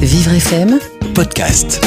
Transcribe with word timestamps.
Vivre 0.00 0.32
FM, 0.32 0.78
podcast. 1.14 1.80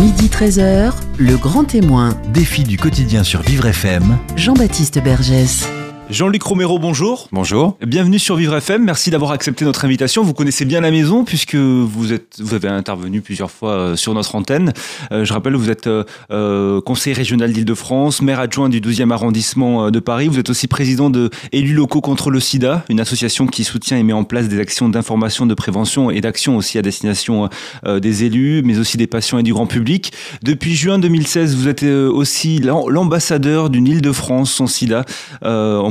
midi 0.00 0.28
13h, 0.28 0.92
le 1.18 1.36
grand 1.36 1.64
témoin, 1.64 2.16
Défi 2.32 2.62
du 2.62 2.78
quotidien 2.78 3.24
sur 3.24 3.42
Vivre 3.42 3.66
FM. 3.66 4.18
Jean-Baptiste 4.36 5.02
Bergès. 5.02 5.66
Jean-Luc 6.08 6.44
Romero, 6.44 6.78
bonjour. 6.78 7.28
Bonjour. 7.32 7.76
Bienvenue 7.84 8.20
sur 8.20 8.36
Vivre 8.36 8.54
FM. 8.56 8.84
Merci 8.84 9.10
d'avoir 9.10 9.32
accepté 9.32 9.64
notre 9.64 9.84
invitation. 9.84 10.22
Vous 10.22 10.34
connaissez 10.34 10.64
bien 10.64 10.80
la 10.80 10.92
maison 10.92 11.24
puisque 11.24 11.56
vous 11.56 12.12
êtes, 12.12 12.36
vous 12.38 12.54
avez 12.54 12.68
intervenu 12.68 13.20
plusieurs 13.22 13.50
fois 13.50 13.72
euh, 13.72 13.96
sur 13.96 14.14
notre 14.14 14.36
antenne. 14.36 14.72
Euh, 15.10 15.24
je 15.24 15.32
rappelle, 15.32 15.56
vous 15.56 15.68
êtes 15.68 15.88
euh, 15.88 16.80
conseiller 16.82 17.12
régional 17.14 17.52
d'Île-de-France, 17.52 18.22
maire 18.22 18.38
adjoint 18.38 18.68
du 18.68 18.80
12e 18.80 19.10
arrondissement 19.10 19.90
de 19.90 19.98
Paris. 19.98 20.28
Vous 20.28 20.38
êtes 20.38 20.48
aussi 20.48 20.68
président 20.68 21.10
de 21.10 21.28
Élus 21.50 21.74
locaux 21.74 22.00
contre 22.00 22.30
le 22.30 22.38
SIDA, 22.38 22.84
une 22.88 23.00
association 23.00 23.48
qui 23.48 23.64
soutient 23.64 23.98
et 23.98 24.04
met 24.04 24.12
en 24.12 24.22
place 24.22 24.46
des 24.48 24.60
actions 24.60 24.88
d'information, 24.88 25.44
de 25.44 25.54
prévention 25.54 26.10
et 26.12 26.20
d'action 26.20 26.56
aussi 26.56 26.78
à 26.78 26.82
destination 26.82 27.48
des 27.84 28.22
élus, 28.24 28.62
mais 28.64 28.78
aussi 28.78 28.96
des 28.96 29.08
patients 29.08 29.38
et 29.38 29.42
du 29.42 29.52
grand 29.52 29.66
public. 29.66 30.12
Depuis 30.42 30.76
juin 30.76 31.00
2016, 31.00 31.56
vous 31.56 31.66
êtes 31.66 31.82
aussi 31.82 32.60
l'am- 32.60 32.88
l'ambassadeur 32.88 33.70
d'une 33.70 33.88
Île-de-France 33.88 34.52
sans 34.52 34.68
SIDA. 34.68 35.04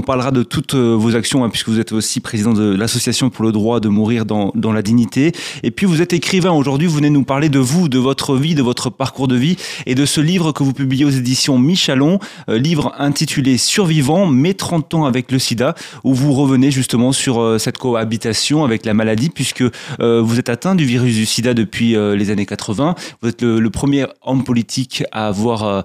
Parlera 0.06 0.32
de 0.32 0.44
toutes 0.44 0.76
euh, 0.76 0.96
vos 0.98 1.16
actions, 1.16 1.44
hein, 1.44 1.50
puisque 1.50 1.68
vous 1.68 1.80
êtes 1.80 1.92
aussi 1.92 2.22
président 2.22 2.54
de 2.54 2.74
l'Association 2.76 3.30
pour 3.30 3.44
le 3.44 3.52
droit 3.52 3.82
de 3.82 3.90
mourir 3.90 4.26
dans, 4.26 4.52
dans 4.56 4.72
la 4.72 4.82
dignité. 4.82 5.34
Et 5.64 5.72
puis 5.72 5.86
vous 5.86 6.02
êtes 6.02 6.14
écrivain 6.14 6.52
aujourd'hui, 6.52 6.88
vous 6.88 6.96
venez 6.96 7.10
nous 7.10 7.24
parler 7.24 7.50
de 7.50 7.60
vous, 7.60 7.90
de 7.90 8.00
votre 8.00 8.38
vie, 8.38 8.56
de 8.56 8.62
votre 8.62 8.90
parcours 8.90 9.28
de 9.28 9.36
vie 9.36 9.58
et 9.86 9.96
de 9.96 10.06
ce 10.06 10.22
livre 10.22 10.54
que 10.54 10.64
vous 10.64 10.72
publiez 10.72 11.04
aux 11.04 11.10
éditions 11.10 11.58
Michalon, 11.58 12.20
euh, 12.48 12.58
livre 12.58 12.94
intitulé 12.98 13.58
Survivant, 13.58 14.28
mes 14.28 14.54
30 14.54 14.94
ans 14.94 15.06
avec 15.06 15.32
le 15.32 15.40
sida, 15.40 15.76
où 16.04 16.14
vous 16.14 16.34
revenez 16.34 16.72
justement 16.72 17.12
sur 17.12 17.42
euh, 17.42 17.58
cette 17.58 17.78
cohabitation 17.78 18.64
avec 18.64 18.86
la 18.86 18.94
maladie, 18.94 19.30
puisque 19.30 19.64
vous 20.00 20.40
êtes 20.40 20.50
atteint 20.50 20.76
du 20.76 20.86
virus 20.86 21.16
du 21.16 21.26
sida 21.26 21.54
depuis 21.54 21.96
les 21.96 22.30
années 22.30 22.46
80. 22.46 22.96
Vous 23.22 23.30
êtes 23.30 23.42
le, 23.42 23.60
le 23.60 23.70
premier 23.70 24.06
homme 24.22 24.44
politique 24.44 25.04
à 25.12 25.28
avoir 25.28 25.84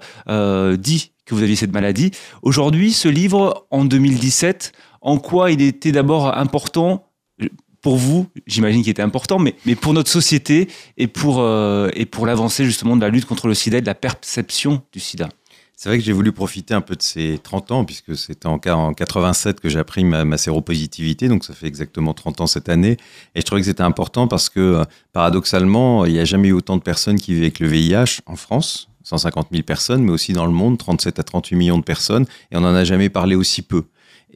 dit 0.79 1.11
que 1.31 1.35
vous 1.35 1.43
aviez 1.43 1.57
cette 1.57 1.73
maladie. 1.73 2.11
Aujourd'hui, 2.43 2.93
ce 2.93 3.09
livre, 3.09 3.67
en 3.71 3.85
2017, 3.85 4.73
en 5.01 5.19
quoi 5.19 5.51
il 5.51 5.63
était 5.63 5.93
d'abord 5.93 6.37
important 6.37 7.07
pour 7.83 7.97
vous, 7.97 8.27
j'imagine 8.47 8.83
qu'il 8.83 8.91
était 8.91 9.01
important, 9.01 9.39
mais, 9.39 9.55
mais 9.65 9.75
pour 9.75 9.95
notre 9.95 10.11
société 10.11 10.69
et 10.99 11.07
pour, 11.07 11.41
euh, 11.41 11.89
pour 12.11 12.27
l'avancée 12.27 12.67
justement 12.67 12.95
de 12.95 13.01
la 13.01 13.09
lutte 13.09 13.25
contre 13.25 13.49
le 13.49 13.55
sida 13.55 13.79
et 13.79 13.81
de 13.81 13.87
la 13.87 13.95
perception 13.95 14.83
du 14.93 15.01
sida 15.01 15.31
C'est 15.77 15.89
vrai 15.89 15.97
que 15.97 16.05
j'ai 16.05 16.13
voulu 16.13 16.33
profiter 16.33 16.75
un 16.75 16.83
peu 16.83 16.95
de 16.95 17.03
ces 17.03 17.39
30 17.43 17.73
ans, 17.73 17.85
puisque 17.87 18.19
c'était 18.19 18.49
en, 18.49 18.61
en 18.67 18.93
87 18.93 19.61
que 19.61 19.71
j'ai 19.71 19.79
appris 19.79 20.05
ma, 20.05 20.27
ma 20.27 20.37
séropositivité, 20.37 21.29
donc 21.29 21.43
ça 21.43 21.55
fait 21.55 21.69
exactement 21.69 22.13
30 22.13 22.43
ans 22.43 22.47
cette 22.47 22.69
année. 22.69 22.99
Et 23.35 23.41
je 23.41 23.47
trouvais 23.47 23.63
que 23.63 23.67
c'était 23.67 23.83
important 23.83 24.29
parce 24.29 24.51
que, 24.51 24.61
euh, 24.61 24.85
paradoxalement, 25.15 26.05
il 26.05 26.13
n'y 26.13 26.21
a 26.21 26.27
jamais 26.27 26.49
eu 26.49 26.53
autant 26.53 26.77
de 26.77 26.83
personnes 26.83 27.19
qui 27.19 27.33
vivent 27.33 27.45
avec 27.45 27.61
le 27.61 27.69
VIH 27.69 28.21
en 28.27 28.37
France. 28.37 28.90
150 29.11 29.49
000 29.51 29.65
personnes, 29.65 30.03
mais 30.05 30.13
aussi 30.13 30.33
dans 30.33 30.47
le 30.47 30.53
monde, 30.53 30.79
37 30.79 31.19
à 31.19 31.23
38 31.23 31.57
millions 31.57 31.79
de 31.79 31.85
personnes, 31.85 32.27
et 32.51 32.57
on 32.57 32.61
n'en 32.61 32.75
a 32.75 32.85
jamais 32.85 33.09
parlé 33.09 33.35
aussi 33.35 33.63
peu. 33.63 33.85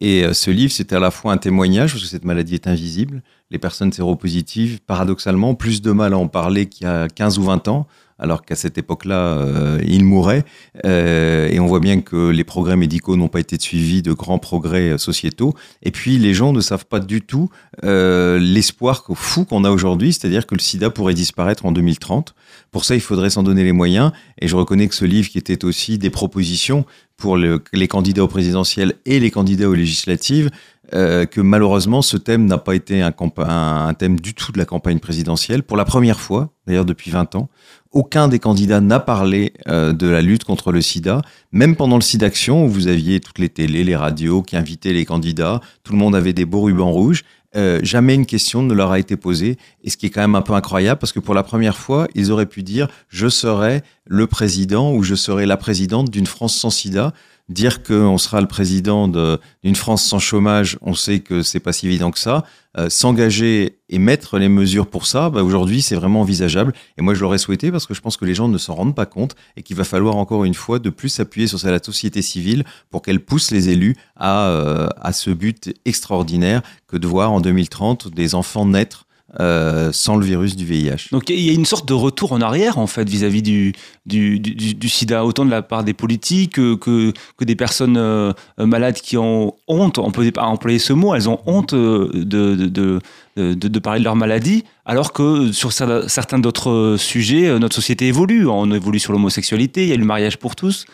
Et 0.01 0.25
euh, 0.25 0.33
ce 0.33 0.51
livre, 0.51 0.73
c'était 0.73 0.97
à 0.97 1.01
la 1.01 1.13
fois 1.13 1.33
un 1.33 1.37
témoignage, 1.37 1.93
parce 1.93 2.03
que 2.03 2.09
cette 2.09 2.25
maladie 2.25 2.55
est 2.55 2.67
invisible. 2.67 3.23
Les 3.51 3.59
personnes 3.59 3.93
séropositives, 3.93 4.81
paradoxalement, 4.81 5.55
plus 5.55 5.81
de 5.81 5.93
mal 5.93 6.13
à 6.13 6.19
en 6.19 6.27
parler 6.27 6.67
qu'il 6.67 6.87
y 6.87 6.91
a 6.91 7.09
15 7.09 7.39
ou 7.39 7.45
20 7.45 7.69
ans, 7.69 7.87
alors 8.19 8.43
qu'à 8.43 8.55
cette 8.55 8.79
époque-là, 8.79 9.39
euh, 9.39 9.81
ils 9.87 10.05
mouraient. 10.05 10.45
Euh, 10.85 11.49
et 11.51 11.59
on 11.61 11.67
voit 11.67 11.81
bien 11.81 12.01
que 12.01 12.31
les 12.31 12.45
progrès 12.45 12.77
médicaux 12.77 13.17
n'ont 13.17 13.29
pas 13.29 13.41
été 13.41 13.57
suivis 13.61 14.03
de 14.03 14.13
grands 14.13 14.39
progrès 14.39 14.91
euh, 14.91 14.99
sociétaux. 14.99 15.55
Et 15.83 15.91
puis, 15.91 16.19
les 16.19 16.33
gens 16.35 16.53
ne 16.53 16.61
savent 16.61 16.87
pas 16.87 17.01
du 17.01 17.21
tout 17.23 17.49
l'espoir 17.83 19.05
fou 19.15 19.45
qu'on 19.45 19.65
a 19.65 19.71
aujourd'hui, 19.71 20.13
c'est-à-dire 20.13 20.47
que 20.47 20.55
le 20.55 20.61
sida 20.61 20.91
pourrait 20.91 21.15
disparaître 21.15 21.67
en 21.67 21.73
2030. 21.73 22.35
Pour 22.71 22.85
ça, 22.85 22.95
il 22.95 23.01
faudrait 23.01 23.31
s'en 23.31 23.43
donner 23.43 23.65
les 23.65 23.73
moyens. 23.73 24.13
Et 24.41 24.49
je 24.49 24.57
reconnais 24.57 24.89
que 24.89 24.95
ce 24.95 25.05
livre, 25.05 25.29
qui 25.29 25.39
était 25.39 25.65
aussi 25.65 25.99
des 25.99 26.11
propositions 26.11 26.85
pour 27.17 27.37
le- 27.37 27.63
les 27.73 27.89
candidats 27.89 28.25
aux 28.25 28.29
présidentielles 28.29 28.95
et 29.07 29.21
les 29.21 29.31
candidats 29.31 29.69
aux 29.69 29.75
législatives, 29.75 30.51
euh, 30.93 31.25
que 31.25 31.41
malheureusement 31.41 32.03
ce 32.03 32.17
thème 32.17 32.47
n'a 32.47 32.59
pas 32.59 32.75
été 32.75 33.01
un, 33.01 33.15
un 33.39 33.95
thème 33.95 34.21
du 34.21 34.35
tout 34.35 34.53
de 34.53 34.59
la 34.59 34.65
campagne 34.65 34.99
présidentielle. 34.99 35.63
Pour 35.63 35.77
la 35.77 35.85
première 35.85 36.21
fois, 36.21 36.51
d'ailleurs 36.67 36.85
depuis 36.85 37.11
20 37.11 37.35
ans, 37.37 37.49
aucun 37.95 38.29
des 38.29 38.41
candidats 38.41 38.81
n'a 38.81 39.01
parlé 39.01 39.55
euh, 39.69 39.93
de 39.93 40.09
la 40.09 40.21
lutte 40.21 40.45
contre 40.45 40.73
le 40.73 40.83
sida. 40.83 41.23
Même 41.53 41.77
pendant 41.77 41.97
le 41.97 42.03
SIDAction, 42.03 42.65
où 42.65 42.69
vous 42.69 42.89
aviez 42.89 43.21
toutes 43.21 43.39
les 43.39 43.49
télés, 43.49 43.85
les 43.85 43.97
radios 43.97 44.43
qui 44.43 44.57
invitaient 44.57 44.93
les 44.93 45.05
candidats, 45.05 45.61
tout 45.85 45.93
le 45.93 45.99
monde 45.99 46.17
avait 46.17 46.33
des 46.33 46.45
beaux 46.45 46.63
rubans 46.63 46.91
rouges. 46.91 47.23
Euh, 47.57 47.79
jamais 47.85 48.17
une 48.17 48.27
question 48.27 48.63
ne 48.63 48.75
leur 48.75 48.91
a 48.91 48.99
été 48.99 49.17
posée, 49.17 49.59
et 49.85 49.91
ce 49.91 49.97
qui 49.97 50.07
est 50.07 50.11
quand 50.11 50.21
même 50.21 50.35
un 50.35 50.43
peu 50.43 50.55
incroyable, 50.55 50.99
parce 50.99 51.13
que 51.13 51.21
pour 51.21 51.35
la 51.35 51.45
première 51.45 51.77
fois, 51.77 52.09
ils 52.17 52.33
auraient 52.33 52.47
pu 52.47 52.65
dire 52.65 52.89
je 53.09 53.29
serai 53.29 53.83
le 54.07 54.27
président 54.27 54.93
ou 54.93 55.05
je 55.05 55.15
serai 55.15 55.47
la 55.47 55.57
présidente 55.57 56.11
d'une 56.11 56.27
France 56.27 56.57
sans 56.57 56.71
sida. 56.71 57.13
Dire 57.51 57.83
qu'on 57.83 58.17
sera 58.17 58.41
le 58.41 58.47
président 58.47 59.07
de- 59.07 59.39
d'une 59.63 59.77
France 59.77 60.03
sans 60.05 60.19
chômage, 60.19 60.79
on 60.81 60.95
sait 60.95 61.21
que 61.21 61.43
c'est 61.43 61.61
pas 61.61 61.75
si 61.75 61.87
évident 61.87 62.11
que 62.11 62.19
ça. 62.19 62.45
Euh, 62.79 62.89
S'engager 62.89 63.79
et 63.91 63.99
mettre 63.99 64.39
les 64.39 64.49
mesures 64.49 64.87
pour 64.87 65.07
ça, 65.07 65.29
bah, 65.29 65.43
aujourd'hui, 65.43 65.83
c'est 65.83 65.95
vraiment 65.95 66.23
envisageable. 66.23 66.73
Et 66.97 67.03
moi, 67.03 67.13
je 67.13 67.21
l'aurais 67.21 67.37
souhaité 67.39 67.71
parce 67.71 67.87
que 67.87 67.93
je 67.93 68.01
pense 68.01 68.17
que 68.17 68.25
les 68.25 68.35
gens 68.35 68.49
ne 68.49 68.57
s'en 68.57 68.75
rendent 68.75 68.95
pas 68.95 69.05
compte 69.07 69.37
et 69.59 69.63
qu'il 69.63 69.77
va 69.77 69.85
falloir 69.85 70.17
encore 70.17 70.45
une 70.45 70.55
fois 70.55 70.79
de 70.79 70.89
plus 70.89 71.11
s'appuyer 71.11 71.47
sur 71.47 71.59
la 71.65 71.83
société 71.83 72.23
civile 72.23 72.65
pour 72.91 73.03
qu'elle 73.03 73.21
pousse 73.21 73.51
les 73.51 73.69
élus 73.69 73.95
à, 74.17 74.47
euh, 74.49 74.89
à 75.01 75.13
ce 75.13 75.31
but 75.31 75.73
extraordinaire 75.85 76.63
que 76.89 76.97
de 76.97 77.07
voir 77.07 77.31
en 77.31 77.41
2030 77.41 78.09
des 78.13 78.35
enfants 78.35 78.65
naître 78.67 79.04
euh, 79.41 79.91
sans 79.93 80.17
le 80.17 80.25
virus 80.25 80.55
du 80.57 80.65
VIH. 80.65 81.09
Donc 81.13 81.29
il 81.31 81.41
y 81.41 81.51
a 81.51 81.53
une 81.53 81.65
sorte 81.65 81.89
de 81.89 81.93
retour 81.95 82.33
en 82.33 82.41
arrière 82.41 82.79
en 82.79 82.87
fait 82.87 83.09
vis-à-vis 83.09 83.43
du, 83.43 83.73
du, 84.07 84.39
du, 84.39 84.55
du- 84.55 84.75
du 84.75 84.89
sida, 84.89 85.25
autant 85.25 85.45
de 85.45 85.51
la 85.51 85.63
part 85.63 85.83
des 85.85 85.95
politiques 85.95 86.53
que, 86.55 86.75
que, 86.77 87.13
que 87.37 87.45
des 87.45 87.57
personnes 87.57 87.97
euh, 87.97 88.33
malades 88.59 88.95
qui 88.97 89.17
ont 89.17 89.55
honte, 89.67 89.99
on 89.99 90.11
peut 90.13 90.31
pas 90.31 90.45
employer 90.45 90.79
ce 90.79 90.93
mot, 90.93 91.15
elles 91.15 91.29
ont 91.29 91.41
honte 91.47 91.75
euh, 91.75 92.11
de, 92.15 92.55
de, 92.55 92.67
de, 92.67 93.01
de, 93.37 93.53
de 93.69 93.79
parler 93.81 93.99
de 93.99 94.05
leur 94.05 94.15
maladie, 94.17 94.63
alors 94.85 95.13
que 95.13 95.51
sur 95.53 95.71
cer- 95.71 96.07
certains 96.09 96.39
d'autres 96.39 96.97
sujets, 96.99 97.59
notre 97.59 97.75
société 97.75 98.07
évolue. 98.07 98.47
On 98.47 98.71
évolue 98.73 99.01
sur 99.01 99.13
l'homosexualité, 99.13 99.83
il 99.83 99.89
y 99.89 99.93
a 99.93 99.97
le 99.97 100.05
mariage 100.05 100.39
pour 100.39 100.55
tous. 100.55 100.87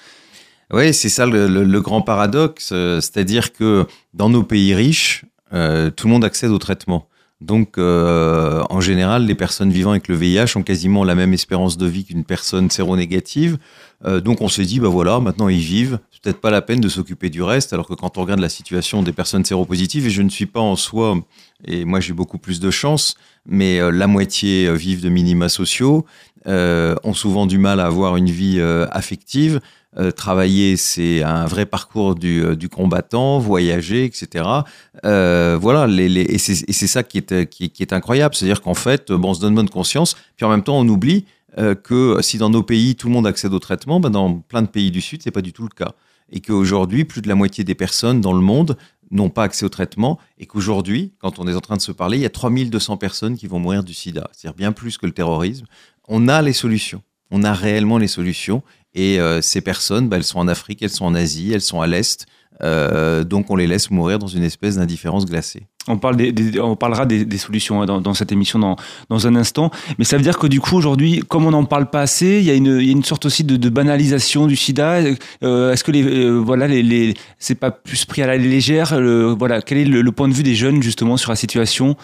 Oui, 0.73 0.95
c'est 0.95 1.09
ça 1.09 1.27
le, 1.27 1.49
le- 1.49 1.65
le 1.65 1.81
grand 1.81 2.01
paradoxe, 2.01 2.69
c'est-à-dire 2.69 3.53
que 3.53 3.87
dans 4.15 4.31
nos 4.31 4.43
pays 4.45 4.73
riches, 4.75 5.25
euh, 5.53 5.91
tout 5.91 6.07
le 6.07 6.13
monde 6.13 6.25
accède 6.25 6.51
au 6.53 6.59
traitement. 6.59 7.09
Donc, 7.41 7.79
euh, 7.79 8.63
en 8.69 8.81
général, 8.81 9.25
les 9.25 9.35
personnes 9.35 9.71
vivant 9.71 9.93
avec 9.93 10.09
le 10.09 10.15
VIH 10.15 10.57
ont 10.57 10.63
quasiment 10.63 11.05
la 11.05 11.15
même 11.15 11.33
espérance 11.33 11.79
de 11.79 11.87
vie 11.87 12.05
qu'une 12.05 12.25
personne 12.25 12.69
séronégative. 12.71 13.57
Euh, 14.05 14.21
donc, 14.21 14.43
on 14.43 14.49
s'est 14.49 14.65
dit, 14.65 14.79
bah 14.79 14.89
voilà, 14.89 15.21
maintenant 15.21 15.49
ils 15.49 15.61
vivent. 15.61 15.99
C'est 16.11 16.23
peut-être 16.23 16.41
pas 16.41 16.51
la 16.51 16.61
peine 16.61 16.81
de 16.81 16.89
s'occuper 16.89 17.31
du 17.31 17.43
reste. 17.43 17.73
Alors 17.73 17.87
que 17.87 17.95
quand 17.95 18.19
on 18.19 18.23
regarde 18.23 18.41
la 18.41 18.51
situation 18.51 19.03
des 19.03 19.13
personnes 19.13 19.45
séropositives, 19.45 20.07
et 20.07 20.11
je 20.11 20.21
ne 20.21 20.29
suis 20.29 20.47
pas 20.47 20.61
en 20.61 20.77
soi, 20.77 21.19
et 21.65 21.87
moi 21.87 22.01
j'ai 22.01 22.13
beaucoup 22.13 22.39
plus 22.39 22.61
de 22.61 22.71
chance, 22.71 23.17
mais 23.47 23.81
euh, 23.81 23.91
la 23.91 24.07
moitié 24.07 24.67
euh, 24.67 24.75
vivent 24.75 25.03
de 25.03 25.09
minima 25.09 25.49
sociaux, 25.49 26.05
ont 26.47 27.15
souvent 27.15 27.47
du 27.47 27.59
mal 27.59 27.81
à 27.81 27.87
avoir 27.87 28.17
une 28.17 28.31
vie 28.31 28.63
affective. 28.91 29.61
Euh, 29.99 30.13
travailler, 30.13 30.77
c'est 30.77 31.25
un 31.25 31.47
vrai 31.47 31.67
parcours 31.67 32.15
du, 32.15 32.45
euh, 32.45 32.57
combattant, 32.71 33.41
voyager, 33.41 34.05
etc. 34.05 34.45
Euh, 35.05 35.59
voilà, 35.61 35.89
et 35.89 36.39
c'est 36.39 36.87
ça 36.87 37.03
qui 37.03 37.19
est, 37.19 37.93
incroyable. 37.93 38.37
C'est-à-dire 38.37 38.63
qu'en 38.63 38.75
fait, 38.75 39.11
bon, 39.11 39.31
on 39.31 39.35
se 39.35 39.41
donne 39.41 39.57
bonne 39.57 39.69
conscience, 39.69 40.17
puis 40.37 40.47
en 40.47 40.51
même 40.51 40.63
temps, 40.63 40.79
on 40.79 40.89
oublie 40.89 41.25
que 41.83 42.17
si 42.23 42.39
dans 42.39 42.49
nos 42.49 42.63
pays, 42.63 42.95
tout 42.95 43.09
le 43.09 43.13
monde 43.13 43.27
accède 43.27 43.53
au 43.53 43.59
traitement, 43.59 43.99
ben 43.99 44.11
dans 44.11 44.35
plein 44.35 44.63
de 44.63 44.69
pays 44.69 44.93
du 44.93 45.01
Sud, 45.01 45.21
c'est 45.23 45.33
pas 45.33 45.43
du 45.43 45.53
tout 45.53 45.65
le 45.65 45.69
cas. 45.69 45.93
Et 46.31 46.41
qu'aujourd'hui, 46.41 47.05
plus 47.05 47.23
de 47.23 47.29
la 47.29 47.35
moitié 47.35 47.65
des 47.65 47.75
personnes 47.75 48.21
dans 48.21 48.33
le 48.33 48.41
monde 48.41 48.77
n'ont 49.11 49.31
pas 49.31 49.43
accès 49.43 49.67
au 49.67 49.69
traitement, 49.69 50.21
et 50.39 50.47
qu'aujourd'hui, 50.47 51.13
quand 51.19 51.41
on 51.41 51.49
est 51.49 51.55
en 51.55 51.61
train 51.61 51.77
de 51.77 51.83
se 51.83 51.91
parler, 51.91 52.19
il 52.19 52.21
y 52.21 52.27
a 52.27 52.31
3200 52.31 52.99
personnes 52.99 53.37
qui 53.37 53.49
vont 53.49 53.59
mourir 53.59 53.83
du 53.83 53.95
sida, 53.95 54.31
c'est-à-dire 54.33 54.57
bien 54.57 54.71
plus 54.71 54.97
que 54.97 55.07
le 55.07 55.13
terrorisme. 55.13 55.67
On 56.07 56.29
a 56.29 56.41
les 56.41 56.53
solutions, 56.53 57.03
on 57.33 57.43
a 57.43 57.53
réellement 57.53 57.99
les 57.99 58.07
solutions, 58.07 58.63
et 58.95 59.21
euh, 59.21 59.41
ces 59.41 59.61
personnes, 59.61 60.09
bah, 60.09 60.17
elles 60.17 60.25
sont 60.25 60.39
en 60.39 60.49
Afrique, 60.49 60.83
elles 60.83 60.91
sont 60.91 61.05
en 61.07 61.15
Asie, 61.15 61.53
elles 61.53 61.61
sont 61.61 61.81
à 61.81 61.87
l'Est. 61.87 62.27
Euh, 62.63 63.25
donc 63.25 63.51
on 63.51 63.57
les 63.57 63.67
laisse 63.67 63.91
mourir 63.91 64.19
dans 64.19 64.27
une 64.27 64.43
espèce 64.43 64.77
d'indifférence 64.77 65.25
glacée. 65.25 65.63
On, 65.89 65.97
parle 65.97 66.17
des, 66.17 66.61
on 66.61 66.77
parlera 66.77 67.07
des, 67.07 67.25
des 67.25 67.39
solutions 67.39 67.81
hein, 67.81 67.87
dans, 67.87 68.13
cette 68.13 68.33
émission 68.33 68.59
dans, 68.59 68.77
dans 69.09 69.27
un 69.27 69.35
instant. 69.35 69.71
Mais 69.99 70.05
ça 70.05 70.19
veut 70.19 70.23
dire 70.23 70.39
que 70.39 70.47
du 70.47 70.61
coup, 70.61 70.77
aujourd'hui, 70.77 71.21
comme 71.27 71.47
on 71.47 71.53
n'en 71.53 71.65
parle 71.65 71.89
pas 71.89 72.03
assez, 72.03 72.39
il 72.39 72.43
y, 72.43 72.49
y 72.49 72.51
a 72.51 72.55
une 72.93 73.03
sorte 73.03 73.25
aussi 73.25 73.45
de, 73.45 73.57
de 73.57 73.69
banalisation 73.71 74.47
du 74.47 74.57
sida. 74.57 75.01
Euh, 75.43 75.73
Est-ce 75.73 75.85
que 75.85 75.91
les, 75.91 76.03
euh, 76.05 76.37
voilà, 76.37 76.67
les, 76.69 76.83
les, 76.83 77.15
c'est 77.39 77.55
pas 77.55 77.71
plus 77.71 78.05
pris 78.05 78.21
à 78.21 78.27
la 78.27 78.37
légère 78.37 79.01
le- 79.01 79.33
Voilà, 79.33 79.63
Quel 79.63 79.79
est 79.79 79.85
le, 79.87 80.03
le 80.03 80.13
point 80.13 80.29
de 80.29 80.35
vue 80.35 80.43
des 80.43 80.55
jeunes 80.55 80.83
justement 80.83 81.17
sur 81.17 81.31
la 81.31 81.37
situation? 81.37 81.97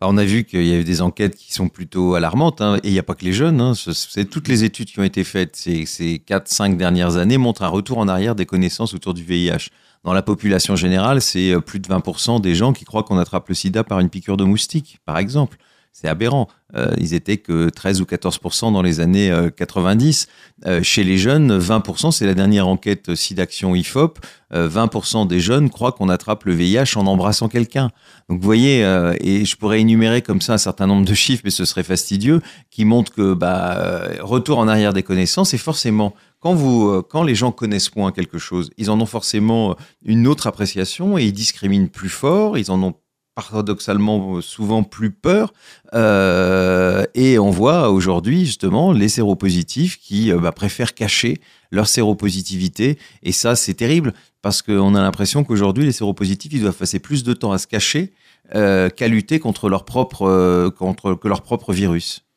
On 0.00 0.16
a 0.16 0.24
vu 0.24 0.44
qu'il 0.44 0.64
y 0.64 0.72
a 0.72 0.76
eu 0.76 0.84
des 0.84 1.02
enquêtes 1.02 1.34
qui 1.34 1.52
sont 1.52 1.68
plutôt 1.68 2.14
alarmantes, 2.14 2.60
hein, 2.60 2.76
et 2.84 2.88
il 2.88 2.92
n'y 2.92 2.98
a 2.98 3.02
pas 3.02 3.14
que 3.14 3.24
les 3.24 3.32
jeunes. 3.32 3.60
Hein, 3.60 3.74
Ce- 3.74 3.92
c'est 3.92 4.24
toutes 4.26 4.46
les 4.48 4.62
études 4.64 4.88
qui 4.90 5.00
ont 5.00 5.04
été 5.04 5.24
faites 5.24 5.56
ces, 5.56 5.86
ces 5.86 6.20
4-5 6.24 6.76
dernières 6.76 7.16
années 7.16 7.38
montrent 7.38 7.62
un 7.62 7.68
retour 7.68 7.98
en 7.98 8.06
arrière 8.08 8.34
des 8.36 8.46
connaissances 8.46 8.94
autour 8.94 9.12
du 9.14 9.24
VIH. 9.24 9.70
Dans 10.04 10.12
la 10.12 10.22
population 10.22 10.76
générale, 10.76 11.20
c'est 11.20 11.50
euh, 11.52 11.60
plus 11.60 11.80
de 11.80 11.88
20% 11.88 12.40
des 12.40 12.54
gens 12.54 12.72
qui 12.72 12.84
croient 12.84 13.02
qu'on 13.02 13.18
attrape 13.18 13.48
le 13.48 13.54
sida 13.56 13.82
par 13.82 13.98
une 13.98 14.08
piqûre 14.08 14.36
de 14.36 14.44
moustique, 14.44 14.98
par 15.04 15.18
exemple. 15.18 15.56
C'est 16.00 16.08
aberrant. 16.08 16.48
Euh, 16.76 16.92
ils 16.98 17.14
étaient 17.14 17.38
que 17.38 17.70
13 17.70 18.02
ou 18.02 18.04
14% 18.04 18.72
dans 18.72 18.82
les 18.82 19.00
années 19.00 19.34
90. 19.56 20.28
Euh, 20.66 20.82
chez 20.82 21.02
les 21.02 21.16
jeunes, 21.18 21.58
20% 21.58 22.12
c'est 22.12 22.26
la 22.26 22.34
dernière 22.34 22.68
enquête 22.68 23.14
SIDAction 23.14 23.74
IFOP, 23.74 24.18
20% 24.52 25.26
des 25.26 25.40
jeunes 25.40 25.68
croient 25.70 25.92
qu'on 25.92 26.08
attrape 26.08 26.44
le 26.44 26.54
VIH 26.54 26.96
en 26.96 27.06
embrassant 27.06 27.48
quelqu'un. 27.48 27.90
Donc 28.28 28.40
vous 28.40 28.44
voyez, 28.44 28.80
et 29.20 29.44
je 29.44 29.56
pourrais 29.56 29.80
énumérer 29.80 30.22
comme 30.22 30.40
ça 30.40 30.54
un 30.54 30.58
certain 30.58 30.86
nombre 30.86 31.04
de 31.04 31.14
chiffres, 31.14 31.42
mais 31.44 31.50
ce 31.50 31.66
serait 31.66 31.82
fastidieux, 31.82 32.40
qui 32.70 32.86
montrent 32.86 33.12
que 33.12 33.34
bah, 33.34 34.00
retour 34.20 34.58
en 34.58 34.68
arrière 34.68 34.94
des 34.94 35.02
connaissances, 35.02 35.52
et 35.52 35.58
forcément 35.58 36.14
quand, 36.40 36.54
vous, 36.54 36.88
euh, 36.88 37.02
quand 37.02 37.22
les 37.22 37.34
gens 37.34 37.52
connaissent 37.52 37.94
moins 37.96 38.12
quelque 38.12 38.38
chose, 38.38 38.70
ils 38.76 38.90
en 38.90 39.00
ont 39.00 39.06
forcément 39.06 39.72
euh, 39.72 39.74
une 40.04 40.26
autre 40.26 40.46
appréciation 40.46 41.18
et 41.18 41.24
ils 41.24 41.32
discriminent 41.32 41.88
plus 41.88 42.08
fort, 42.08 42.58
ils 42.58 42.70
en 42.70 42.82
ont 42.82 42.94
paradoxalement 43.38 44.36
euh, 44.36 44.40
souvent 44.40 44.82
plus 44.82 45.10
peur. 45.10 45.52
et 45.94 47.38
on 47.38 47.50
voit 47.50 47.90
aujourd'hui 47.90 48.44
justement 48.44 48.92
les 48.92 49.08
séropositifs 49.08 49.98
qui 49.98 50.32
bah, 50.32 50.52
préfèrent 50.52 50.94
cacher 50.94 51.40
leur 51.70 51.86
séropositivité. 51.86 52.98
Et 53.22 53.32
ça, 53.32 53.54
c'est 53.54 53.74
terrible 53.74 54.12
parce 54.42 54.62
qu'on 54.62 54.94
a 54.94 55.00
l'impression 55.00 55.44
qu'aujourd'hui, 55.44 55.84
les 55.84 55.92
séropositifs, 55.92 56.52
ils 56.52 56.62
doivent 56.62 56.76
passer 56.76 56.98
plus 56.98 57.22
de 57.22 57.32
temps 57.32 57.52
à 57.52 57.58
se 57.58 57.66
cacher 57.66 58.12
qu'à 58.52 59.08
lutter 59.08 59.38
contre 59.38 59.68
leur 59.68 59.84
propre, 59.84 60.70
contre, 60.70 61.14
que 61.14 61.28
leur 61.28 61.42
propre 61.42 61.72
virus. 61.72 62.27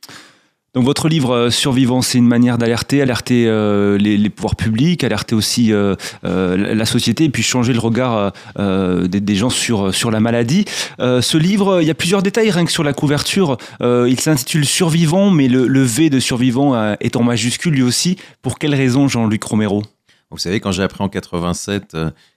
Donc 0.74 0.86
votre 0.86 1.10
livre 1.10 1.36
euh, 1.36 1.50
Survivant, 1.50 2.02
c'est 2.02 2.18
une 2.18 2.28
manière 2.28 2.58
d'alerter, 2.58 3.02
alerter 3.02 3.46
euh, 3.46 3.98
les, 3.98 4.30
pouvoirs 4.30 4.56
publics, 4.56 5.04
alerter 5.04 5.36
aussi 5.36 5.74
euh, 5.74 5.96
la 6.24 6.86
société 6.86 7.26
et 7.26 7.30
puis 7.30 7.44
changer 7.44 7.74
le 7.74 7.80
regard 7.80 8.32
des, 8.58 9.36
gens 9.36 9.50
sur, 9.50 9.94
sur 9.94 10.12
la 10.12 10.20
maladie. 10.20 10.66
ce 11.00 11.38
livre, 11.38 11.82
il 11.82 11.88
y 11.88 11.92
a 11.92 11.94
plusieurs 11.94 12.24
détails 12.24 12.52
rien 12.52 12.66
que 12.66 12.72
sur 12.72 12.84
la 12.84 12.94
couverture. 12.94 13.58
il 13.82 14.20
s'intitule 14.20 14.66
Survivant, 14.66 15.30
mais 15.30 15.48
le, 15.48 15.68
le, 15.68 15.84
V 15.84 16.10
de 16.10 16.20
Survivant 16.20 16.96
est 17.00 17.16
en 17.16 17.24
majuscule 17.24 17.74
lui 17.74 17.84
aussi. 17.84 18.18
Pour 18.42 18.60
quelle 18.60 18.76
raison, 18.76 19.08
Jean-Luc 19.08 19.44
Romero? 19.44 19.84
Vous 20.30 20.38
savez, 20.38 20.60
quand 20.60 20.72
j'ai 20.72 20.84
appris 20.84 21.04
en 21.04 21.10
87 21.10 21.92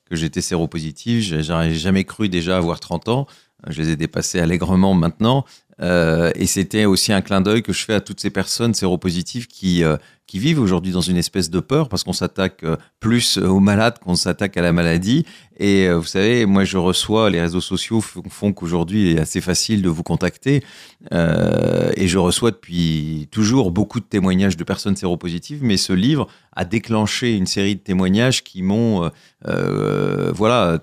que 0.09 0.17
j'étais 0.17 0.41
séropositif, 0.41 1.23
j'aurais 1.43 1.75
jamais 1.75 2.05
cru 2.05 2.29
déjà 2.29 2.57
avoir 2.57 2.81
30 2.81 3.09
ans. 3.09 3.27
Je 3.69 3.81
les 3.81 3.91
ai 3.91 3.97
dépassés 3.97 4.41
allègrement 4.41 4.95
maintenant. 4.95 5.45
Euh, 5.81 6.31
et 6.35 6.47
c'était 6.47 6.85
aussi 6.85 7.12
un 7.12 7.21
clin 7.21 7.41
d'œil 7.41 7.62
que 7.62 7.73
je 7.73 7.85
fais 7.85 7.94
à 7.94 8.00
toutes 8.00 8.21
ces 8.21 8.31
personnes 8.31 8.75
séropositives 8.75 9.47
qui, 9.47 9.82
euh, 9.82 9.97
qui 10.26 10.38
vivent 10.38 10.61
aujourd'hui 10.61 10.93
dans 10.93 11.00
une 11.00 11.17
espèce 11.17 11.50
de 11.50 11.61
peur 11.61 11.88
parce 11.88 12.05
qu'on 12.05 12.12
s'attaque 12.12 12.62
euh, 12.62 12.76
plus 13.00 13.38
aux 13.38 13.61
malades 13.61 13.99
qu'on 13.99 14.15
s'attaque 14.15 14.56
à 14.56 14.62
la 14.62 14.73
maladie. 14.73 15.26
Et 15.59 15.88
vous 15.88 16.05
savez, 16.05 16.47
moi 16.47 16.65
je 16.65 16.79
reçois, 16.79 17.31
les 17.31 17.41
réseaux 17.41 17.61
sociaux 17.61 18.00
font 18.00 18.53
qu'aujourd'hui 18.53 19.11
il 19.11 19.17
est 19.17 19.21
assez 19.21 19.41
facile 19.41 19.82
de 19.82 19.88
vous 19.88 20.03
contacter. 20.03 20.65
et 21.12 22.09
je 22.09 22.19
reçois 22.19 22.50
depuis 22.50 23.29
toujours 23.31 23.70
beaucoup 23.70 24.00
de 24.00 24.05
témoignages 24.05 24.56
de 24.56 24.65
personnes 24.65 24.97
séropositives, 24.97 25.62
mais 25.62 25.77
ce 25.77 25.93
livre 25.93 26.27
a 26.56 26.65
déclenché 26.65 27.37
une 27.37 27.47
série 27.47 27.77
de 27.77 27.81
témoignages 27.81 28.43
qui 28.43 28.62
m'ont, 28.62 29.12
voilà, 29.44 30.81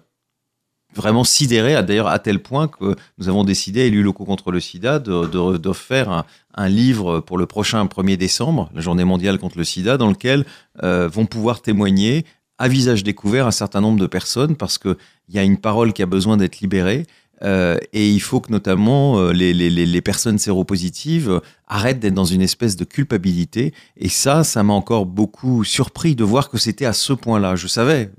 vraiment 0.96 1.24
sidéré, 1.24 1.82
d'ailleurs 1.84 2.08
à 2.08 2.20
tel 2.20 2.40
point 2.40 2.68
que 2.68 2.96
nous 3.18 3.30
avons 3.30 3.44
décidé, 3.44 3.82
élus 3.82 4.04
locaux 4.04 4.26
contre 4.26 4.52
le 4.52 4.60
sida, 4.60 5.00
de, 5.00 5.74
faire 5.74 6.26
un, 6.56 6.70
livre 6.70 7.20
pour 7.20 7.38
le 7.38 7.46
prochain 7.46 7.86
1er 7.86 8.18
décembre, 8.18 8.70
la 8.74 8.82
journée 8.82 9.06
mondiale 9.06 9.40
contre 9.40 9.58
le 9.58 9.64
sida, 9.64 9.98
dans 9.98 10.10
lequel 10.10 10.46
euh, 10.84 11.08
vont 11.08 11.26
pouvoir 11.26 11.62
témoigner 11.62 12.26
à 12.58 12.68
visage 12.68 13.04
découvert 13.04 13.48
un 13.48 13.52
certain 13.52 13.82
nombre 13.82 14.00
de 14.00 14.06
personnes, 14.06 14.56
parce 14.56 14.78
qu'il 14.78 14.96
y 15.30 15.40
a 15.40 15.44
une 15.44 15.58
parole 15.58 15.94
qui 15.94 16.04
a 16.04 16.06
besoin 16.06 16.38
d'être 16.38 16.60
libérée, 16.60 17.08
euh, 17.44 17.78
et 17.94 18.10
il 18.10 18.20
faut 18.20 18.40
que 18.40 18.52
notamment 18.52 19.18
euh, 19.18 19.32
les, 19.32 20.02
personnes 20.02 20.38
séropositives 20.38 21.30
euh, 21.30 21.40
arrêtent 21.68 22.00
d'être 22.00 22.14
dans 22.14 22.26
une 22.26 22.42
espèce 22.42 22.76
de 22.76 22.84
culpabilité. 22.84 23.74
Et 23.98 24.10
ça, 24.10 24.44
ça 24.44 24.62
m'a 24.64 24.74
encore 24.74 25.06
beaucoup 25.06 25.64
surpris 25.64 26.16
de 26.16 26.24
voir 26.24 26.50
que 26.50 26.58
c'était 26.58 26.86
à 26.86 26.94
ce 26.94 27.14
point-là. 27.14 27.56
Je 27.56 27.68
savais, 27.68 28.12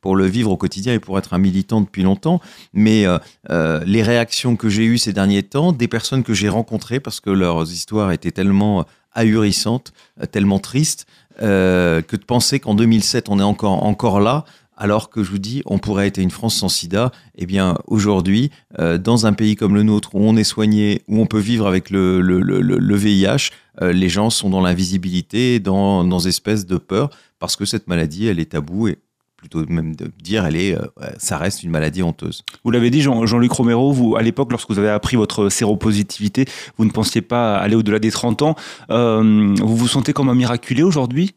pour 0.00 0.16
le 0.16 0.24
vivre 0.24 0.50
au 0.50 0.56
quotidien 0.56 0.94
et 0.94 0.98
pour 0.98 1.18
être 1.18 1.34
un 1.34 1.38
militant 1.38 1.80
depuis 1.82 2.02
longtemps, 2.02 2.40
mais 2.72 3.04
les 3.50 4.02
réactions 4.02 4.56
que 4.56 4.70
j'ai 4.70 4.84
eues 4.84 4.96
ces 4.96 5.12
derniers 5.12 5.42
temps, 5.42 5.72
des 5.72 5.86
personnes 5.88 6.22
que 6.22 6.32
j'ai 6.32 6.48
rencontrées, 6.48 6.98
parce 6.98 7.20
que 7.20 7.28
leurs 7.28 7.70
histoires 7.70 8.10
étaient 8.10 8.30
tellement 8.30 8.86
ahurissantes, 9.12 9.92
tellement 10.32 10.58
tristes, 10.58 11.04
que 11.38 12.16
de 12.16 12.24
penser 12.24 12.58
qu'en 12.58 12.74
2007, 12.74 13.28
on 13.28 13.38
est 13.38 13.42
encore, 13.42 13.84
encore 13.84 14.20
là, 14.20 14.46
alors 14.78 15.10
que 15.10 15.22
je 15.22 15.30
vous 15.30 15.38
dis, 15.38 15.62
on 15.66 15.78
pourrait 15.78 16.06
être 16.06 16.18
une 16.18 16.30
France 16.30 16.56
sans 16.56 16.68
sida. 16.68 17.10
Eh 17.36 17.46
bien, 17.46 17.76
aujourd'hui, 17.88 18.50
euh, 18.78 18.96
dans 18.96 19.26
un 19.26 19.32
pays 19.32 19.56
comme 19.56 19.74
le 19.74 19.82
nôtre, 19.82 20.14
où 20.14 20.20
on 20.20 20.36
est 20.36 20.44
soigné, 20.44 21.02
où 21.08 21.20
on 21.20 21.26
peut 21.26 21.40
vivre 21.40 21.66
avec 21.66 21.90
le, 21.90 22.20
le, 22.20 22.96
VIH, 22.96 23.50
euh, 23.82 23.92
les 23.92 24.08
gens 24.08 24.30
sont 24.30 24.48
dans 24.48 24.60
l'invisibilité, 24.60 25.58
dans, 25.58 26.04
dans 26.04 26.20
espèces 26.20 26.64
de 26.64 26.78
peur, 26.78 27.10
parce 27.40 27.56
que 27.56 27.64
cette 27.64 27.88
maladie, 27.88 28.28
elle 28.28 28.38
est 28.38 28.52
taboue 28.52 28.88
et 28.88 28.98
plutôt 29.36 29.64
même 29.68 29.94
de 29.94 30.10
dire, 30.20 30.46
elle 30.46 30.56
est, 30.56 30.76
euh, 30.76 30.86
ça 31.18 31.38
reste 31.38 31.64
une 31.64 31.70
maladie 31.70 32.02
honteuse. 32.02 32.44
Vous 32.64 32.70
l'avez 32.70 32.90
dit, 32.90 33.02
Jean, 33.02 33.26
Jean-Luc 33.26 33.52
Romero, 33.52 33.92
vous, 33.92 34.14
à 34.16 34.22
l'époque, 34.22 34.52
lorsque 34.52 34.70
vous 34.70 34.78
avez 34.78 34.90
appris 34.90 35.16
votre 35.16 35.48
séropositivité, 35.48 36.44
vous 36.76 36.84
ne 36.84 36.90
pensiez 36.90 37.22
pas 37.22 37.56
aller 37.56 37.74
au-delà 37.74 37.98
des 37.98 38.12
30 38.12 38.42
ans. 38.42 38.54
vous 38.88 39.76
vous 39.76 39.88
sentez 39.88 40.12
comme 40.12 40.28
un 40.28 40.34
miraculé 40.34 40.84
aujourd'hui? 40.84 41.34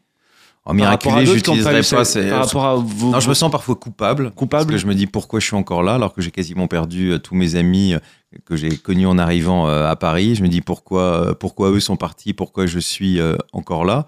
En 0.64 0.74
miraculé, 0.74 1.26
j'utiliserais 1.26 1.82
pas. 1.82 2.04
Par 2.30 2.44
rapport 2.44 2.64
à 2.64 2.76
vos... 2.76 3.10
Non, 3.10 3.18
je 3.18 3.28
me 3.28 3.34
sens 3.34 3.50
parfois 3.50 3.74
coupable. 3.74 4.30
Coupable. 4.30 4.66
Parce 4.66 4.76
que 4.76 4.80
je 4.80 4.86
me 4.86 4.94
dis 4.94 5.08
pourquoi 5.08 5.40
je 5.40 5.46
suis 5.46 5.56
encore 5.56 5.82
là 5.82 5.94
alors 5.94 6.14
que 6.14 6.22
j'ai 6.22 6.30
quasiment 6.30 6.68
perdu 6.68 7.10
euh, 7.10 7.18
tous 7.18 7.34
mes 7.34 7.56
amis 7.56 7.94
euh, 7.94 7.98
que 8.44 8.54
j'ai 8.54 8.76
connus 8.76 9.06
en 9.06 9.18
arrivant 9.18 9.68
euh, 9.68 9.90
à 9.90 9.96
Paris. 9.96 10.36
Je 10.36 10.42
me 10.44 10.48
dis 10.48 10.60
pourquoi, 10.60 11.36
pourquoi 11.38 11.70
eux 11.70 11.80
sont 11.80 11.96
partis, 11.96 12.32
pourquoi 12.32 12.66
je 12.66 12.78
suis 12.78 13.20
encore 13.52 13.84
là. 13.84 14.06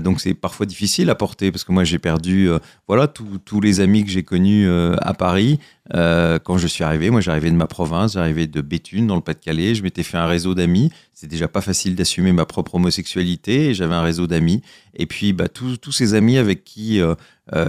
donc 0.00 0.20
c'est 0.20 0.34
parfois 0.34 0.66
difficile 0.66 1.08
à 1.08 1.14
porter 1.14 1.50
parce 1.50 1.64
que 1.64 1.72
moi 1.72 1.82
j'ai 1.82 1.98
perdu, 1.98 2.50
voilà, 2.86 3.06
tous 3.06 3.60
les 3.62 3.80
amis 3.80 4.04
que 4.04 4.10
j'ai 4.10 4.24
connus 4.24 4.68
à 4.68 5.14
Paris. 5.14 5.58
quand 5.94 6.58
je 6.58 6.66
suis 6.66 6.84
arrivé, 6.84 7.08
moi 7.08 7.22
j'arrivais 7.22 7.50
de 7.50 7.56
ma 7.56 7.66
province, 7.66 8.12
j'arrivais 8.12 8.46
de 8.46 8.60
Béthune 8.60 9.06
dans 9.06 9.16
le 9.16 9.22
Pas-de-Calais. 9.22 9.74
Je 9.74 9.82
m'étais 9.82 10.02
fait 10.02 10.18
un 10.18 10.26
réseau 10.26 10.54
d'amis. 10.54 10.90
C'est 11.18 11.26
déjà 11.26 11.48
pas 11.48 11.62
facile 11.62 11.94
d'assumer 11.94 12.32
ma 12.32 12.44
propre 12.44 12.74
homosexualité. 12.74 13.72
J'avais 13.72 13.94
un 13.94 14.02
réseau 14.02 14.26
d'amis. 14.26 14.60
Et 14.94 15.06
puis 15.06 15.32
bah, 15.32 15.48
tous 15.48 15.90
ces 15.90 16.12
amis 16.12 16.36
avec 16.36 16.62
qui 16.62 17.00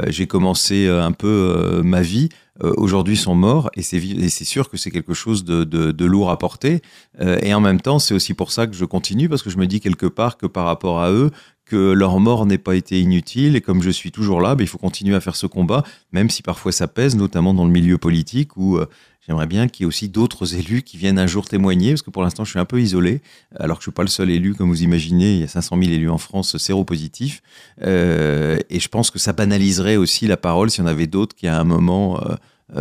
j'ai 0.08 0.28
commencé 0.28 0.90
un 0.90 1.14
peu 1.14 1.82
ma 1.82 2.02
vie 2.02 2.28
euh, 2.64 2.74
aujourd'hui 2.78 3.16
sont 3.16 3.36
morts 3.36 3.70
et 3.76 3.84
c'est 3.84 4.44
sûr 4.44 4.70
que 4.70 4.78
c'est 4.78 4.90
quelque 4.90 5.14
chose 5.14 5.44
de, 5.44 5.64
de, 5.64 6.06
lourd 6.06 6.32
à 6.32 6.38
porter. 6.38 6.82
Euh, 7.20 7.38
et 7.42 7.54
en 7.54 7.60
même 7.60 7.82
temps, 7.82 8.00
c'est 8.00 8.14
aussi 8.14 8.34
pour 8.34 8.52
ça 8.52 8.66
que 8.68 8.76
je 8.76 8.86
continue 8.86 9.30
parce 9.30 9.44
que 9.44 9.50
je 9.50 9.58
me 9.58 9.68
dis 9.68 9.80
quelque 9.80 10.08
part 10.08 10.38
que 10.38 10.48
par 10.48 10.66
rapport 10.66 11.00
à 11.02 11.12
eux, 11.12 11.32
que 11.68 11.92
leur 11.92 12.20
mort 12.20 12.46
n'ait 12.46 12.58
pas 12.58 12.76
été 12.76 13.00
inutile 13.00 13.56
et 13.56 13.62
comme 13.62 13.82
je 13.82 13.90
suis 13.90 14.12
toujours 14.12 14.42
là, 14.42 14.56
ben, 14.56 14.64
il 14.64 14.68
faut 14.68 14.78
continuer 14.78 15.16
à 15.16 15.20
faire 15.20 15.36
ce 15.36 15.48
combat, 15.48 15.84
même 16.12 16.30
si 16.30 16.42
parfois 16.42 16.72
ça 16.72 16.88
pèse, 16.88 17.16
notamment 17.16 17.54
dans 17.54 17.66
le 17.66 17.72
milieu 17.72 17.98
politique 17.98 18.56
où 18.58 18.78
euh, 18.78 18.88
j'aimerais 19.26 19.48
bien 19.48 19.68
qu'il 19.68 19.84
y 19.84 19.86
ait 19.86 19.88
aussi 19.88 20.10
d'autres 20.10 20.56
élus 20.56 20.82
qui 20.82 20.98
viennent 20.98 21.20
un 21.20 21.28
jour 21.28 21.48
témoigner, 21.48 21.92
parce 21.92 22.02
que 22.02 22.10
pour 22.10 22.24
l'instant 22.24 22.46
je 22.46 22.52
suis 22.52 22.60
un 22.60 22.66
peu 22.66 22.82
isolé, 22.82 23.22
alors 23.60 23.78
que 23.78 23.82
je 23.82 23.90
suis 23.90 23.96
pas 23.96 24.04
le 24.04 24.10
seul 24.10 24.30
élu, 24.30 24.56
comme 24.56 24.70
vous 24.70 24.84
imaginez, 24.84 25.34
il 25.34 25.40
y 25.42 25.44
a 25.44 25.48
500 25.48 25.78
000 25.80 25.92
élus 25.92 26.10
en 26.10 26.18
France 26.18 26.58
séropositifs, 26.58 27.42
euh, 27.84 28.58
et 28.70 28.80
je 28.80 28.88
pense 28.88 29.12
que 29.12 29.20
ça 29.20 29.34
banaliserait 29.34 29.98
aussi 29.98 30.28
la 30.28 30.38
parole 30.38 30.72
si 30.72 30.82
on 30.82 30.86
avait 30.86 31.08
d'autres 31.08 31.36
qui 31.36 31.48
à 31.48 31.60
un 31.60 31.66
moment 31.66 32.22
euh 32.22 32.36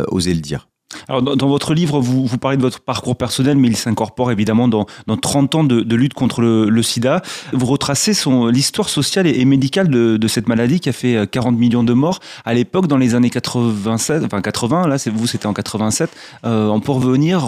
osaient 0.09 0.33
le 0.33 0.41
dire. 0.41 0.67
Alors, 1.09 1.21
dans, 1.21 1.47
votre 1.47 1.73
livre, 1.73 1.99
vous, 1.99 2.25
vous, 2.25 2.37
parlez 2.37 2.57
de 2.57 2.61
votre 2.61 2.79
parcours 2.79 3.17
personnel, 3.17 3.57
mais 3.57 3.67
il 3.67 3.75
s'incorpore 3.75 4.31
évidemment 4.31 4.67
dans, 4.67 4.85
dans 5.05 5.17
30 5.17 5.55
ans 5.55 5.63
de, 5.63 5.95
lutte 5.95 6.13
contre 6.13 6.41
le, 6.41 6.81
sida. 6.81 7.21
Vous 7.51 7.65
retracez 7.65 8.13
l'histoire 8.51 8.87
sociale 8.87 9.27
et, 9.27 9.45
médicale 9.45 9.89
de, 9.89 10.17
de, 10.17 10.27
cette 10.27 10.47
maladie 10.47 10.79
qui 10.79 10.89
a 10.89 10.93
fait 10.93 11.29
40 11.29 11.53
euh, 11.53 11.57
millions 11.57 11.83
de 11.83 11.93
morts. 11.93 12.19
À 12.45 12.53
l'époque, 12.53 12.87
dans 12.87 12.97
les 12.97 13.15
années 13.15 13.29
87, 13.29 14.23
enfin 14.23 14.41
80, 14.41 14.87
là, 14.87 14.97
vous, 15.13 15.27
c'était 15.27 15.47
en 15.47 15.53
87. 15.53 16.09
Euh, 16.45 16.67
on 16.67 16.79
peut 16.79 16.93
revenir, 16.93 17.41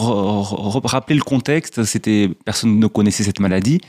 rappeler 0.84 1.15
le 1.15 1.24
contexte. 1.24 1.84
C'était 1.86 2.29
Personne 2.43 2.79
ne 2.79 2.88
connaissait 2.88 3.24
cette 3.24 3.39
maladie. 3.39 3.79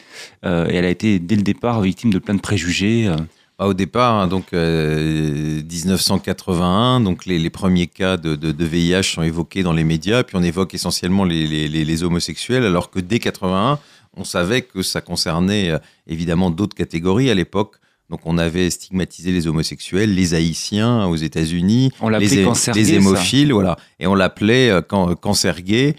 Euh, 0.44 0.68
et 0.68 0.76
elle 0.76 0.84
a 0.84 0.90
été, 0.90 1.18
dès 1.18 1.36
le 1.36 1.42
départ, 1.42 1.80
victime 1.80 2.12
de 2.12 2.18
plein 2.18 2.34
de 2.34 2.40
préjugés. 2.40 3.08
Euh. 3.08 3.16
Bah, 3.60 3.66
au 3.66 3.74
départ, 3.74 4.14
hein, 4.14 4.26
donc 4.26 4.54
1981, 4.54 6.98
euh, 6.98 7.04
donc 7.04 7.26
les, 7.26 7.50
premiers 7.50 7.88
cas 7.88 8.16
de, 8.16 8.64
VIH 8.64 9.02
sont 9.02 9.22
évoqués 9.22 9.62
dans 9.62 9.74
les 9.74 9.84
médias, 9.84 10.22
puis 10.22 10.38
on 10.38 10.42
évoque 10.42 10.72
essentiellement 10.72 11.24
les, 11.24 12.02
homosexuels, 12.02 12.64
alors 12.64 12.90
que 12.90 13.00
dès 13.00 13.18
81, 13.18 13.78
on 14.16 14.24
savait 14.24 14.62
que 14.62 14.80
ça 14.80 15.02
concernait 15.02 15.72
euh, 15.72 15.78
évidemment 16.06 16.48
d'autres 16.48 16.74
catégories 16.74 17.28
à 17.28 17.34
l'époque. 17.34 17.76
Donc 18.08 18.20
on 18.24 18.38
avait 18.38 18.70
stigmatisé 18.70 19.30
les 19.30 19.46
homosexuels, 19.46 20.14
les 20.14 20.32
haïtiens 20.32 21.04
aux 21.04 21.16
États-unis, 21.16 21.92
les, 22.18 22.46
les 22.74 22.94
hémophiles, 22.94 23.52
voilà, 23.52 23.76
et 23.98 24.06
on 24.06 24.14
l'appelait 24.14 24.70
euh, 24.70 24.80
cancer 24.80 25.60
gay. 25.60 25.96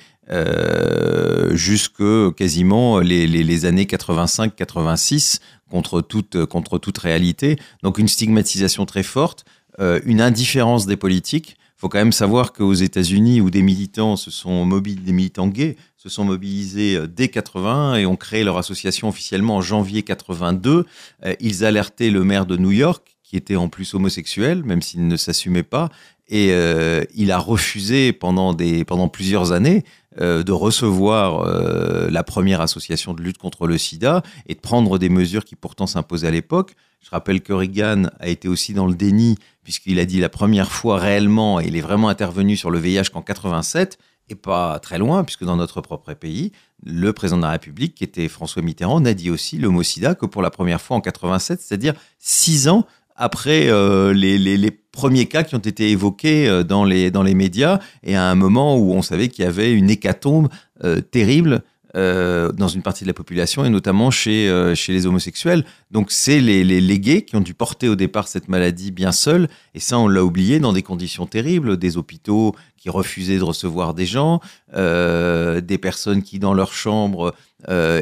jusque 1.51 2.01
quasiment 2.37 2.99
les, 2.99 3.27
les 3.27 3.65
années 3.65 3.85
85-86 3.85 5.41
contre 5.71 6.01
toute, 6.01 6.45
contre 6.45 6.77
toute 6.77 6.97
réalité. 6.99 7.55
Donc 7.81 7.97
une 7.97 8.07
stigmatisation 8.07 8.85
très 8.85 9.03
forte, 9.03 9.45
euh, 9.79 9.99
une 10.05 10.21
indifférence 10.21 10.85
des 10.85 10.97
politiques. 10.97 11.55
faut 11.77 11.89
quand 11.89 11.97
même 11.97 12.11
savoir 12.11 12.53
qu'aux 12.53 12.73
États-Unis, 12.73 13.41
où 13.41 13.49
des 13.49 13.63
militants 13.63 14.15
se 14.15 14.29
sont 14.29 14.65
mobilisés, 14.65 15.05
des 15.05 15.13
militants 15.13 15.47
gays 15.47 15.77
se 15.97 16.09
sont 16.09 16.25
mobilisés 16.25 16.97
euh, 16.97 17.07
dès 17.07 17.29
80 17.29 17.95
et 17.95 18.05
ont 18.05 18.17
créé 18.17 18.43
leur 18.43 18.57
association 18.57 19.07
officiellement 19.07 19.57
en 19.57 19.61
janvier 19.61 20.03
82, 20.03 20.85
euh, 21.25 21.35
ils 21.39 21.63
alertaient 21.63 22.11
le 22.11 22.23
maire 22.23 22.45
de 22.45 22.57
New 22.57 22.71
York, 22.71 23.17
qui 23.23 23.37
était 23.37 23.55
en 23.55 23.69
plus 23.69 23.93
homosexuel, 23.93 24.63
même 24.63 24.81
s'il 24.81 25.07
ne 25.07 25.15
s'assumait 25.15 25.63
pas, 25.63 25.89
et 26.31 26.53
euh, 26.53 27.03
il 27.13 27.29
a 27.31 27.37
refusé 27.37 28.13
pendant, 28.13 28.53
des, 28.53 28.85
pendant 28.85 29.09
plusieurs 29.09 29.51
années 29.51 29.83
euh, 30.19 30.43
de 30.43 30.53
recevoir 30.53 31.41
euh, 31.41 32.09
la 32.09 32.23
première 32.23 32.61
association 32.61 33.13
de 33.13 33.21
lutte 33.21 33.37
contre 33.37 33.67
le 33.67 33.77
sida 33.77 34.23
et 34.47 34.55
de 34.55 34.59
prendre 34.59 34.97
des 34.97 35.09
mesures 35.09 35.43
qui 35.43 35.57
pourtant 35.57 35.87
s'imposaient 35.87 36.29
à 36.29 36.31
l'époque. 36.31 36.73
Je 37.01 37.09
rappelle 37.09 37.41
que 37.41 37.51
Reagan 37.51 38.03
a 38.21 38.29
été 38.29 38.47
aussi 38.47 38.73
dans 38.73 38.87
le 38.87 38.95
déni, 38.95 39.37
puisqu'il 39.63 39.99
a 39.99 40.05
dit 40.05 40.21
la 40.21 40.29
première 40.29 40.71
fois 40.71 40.97
réellement, 40.99 41.59
et 41.59 41.67
il 41.67 41.75
est 41.75 41.81
vraiment 41.81 42.07
intervenu 42.07 42.55
sur 42.55 42.71
le 42.71 42.79
VIH 42.79 43.09
qu'en 43.11 43.21
87, 43.21 43.97
et 44.29 44.35
pas 44.35 44.79
très 44.79 44.97
loin, 44.97 45.25
puisque 45.25 45.43
dans 45.43 45.57
notre 45.57 45.81
propre 45.81 46.13
pays, 46.13 46.53
le 46.85 47.11
président 47.11 47.37
de 47.37 47.43
la 47.43 47.51
République, 47.51 47.95
qui 47.95 48.05
était 48.05 48.29
François 48.29 48.61
Mitterrand, 48.61 49.01
n'a 49.01 49.13
dit 49.13 49.29
aussi 49.29 49.57
le 49.57 49.67
mot 49.67 49.83
sida 49.83 50.15
que 50.15 50.25
pour 50.25 50.41
la 50.41 50.49
première 50.49 50.79
fois 50.79 50.95
en 50.95 51.01
87, 51.01 51.59
c'est-à-dire 51.59 51.95
six 52.19 52.69
ans 52.69 52.85
après 53.17 53.65
les, 54.13 54.37
les, 54.37 54.57
les, 54.57 54.80
premiers 54.91 55.25
cas 55.25 55.43
qui 55.43 55.55
ont 55.55 55.59
été 55.59 55.89
évoqués 55.91 56.47
euh, 56.47 56.63
dans 56.63 56.83
les, 56.83 57.11
dans 57.11 57.23
les 57.23 57.35
médias 57.35 57.79
et 58.03 58.15
à 58.15 58.25
un 58.25 58.35
moment 58.35 58.77
où 58.77 58.93
on 58.93 59.01
savait 59.01 59.29
qu'il 59.29 59.45
y 59.45 59.47
avait 59.47 59.71
une 59.73 59.89
hécatombe 59.89 60.49
euh, 60.83 61.01
terrible 61.01 61.63
euh, 61.97 62.53
dans 62.53 62.69
une 62.69 62.81
partie 62.81 63.03
de 63.03 63.09
la 63.09 63.13
population 63.13 63.65
et 63.65 63.69
notamment 63.69 64.11
chez, 64.11 64.47
euh, 64.47 64.75
chez 64.75 64.93
les 64.93 65.07
homosexuels. 65.07 65.65
Donc 65.89 66.09
c'est 66.13 66.39
les, 66.39 66.63
les, 66.63 66.79
les, 66.79 66.99
gays 67.01 67.23
qui 67.23 67.35
ont 67.35 67.41
dû 67.41 67.53
porter 67.53 67.89
au 67.89 67.95
départ 67.95 68.29
cette 68.29 68.47
maladie 68.47 68.91
bien 68.91 69.11
seuls 69.11 69.49
et 69.75 69.81
ça 69.81 69.99
on 69.99 70.07
l'a 70.07 70.23
oublié 70.23 70.61
dans 70.61 70.71
des 70.71 70.83
conditions 70.83 71.25
terribles, 71.25 71.75
des 71.75 71.97
hôpitaux 71.97 72.55
qui 72.77 72.89
refusaient 72.89 73.39
de 73.39 73.43
recevoir 73.43 73.93
des 73.93 74.05
gens, 74.05 74.39
euh, 74.73 75.59
des 75.59 75.77
personnes 75.77 76.23
qui 76.23 76.39
dans 76.39 76.53
leur 76.53 76.71
chambre 76.71 77.33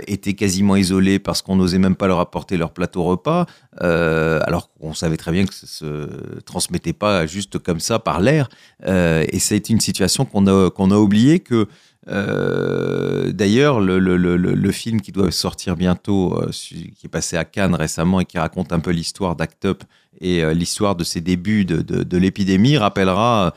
étaient 0.08 0.36
quasiment 0.36 0.78
isolées 0.78 1.20
parce 1.20 1.42
qu'on 1.42 1.58
n'osait 1.58 1.80
même 1.80 1.98
pas 1.98 2.08
leur 2.08 2.22
apporter 2.22 2.56
leur 2.56 2.72
plateau 2.72 3.04
repas, 3.04 3.46
alors 3.82 4.72
qu'on 4.72 4.94
savait 4.94 5.18
très 5.18 5.34
bien 5.34 5.46
que 5.46 5.54
ça 5.54 5.68
se 5.68 6.40
transmettait 6.46 6.94
pas 6.94 7.26
juste 7.26 7.60
comme 7.60 7.82
ça 7.82 8.00
par 8.00 8.22
l'air. 8.22 8.48
Et 8.88 9.36
été 9.36 9.74
une 9.74 9.82
situation 9.82 10.24
qu'on 10.24 10.48
a, 10.48 10.70
qu'on 10.70 10.92
a 10.92 10.96
oublié 10.96 11.42
que 11.42 11.68
euh, 12.10 13.32
D'ailleurs, 13.32 13.80
le, 13.80 14.72
film 14.72 15.02
qui 15.02 15.12
doit 15.12 15.32
sortir 15.32 15.76
bientôt, 15.76 16.40
euh, 16.42 16.52
qui 16.52 16.94
est 17.04 17.10
passé 17.10 17.38
à 17.38 17.46
Cannes 17.46 17.76
récemment 17.76 18.20
et 18.20 18.26
qui 18.26 18.38
raconte 18.38 18.74
un 18.74 18.80
peu 18.80 18.92
l'histoire 18.92 19.36
d'Act 19.36 19.66
Up 19.66 19.84
et 20.22 20.44
euh, 20.44 20.54
l'histoire 20.54 20.96
de 20.96 21.04
ses 21.04 21.22
débuts 21.22 21.66
de, 21.66 22.18
l'épidémie, 22.18 22.78
rappellera 22.78 23.54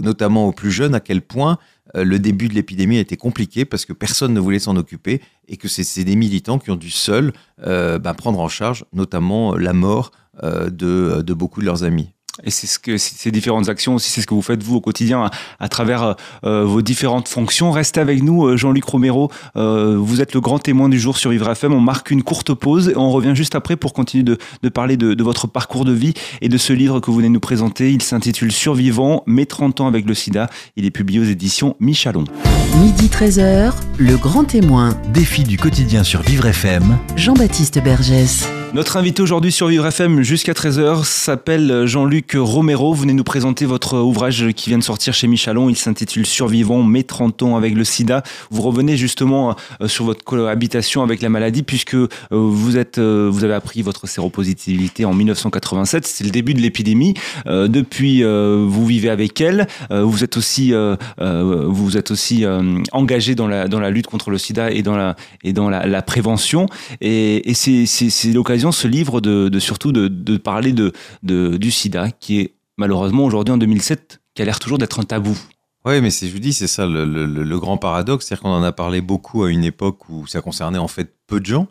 notamment 0.00 0.46
aux 0.46 0.52
plus 0.52 0.70
jeunes 0.70 0.94
à 0.94 1.00
quel 1.00 1.22
point 1.22 1.58
le 1.94 2.18
début 2.18 2.48
de 2.48 2.54
l'épidémie 2.54 2.98
a 2.98 3.00
été 3.00 3.16
compliqué 3.16 3.64
parce 3.64 3.86
que 3.86 3.94
personne 3.94 4.34
ne 4.34 4.40
voulait 4.40 4.58
s'en 4.58 4.76
occuper 4.76 5.22
et 5.48 5.56
que 5.56 5.68
c'est 5.68 6.04
des 6.04 6.16
militants 6.16 6.58
qui 6.58 6.70
ont 6.70 6.76
dû 6.76 6.90
seuls 6.90 7.32
bah, 7.58 8.14
prendre 8.16 8.40
en 8.40 8.48
charge 8.48 8.84
notamment 8.92 9.56
la 9.56 9.72
mort 9.72 10.12
de 10.42 11.32
beaucoup 11.32 11.60
de 11.60 11.66
leurs 11.66 11.84
amis. 11.84 12.10
Et 12.44 12.50
c'est 12.50 12.66
ce 12.66 12.78
que 12.78 12.96
ces 12.98 13.30
différentes 13.30 13.68
actions 13.68 13.96
aussi, 13.96 14.10
c'est 14.10 14.20
ce 14.20 14.26
que 14.26 14.34
vous 14.34 14.42
faites 14.42 14.62
vous 14.62 14.76
au 14.76 14.80
quotidien 14.80 15.24
à, 15.24 15.30
à 15.58 15.68
travers 15.68 16.16
euh, 16.44 16.64
vos 16.64 16.82
différentes 16.82 17.28
fonctions. 17.28 17.70
Restez 17.70 18.00
avec 18.00 18.22
nous, 18.22 18.46
euh, 18.46 18.56
Jean-Luc 18.56 18.84
Romero. 18.84 19.30
Euh, 19.56 19.96
vous 19.98 20.20
êtes 20.20 20.34
le 20.34 20.40
grand 20.40 20.58
témoin 20.58 20.88
du 20.88 21.00
jour 21.00 21.18
sur 21.18 21.30
Vivre 21.30 21.50
FM. 21.50 21.72
On 21.72 21.80
marque 21.80 22.10
une 22.10 22.22
courte 22.22 22.54
pause 22.54 22.90
et 22.90 22.96
on 22.96 23.10
revient 23.10 23.34
juste 23.34 23.54
après 23.54 23.76
pour 23.76 23.92
continuer 23.92 24.24
de, 24.24 24.38
de 24.62 24.68
parler 24.68 24.96
de, 24.96 25.14
de, 25.14 25.22
votre 25.22 25.46
parcours 25.46 25.84
de 25.84 25.92
vie 25.92 26.14
et 26.40 26.48
de 26.48 26.58
ce 26.58 26.72
livre 26.72 27.00
que 27.00 27.10
vous 27.10 27.16
venez 27.16 27.28
nous 27.28 27.40
présenter. 27.40 27.92
Il 27.92 28.02
s'intitule 28.02 28.52
Survivant, 28.52 29.22
mes 29.26 29.46
30 29.46 29.80
ans 29.80 29.86
avec 29.86 30.06
le 30.06 30.14
sida. 30.14 30.48
Il 30.76 30.84
est 30.84 30.90
publié 30.90 31.20
aux 31.20 31.24
éditions 31.24 31.76
Michalon. 31.80 32.24
Midi 32.80 33.08
13h, 33.08 33.72
le 33.98 34.16
grand 34.16 34.44
témoin. 34.44 34.96
Défi 35.12 35.42
du 35.42 35.58
quotidien 35.58 36.04
sur 36.04 36.22
Vivre 36.22 36.46
FM. 36.46 36.98
Jean-Baptiste 37.16 37.82
Bergès. 37.82 38.48
Notre 38.74 38.98
invité 38.98 39.22
aujourd'hui 39.22 39.50
sur 39.50 39.68
Vivre 39.68 39.86
FM 39.86 40.22
jusqu'à 40.22 40.52
13h 40.52 41.04
s'appelle 41.04 41.86
Jean-Luc 41.86 42.27
Romero. 42.36 42.92
Vous 42.92 43.02
venez 43.02 43.12
nous 43.12 43.24
présenter 43.24 43.64
votre 43.64 43.98
ouvrage 43.98 44.52
qui 44.54 44.70
vient 44.70 44.78
de 44.78 44.84
sortir 44.84 45.14
chez 45.14 45.26
Michalon. 45.26 45.68
Il 45.68 45.76
s'intitule 45.76 46.26
Survivant, 46.26 46.82
mes 46.82 47.04
30 47.04 47.42
ans 47.42 47.56
avec 47.56 47.74
le 47.74 47.84
sida. 47.84 48.22
Vous 48.50 48.62
revenez 48.62 48.96
justement 48.96 49.56
euh, 49.80 49.88
sur 49.88 50.04
votre 50.04 50.24
cohabitation 50.24 51.02
avec 51.02 51.22
la 51.22 51.28
maladie 51.28 51.62
puisque 51.62 51.94
euh, 51.94 52.08
vous, 52.30 52.76
êtes, 52.76 52.98
euh, 52.98 53.28
vous 53.30 53.44
avez 53.44 53.54
appris 53.54 53.82
votre 53.82 54.06
séropositivité 54.06 55.04
en 55.04 55.14
1987. 55.14 56.06
C'est 56.06 56.24
le 56.24 56.30
début 56.30 56.54
de 56.54 56.60
l'épidémie. 56.60 57.14
Depuis, 57.46 58.22
vous 58.22 58.86
vivez 58.86 59.10
avec 59.10 59.40
elle. 59.40 59.66
Vous 59.90 60.24
êtes 60.24 60.36
aussi, 60.36 60.72
vous 61.18 61.96
êtes 61.96 62.10
aussi 62.10 62.44
engagé 62.92 63.34
dans 63.34 63.46
la, 63.46 63.90
lutte 63.90 64.06
contre 64.06 64.30
le 64.30 64.38
sida 64.38 64.70
et 64.70 64.82
dans 64.82 64.96
la, 65.70 66.02
prévention. 66.02 66.66
Et, 67.00 67.52
c'est 67.54 68.32
l'occasion 68.32 68.72
ce 68.72 68.88
livre 68.88 69.20
de, 69.20 69.58
surtout 69.58 69.92
de, 69.92 70.36
parler 70.36 70.74
du 71.22 71.70
sida, 71.70 72.08
qui 72.20 72.40
est 72.40 72.54
malheureusement 72.76 73.24
aujourd'hui 73.24 73.52
en 73.52 73.58
2007, 73.58 74.20
qui 74.34 74.42
a 74.42 74.44
l'air 74.44 74.58
toujours 74.58 74.78
d'être 74.78 75.00
un 75.00 75.04
tabou. 75.04 75.36
Oui, 75.84 76.00
mais 76.00 76.10
je 76.10 76.26
vous 76.26 76.38
dis, 76.38 76.52
c'est 76.52 76.66
ça 76.66 76.86
le, 76.86 77.04
le, 77.04 77.58
grand 77.58 77.78
paradoxe, 77.78 78.26
c'est-à-dire 78.26 78.42
qu'on 78.42 78.50
en 78.50 78.62
a 78.62 78.72
parlé 78.72 79.00
beaucoup 79.00 79.44
à 79.44 79.50
une 79.50 79.64
époque 79.64 80.08
où 80.08 80.26
ça 80.26 80.40
concernait 80.40 80.78
en 80.78 80.88
fait 80.88 81.14
peu 81.26 81.40
de 81.40 81.46
gens, 81.46 81.68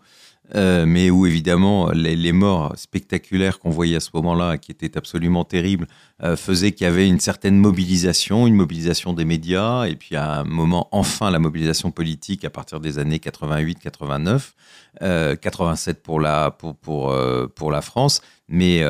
euh, 0.56 0.86
mais 0.88 1.10
où 1.10 1.25
évidemment 1.25 1.92
les, 1.92 2.32
morts 2.32 2.74
spectaculaires 2.77 3.60
qu'on 3.60 3.70
voyait 3.70 3.98
à 3.98 4.00
ce 4.00 4.10
moment-là, 4.13 4.58
qui 4.58 4.72
étaient 4.72 4.98
absolument 4.98 5.44
terribles, 5.44 5.88
euh, 6.24 6.38
faisaient 6.38 6.72
qu'il 6.72 6.86
y 6.86 6.88
avait 6.88 7.08
une 7.08 7.20
certaine 7.20 7.58
mobilisation, 7.58 8.48
une 8.48 8.56
mobilisation 8.56 9.12
des 9.12 9.25
médias, 9.25 9.86
et 9.86 9.96
puis 9.96 10.16
à 10.16 10.39
un 10.39 10.44
moment 10.46 10.88
enfin 10.92 11.30
la 11.30 11.39
mobilisation 11.39 11.92
politique 11.92 12.46
à 12.46 12.50
partir 12.50 12.80
des 12.80 13.00
années 13.00 13.18
88-89. 13.18 14.54
Euh, 15.04 15.36
87 15.36 16.01
pour 16.01 16.20
la 16.20 16.50
pour 16.50 16.75
pour 16.75 17.12
euh, 17.12 17.46
pour 17.46 17.70
la 17.70 17.82
France 17.82 18.22
mais 18.48 18.82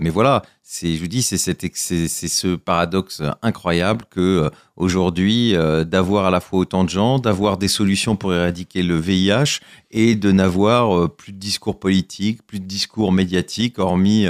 mais 0.00 0.08
voilà 0.08 0.40
c'est 0.72 0.94
je 0.94 1.00
vous 1.00 1.08
dis 1.08 1.20
c'est 1.20 1.36
ce 1.36 2.54
paradoxe 2.54 3.22
incroyable 3.42 4.04
que 4.08 4.20
euh, 4.20 4.50
aujourd'hui 4.76 5.56
euh, 5.56 5.82
d'avoir 5.82 6.26
à 6.26 6.30
la 6.30 6.38
fois 6.38 6.60
autant 6.60 6.84
de 6.84 6.88
gens 6.88 7.18
d'avoir 7.18 7.58
des 7.58 7.66
solutions 7.66 8.14
pour 8.14 8.32
éradiquer 8.32 8.84
le 8.84 8.94
VIH 8.94 9.58
et 9.90 10.14
de 10.14 10.30
n'avoir 10.30 10.96
euh, 10.96 11.08
plus 11.08 11.32
de 11.32 11.38
discours 11.38 11.80
politique 11.80 12.46
plus 12.46 12.60
de 12.60 12.66
discours 12.66 13.10
médiatiques 13.10 13.80
hormis 13.80 14.28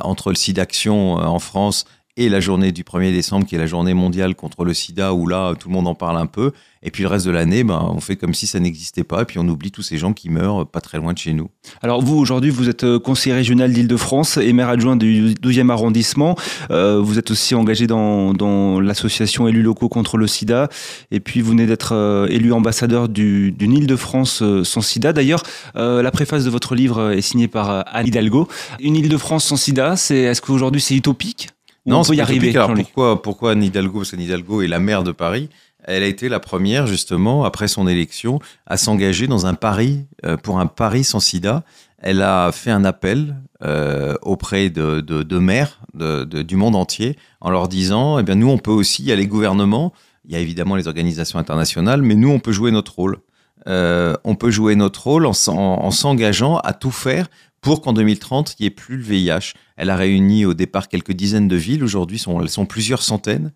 entre 0.00 0.30
le 0.30 0.36
SIDAction 0.36 1.16
en 1.16 1.38
France 1.38 1.84
et 2.16 2.28
la 2.28 2.40
journée 2.40 2.72
du 2.72 2.84
1er 2.84 3.12
décembre, 3.12 3.46
qui 3.46 3.56
est 3.56 3.58
la 3.58 3.66
journée 3.66 3.94
mondiale 3.94 4.34
contre 4.34 4.64
le 4.64 4.72
sida, 4.72 5.12
où 5.12 5.26
là, 5.26 5.54
tout 5.54 5.68
le 5.68 5.74
monde 5.74 5.88
en 5.88 5.94
parle 5.94 6.16
un 6.16 6.26
peu. 6.26 6.52
Et 6.84 6.90
puis 6.90 7.02
le 7.02 7.08
reste 7.08 7.26
de 7.26 7.30
l'année, 7.30 7.64
ben, 7.64 7.90
on 7.94 8.00
fait 8.00 8.16
comme 8.16 8.34
si 8.34 8.46
ça 8.46 8.60
n'existait 8.60 9.04
pas, 9.04 9.22
et 9.22 9.24
puis 9.24 9.38
on 9.38 9.48
oublie 9.48 9.70
tous 9.70 9.82
ces 9.82 9.96
gens 9.96 10.12
qui 10.12 10.28
meurent 10.28 10.66
pas 10.66 10.80
très 10.80 10.98
loin 10.98 11.14
de 11.14 11.18
chez 11.18 11.32
nous. 11.32 11.48
Alors 11.82 12.02
vous, 12.02 12.16
aujourd'hui, 12.16 12.50
vous 12.50 12.68
êtes 12.68 12.84
euh, 12.84 12.98
conseiller 12.98 13.34
régional 13.34 13.72
d'Île-de-France 13.72 14.36
et 14.36 14.52
maire 14.52 14.68
adjoint 14.68 14.96
du 14.96 15.34
12e 15.34 15.70
arrondissement. 15.70 16.36
Euh, 16.70 17.00
vous 17.00 17.18
êtes 17.18 17.30
aussi 17.30 17.54
engagé 17.54 17.86
dans, 17.86 18.34
dans 18.34 18.80
l'association 18.80 19.48
élus 19.48 19.62
locaux 19.62 19.88
contre 19.88 20.18
le 20.18 20.26
sida, 20.26 20.68
et 21.10 21.20
puis 21.20 21.40
vous 21.40 21.50
venez 21.50 21.66
d'être 21.66 21.94
euh, 21.94 22.26
élu 22.28 22.52
ambassadeur 22.52 23.08
du, 23.08 23.50
d'une 23.50 23.72
Île-de-France 23.72 24.42
euh, 24.42 24.62
sans 24.62 24.82
sida. 24.82 25.12
D'ailleurs, 25.12 25.42
euh, 25.76 26.02
la 26.02 26.10
préface 26.10 26.44
de 26.44 26.50
votre 26.50 26.74
livre 26.74 27.12
est 27.12 27.22
signée 27.22 27.48
par 27.48 27.84
Anne 27.92 28.06
Hidalgo. 28.06 28.46
Une 28.80 28.96
Île-de-France 28.96 29.46
sans 29.46 29.56
sida, 29.56 29.96
c'est, 29.96 30.18
est-ce 30.18 30.42
qu'aujourd'hui 30.42 30.82
c'est 30.82 30.94
utopique? 30.94 31.53
Non, 31.86 32.00
on 32.00 32.04
peut 32.04 32.14
y 32.14 32.20
arriver. 32.20 32.56
Alors 32.56 32.74
pourquoi, 32.74 33.22
pourquoi 33.22 33.52
Anne 33.52 33.62
Hidalgo 33.62 33.98
Parce 33.98 34.10
qu'Anne 34.10 34.20
Hidalgo 34.20 34.62
est 34.62 34.68
la 34.68 34.78
maire 34.78 35.02
de 35.02 35.12
Paris. 35.12 35.48
Elle 35.86 36.02
a 36.02 36.06
été 36.06 36.30
la 36.30 36.40
première, 36.40 36.86
justement, 36.86 37.44
après 37.44 37.68
son 37.68 37.86
élection, 37.86 38.40
à 38.66 38.76
s'engager 38.78 39.26
dans 39.26 39.44
un 39.46 39.54
pari, 39.54 40.06
euh, 40.24 40.36
pour 40.38 40.58
un 40.58 40.66
pari 40.66 41.04
sans 41.04 41.20
sida. 41.20 41.62
Elle 41.98 42.22
a 42.22 42.52
fait 42.52 42.70
un 42.70 42.84
appel 42.84 43.36
euh, 43.62 44.14
auprès 44.22 44.70
de, 44.70 45.00
de, 45.00 45.22
de 45.22 45.38
maires 45.38 45.80
de, 45.92 46.24
de, 46.24 46.42
du 46.42 46.56
monde 46.56 46.74
entier 46.74 47.18
en 47.40 47.50
leur 47.50 47.68
disant, 47.68 48.18
eh 48.18 48.22
bien, 48.22 48.34
nous, 48.34 48.48
on 48.48 48.58
peut 48.58 48.70
aussi, 48.70 49.02
il 49.02 49.08
y 49.08 49.12
a 49.12 49.16
les 49.16 49.26
gouvernements, 49.26 49.92
il 50.24 50.32
y 50.32 50.36
a 50.36 50.38
évidemment 50.38 50.76
les 50.76 50.88
organisations 50.88 51.38
internationales, 51.38 52.00
mais 52.00 52.14
nous, 52.14 52.30
on 52.30 52.40
peut 52.40 52.52
jouer 52.52 52.70
notre 52.70 52.94
rôle. 52.94 53.18
Euh, 53.66 54.14
on 54.24 54.34
peut 54.34 54.50
jouer 54.50 54.74
notre 54.76 55.04
rôle 55.04 55.26
en, 55.26 55.32
en, 55.48 55.52
en 55.52 55.90
s'engageant 55.90 56.58
à 56.58 56.72
tout 56.72 56.90
faire 56.90 57.28
pour 57.60 57.80
qu'en 57.80 57.92
2030, 57.92 58.56
il 58.58 58.62
n'y 58.62 58.66
ait 58.66 58.70
plus 58.70 58.96
le 58.96 59.02
VIH. 59.02 59.54
Elle 59.76 59.90
a 59.90 59.96
réuni 59.96 60.44
au 60.44 60.54
départ 60.54 60.88
quelques 60.88 61.12
dizaines 61.12 61.48
de 61.48 61.56
villes. 61.56 61.82
Aujourd'hui, 61.82 62.22
elles 62.40 62.48
sont 62.48 62.66
plusieurs 62.66 63.02
centaines. 63.02 63.52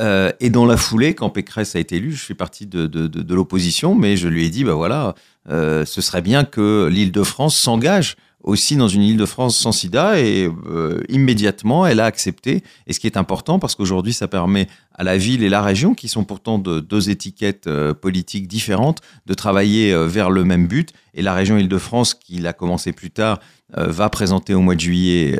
Euh, 0.00 0.32
et 0.40 0.50
dans 0.50 0.66
la 0.66 0.76
foulée, 0.76 1.14
quand 1.14 1.30
Pécresse 1.30 1.76
a 1.76 1.78
été 1.78 1.96
élu, 1.96 2.12
je 2.12 2.24
fais 2.24 2.34
partie 2.34 2.66
de 2.66 3.34
l'opposition, 3.34 3.94
mais 3.94 4.16
je 4.16 4.28
lui 4.28 4.44
ai 4.44 4.50
dit, 4.50 4.64
bah 4.64 4.74
voilà, 4.74 5.14
euh, 5.48 5.84
ce 5.84 6.00
serait 6.00 6.22
bien 6.22 6.44
que 6.44 6.88
l'Île-de-France 6.90 7.56
s'engage 7.56 8.16
aussi 8.42 8.76
dans 8.76 8.88
une 8.88 9.02
île 9.02 9.16
de 9.16 9.26
France 9.26 9.56
sans 9.56 9.72
sida 9.72 10.18
et 10.18 10.50
euh, 10.66 11.00
immédiatement 11.08 11.86
elle 11.86 12.00
a 12.00 12.04
accepté. 12.04 12.62
Et 12.86 12.92
ce 12.92 13.00
qui 13.00 13.06
est 13.06 13.16
important 13.16 13.58
parce 13.58 13.74
qu'aujourd'hui 13.74 14.12
ça 14.12 14.28
permet 14.28 14.68
à 14.94 15.04
la 15.04 15.16
ville 15.16 15.42
et 15.42 15.48
la 15.48 15.62
région, 15.62 15.94
qui 15.94 16.08
sont 16.08 16.24
pourtant 16.24 16.58
de 16.58 16.80
deux 16.80 17.08
étiquettes 17.08 17.66
euh, 17.66 17.94
politiques 17.94 18.46
différentes, 18.46 19.00
de 19.26 19.34
travailler 19.34 19.92
euh, 19.92 20.06
vers 20.06 20.30
le 20.30 20.44
même 20.44 20.66
but. 20.66 20.92
Et 21.14 21.22
la 21.22 21.34
région 21.34 21.56
Île-de-France, 21.56 22.14
qui 22.14 22.38
l'a 22.38 22.52
commencé 22.52 22.92
plus 22.92 23.10
tard, 23.10 23.38
va 23.74 24.10
présenter 24.10 24.52
au 24.52 24.60
mois 24.60 24.74
de 24.74 24.80
juillet 24.80 25.38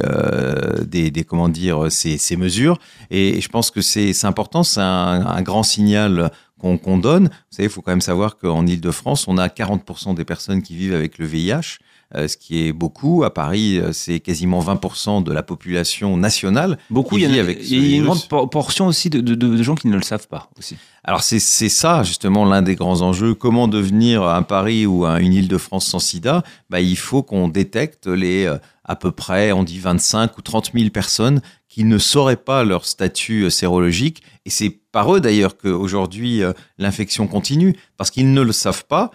des, 0.87 1.11
des, 1.11 1.25
comment 1.25 1.51
dire 1.51 1.91
ces, 1.91 2.17
ces 2.17 2.37
mesures. 2.37 2.79
Et, 3.11 3.41
je 3.41 3.49
pense 3.49 3.71
que 3.71 3.81
c'est 3.83 4.13
important, 4.25 4.63
c'est 4.63 4.81
un, 4.81 5.27
un, 5.27 5.43
grand 5.43 5.63
signal 5.63 6.31
qu'on 6.59 6.99
donne. 6.99 7.25
Vous 7.25 7.57
savez, 7.57 7.69
il 7.69 7.71
faut 7.71 7.83
quand 7.83 7.93
même 7.93 8.01
savoir 8.03 8.37
qu'en 8.37 8.67
Île-de-France, 8.67 9.29
on 9.29 9.39
a 9.39 9.49
40% 9.49 10.15
des 10.15 10.25
personnes 10.25 10.63
qui 10.63 10.77
vivent 10.77 10.95
avec 10.95 11.19
le 11.19 11.27
VIH. 11.27 11.79
Euh, 12.15 12.29
ce 12.29 12.37
qui 12.37 12.67
est 12.67 12.73
beaucoup. 12.73 13.25
À 13.25 13.33
Paris, 13.33 13.79
euh, 13.79 13.93
c'est 13.93 14.21
quasiment 14.21 14.61
20% 14.61 15.25
de 15.25 15.33
la 15.33 15.43
population 15.43 16.19
nationale. 16.19 16.79
Beaucoup, 16.91 17.17
il 17.17 17.23
y, 17.23 17.39
a, 17.39 17.41
avec 17.41 17.61
il 17.63 17.87
y 17.87 17.95
a 17.95 17.97
une 17.97 18.05
grande 18.05 18.51
portion 18.51 18.87
aussi 18.87 19.09
de, 19.09 19.21
de, 19.21 19.35
de, 19.35 19.63
gens 19.63 19.75
qui 19.75 19.89
ne 19.89 19.97
le 19.97 20.03
savent 20.03 20.29
pas 20.29 20.51
aussi. 20.59 20.77
Alors 21.05 21.23
c'est 21.23 21.39
ça 21.41 22.03
justement 22.03 22.45
l'un 22.45 22.61
des 22.61 22.75
grands 22.75 23.01
enjeux. 23.01 23.35
Comment 23.35 23.67
devenir 23.67 24.25
un 24.25 24.43
Paris 24.43 24.85
ou 24.85 25.07
une 25.07 25.33
île 25.33 25.49
de 25.49 25.57
France 25.57 25.87
sans 25.87 26.01
sida? 26.01 26.43
Bah, 26.69 26.81
Il 26.81 26.99
faut 26.99 27.23
qu'on 27.23 27.49
détecte 27.49 28.07
les 28.07 28.45
euh, 28.45 28.59
à 28.85 28.95
peu 28.95 29.11
près, 29.11 29.53
on 29.53 29.63
dit 29.63 29.79
25 29.79 30.37
ou 30.37 30.43
30 30.43 30.73
000 30.75 30.91
personnes 30.91 31.41
qui 31.69 31.85
ne 31.85 31.97
sauraient 31.97 32.37
pas 32.37 32.63
leur 32.63 32.85
statut 32.85 33.51
sérologique. 33.51 34.23
Et 34.45 34.51
c'est 34.51 34.71
par 34.93 35.15
eux 35.15 35.21
d'ailleurs 35.21 35.57
qu'aujourd'hui 35.57 36.43
l'infection 36.77 37.27
continue, 37.27 37.75
parce 37.97 38.11
qu'ils 38.11 38.35
ne 38.35 38.43
le 38.43 38.53
savent 38.53 38.85
pas. 38.85 39.13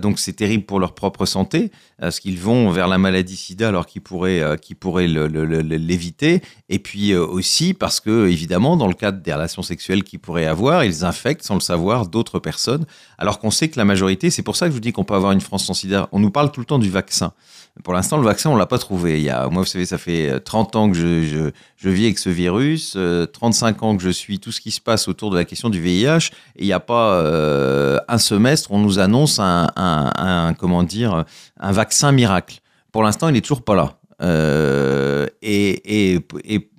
Donc 0.00 0.18
c'est 0.18 0.32
terrible 0.32 0.64
pour 0.64 0.80
leur 0.80 0.94
propre 0.94 1.26
santé, 1.26 1.70
euh, 2.00 2.06
parce 2.10 2.20
qu'ils 2.20 2.38
vont 2.38 2.70
vers 2.70 2.88
la 2.88 2.98
maladie 2.98 3.36
sida 3.36 3.68
alors 3.68 3.86
qu'ils 3.86 4.02
pourraient, 4.02 4.40
euh, 4.40 4.56
pourraient 4.78 5.06
l'éviter. 5.06 6.42
Et 6.68 6.78
puis 6.78 7.14
aussi 7.14 7.74
parce 7.74 8.00
que, 8.00 8.28
évidemment, 8.28 8.76
dans 8.76 8.86
le 8.86 8.94
cadre 8.94 9.20
des 9.20 9.32
relations 9.32 9.62
sexuelles 9.62 10.02
qu'ils 10.02 10.18
pourraient 10.18 10.46
avoir, 10.46 10.84
ils 10.84 11.04
infectent 11.04 11.42
sans 11.42 11.54
le 11.54 11.60
savoir 11.60 12.06
d'autres 12.06 12.38
personnes, 12.38 12.86
alors 13.18 13.38
qu'on 13.38 13.50
sait 13.50 13.68
que 13.68 13.78
la 13.78 13.84
majorité, 13.84 14.30
c'est 14.30 14.42
pour 14.42 14.56
ça 14.56 14.66
que 14.66 14.70
je 14.70 14.74
vous 14.74 14.80
dis 14.80 14.92
qu'on 14.92 15.04
peut 15.04 15.14
avoir 15.14 15.32
une 15.32 15.40
France 15.40 15.66
sans 15.66 15.74
sida. 15.74 16.08
On 16.12 16.20
nous 16.20 16.30
parle 16.30 16.50
tout 16.52 16.60
le 16.60 16.66
temps 16.66 16.78
du 16.78 16.90
vaccin. 16.90 17.32
Pour 17.84 17.94
l'instant, 17.94 18.16
le 18.16 18.24
vaccin, 18.24 18.50
on 18.50 18.56
l'a 18.56 18.66
pas 18.66 18.78
trouvé. 18.78 19.18
Il 19.18 19.24
y 19.24 19.30
a, 19.30 19.48
moi, 19.48 19.62
vous 19.62 19.68
savez, 19.68 19.86
ça 19.86 19.96
fait 19.96 20.40
30 20.40 20.76
ans 20.76 20.90
que 20.90 20.96
je, 20.96 21.22
je, 21.22 21.50
je 21.76 21.88
vis 21.88 22.04
avec 22.04 22.18
ce 22.18 22.28
virus, 22.28 22.96
35 23.32 23.82
ans 23.82 23.96
que 23.96 24.02
je 24.02 24.10
suis 24.10 24.40
tout 24.40 24.52
ce 24.52 24.60
qui 24.60 24.70
se 24.70 24.80
passe 24.80 25.06
autour 25.08 25.30
de 25.30 25.36
la 25.36 25.44
question 25.44 25.70
du 25.70 25.80
VIH, 25.80 26.30
et 26.56 26.62
il 26.62 26.66
n'y 26.66 26.72
a 26.72 26.80
pas 26.80 27.22
un 28.08 28.18
semestre, 28.18 28.72
on 28.72 28.78
nous 28.78 28.98
annonce 28.98 29.38
un, 29.38 29.70
un, 29.76 30.54
comment 30.54 30.82
dire, 30.82 31.24
un 31.60 31.72
vaccin 31.72 32.12
miracle. 32.12 32.60
Pour 32.92 33.02
l'instant, 33.02 33.28
il 33.28 33.32
n'est 33.32 33.40
toujours 33.40 33.62
pas 33.62 33.74
là. 33.74 33.98
Euh, 34.22 35.26
et, 35.42 36.14
et, 36.14 36.70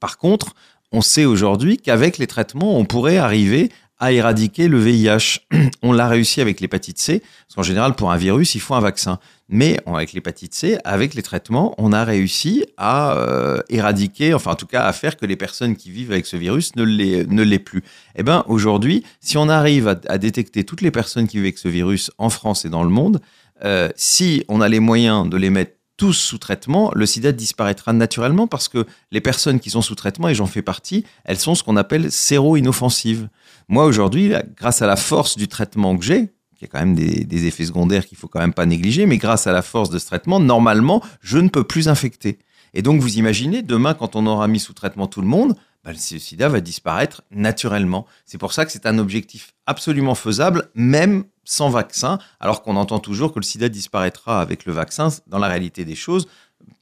par 0.00 0.18
contre, 0.18 0.54
on 0.92 1.00
sait 1.00 1.24
aujourd'hui 1.24 1.76
qu'avec 1.76 2.18
les 2.18 2.26
traitements, 2.26 2.76
on 2.76 2.84
pourrait 2.84 3.18
arriver 3.18 3.70
à 4.00 4.12
éradiquer 4.12 4.66
le 4.66 4.78
VIH. 4.78 5.40
On 5.82 5.92
l'a 5.92 6.08
réussi 6.08 6.40
avec 6.40 6.60
l'hépatite 6.60 6.98
C, 6.98 7.20
parce 7.20 7.54
qu'en 7.54 7.62
général, 7.62 7.94
pour 7.94 8.10
un 8.10 8.16
virus, 8.16 8.54
il 8.54 8.60
faut 8.60 8.74
un 8.74 8.80
vaccin. 8.80 9.18
Mais 9.50 9.78
avec 9.86 10.14
l'hépatite 10.14 10.54
C, 10.54 10.78
avec 10.84 11.12
les 11.14 11.22
traitements, 11.22 11.74
on 11.76 11.92
a 11.92 12.02
réussi 12.02 12.64
à 12.78 13.16
euh, 13.18 13.60
éradiquer, 13.68 14.32
enfin 14.32 14.52
en 14.52 14.54
tout 14.54 14.66
cas 14.66 14.84
à 14.84 14.92
faire 14.92 15.16
que 15.16 15.26
les 15.26 15.36
personnes 15.36 15.76
qui 15.76 15.90
vivent 15.90 16.12
avec 16.12 16.26
ce 16.26 16.36
virus 16.36 16.74
ne 16.76 16.84
l'aient 16.84 17.58
plus. 17.58 17.82
Eh 18.16 18.22
ben 18.22 18.44
aujourd'hui, 18.46 19.04
si 19.20 19.36
on 19.36 19.48
arrive 19.48 19.88
à, 19.88 20.18
détecter 20.18 20.64
toutes 20.64 20.80
les 20.80 20.90
personnes 20.90 21.28
qui 21.28 21.36
vivent 21.36 21.46
avec 21.46 21.58
ce 21.58 21.68
virus 21.68 22.10
en 22.16 22.30
France 22.30 22.64
et 22.64 22.70
dans 22.70 22.84
le 22.84 22.90
monde, 22.90 23.20
euh, 23.64 23.88
si 23.96 24.44
on 24.48 24.60
a 24.60 24.68
les 24.68 24.80
moyens 24.80 25.28
de 25.28 25.36
les 25.36 25.50
mettre 25.50 25.72
tous 25.96 26.14
sous 26.14 26.38
traitement, 26.38 26.90
le 26.94 27.04
sida 27.04 27.30
disparaîtra 27.30 27.92
naturellement 27.92 28.46
parce 28.46 28.68
que 28.68 28.86
les 29.12 29.20
personnes 29.20 29.60
qui 29.60 29.68
sont 29.68 29.82
sous 29.82 29.94
traitement, 29.94 30.28
et 30.28 30.34
j'en 30.34 30.46
fais 30.46 30.62
partie, 30.62 31.04
elles 31.24 31.38
sont 31.38 31.54
ce 31.54 31.62
qu'on 31.62 31.76
appelle 31.76 32.10
séro-inoffensives. 32.10 33.28
Moi, 33.68 33.84
aujourd'hui, 33.84 34.32
grâce 34.56 34.80
à 34.80 34.86
la 34.86 34.96
force 34.96 35.36
du 35.36 35.46
traitement 35.46 35.98
que 35.98 36.04
j'ai, 36.04 36.30
qui 36.56 36.64
a 36.64 36.68
quand 36.68 36.78
même 36.78 36.94
des, 36.94 37.46
effets 37.46 37.66
secondaires 37.66 38.06
qu'il 38.06 38.16
faut 38.16 38.28
quand 38.28 38.40
même 38.40 38.54
pas 38.54 38.66
négliger, 38.66 39.04
mais 39.04 39.18
grâce 39.18 39.46
à 39.46 39.52
la 39.52 39.62
force 39.62 39.90
de 39.90 39.98
ce 39.98 40.06
traitement, 40.06 40.40
normalement, 40.40 41.02
je 41.20 41.36
ne 41.36 41.48
peux 41.48 41.64
plus 41.64 41.88
infecter. 41.88 42.38
Et 42.72 42.82
donc, 42.82 43.00
vous 43.00 43.18
imaginez, 43.18 43.62
demain, 43.62 43.94
quand 43.94 44.16
on 44.16 44.26
aura 44.26 44.48
mis 44.48 44.60
sous 44.60 44.72
traitement 44.72 45.06
tout 45.06 45.20
le 45.20 45.26
monde, 45.26 45.54
bah, 45.84 45.92
le 45.92 45.98
sida 45.98 46.48
va 46.48 46.60
disparaître 46.60 47.22
naturellement. 47.30 48.06
C'est 48.26 48.38
pour 48.38 48.52
ça 48.52 48.66
que 48.66 48.72
c'est 48.72 48.86
un 48.86 48.98
objectif 48.98 49.54
absolument 49.66 50.14
faisable, 50.14 50.68
même 50.74 51.24
sans 51.44 51.70
vaccin, 51.70 52.18
alors 52.38 52.62
qu'on 52.62 52.76
entend 52.76 52.98
toujours 52.98 53.32
que 53.32 53.38
le 53.38 53.44
sida 53.44 53.68
disparaîtra 53.68 54.40
avec 54.40 54.66
le 54.66 54.72
vaccin. 54.72 55.08
Dans 55.26 55.38
la 55.38 55.48
réalité 55.48 55.84
des 55.84 55.94
choses, 55.94 56.28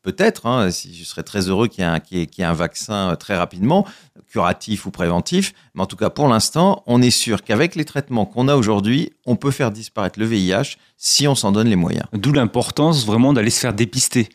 peut-être, 0.02 0.46
hein, 0.46 0.70
si 0.70 0.94
je 0.94 1.04
serais 1.04 1.22
très 1.22 1.48
heureux 1.48 1.68
qu'il 1.68 1.84
y, 2.10 2.20
ait 2.20 2.44
un 2.44 2.52
vaccin 2.54 3.14
très 3.16 3.36
rapidement, 3.36 3.86
curatif 4.30 4.86
ou 4.86 4.90
préventif, 4.90 5.54
mais 5.74 5.82
en 5.82 5.86
tout 5.86 5.96
cas 5.96 6.10
pour 6.10 6.28
l'instant, 6.28 6.82
on 6.86 7.00
est 7.00 7.10
sûr 7.10 7.42
qu'avec 7.42 7.76
les 7.76 7.84
traitements 7.84 8.26
qu'on 8.26 8.48
a 8.48 8.56
aujourd'hui, 8.56 9.12
on 9.26 9.36
peut 9.36 9.50
faire 9.50 9.70
disparaître 9.70 10.18
le 10.18 10.26
VIH 10.26 10.76
si 10.96 11.28
on 11.28 11.34
s'en 11.34 11.52
donne 11.52 11.68
les 11.68 11.76
moyens. 11.76 12.06
D'où 12.12 12.32
l'importance 12.32 13.06
vraiment 13.06 13.32
d'aller 13.32 13.50
se 13.50 13.60
faire 13.60 13.74
dépister. 13.74 14.28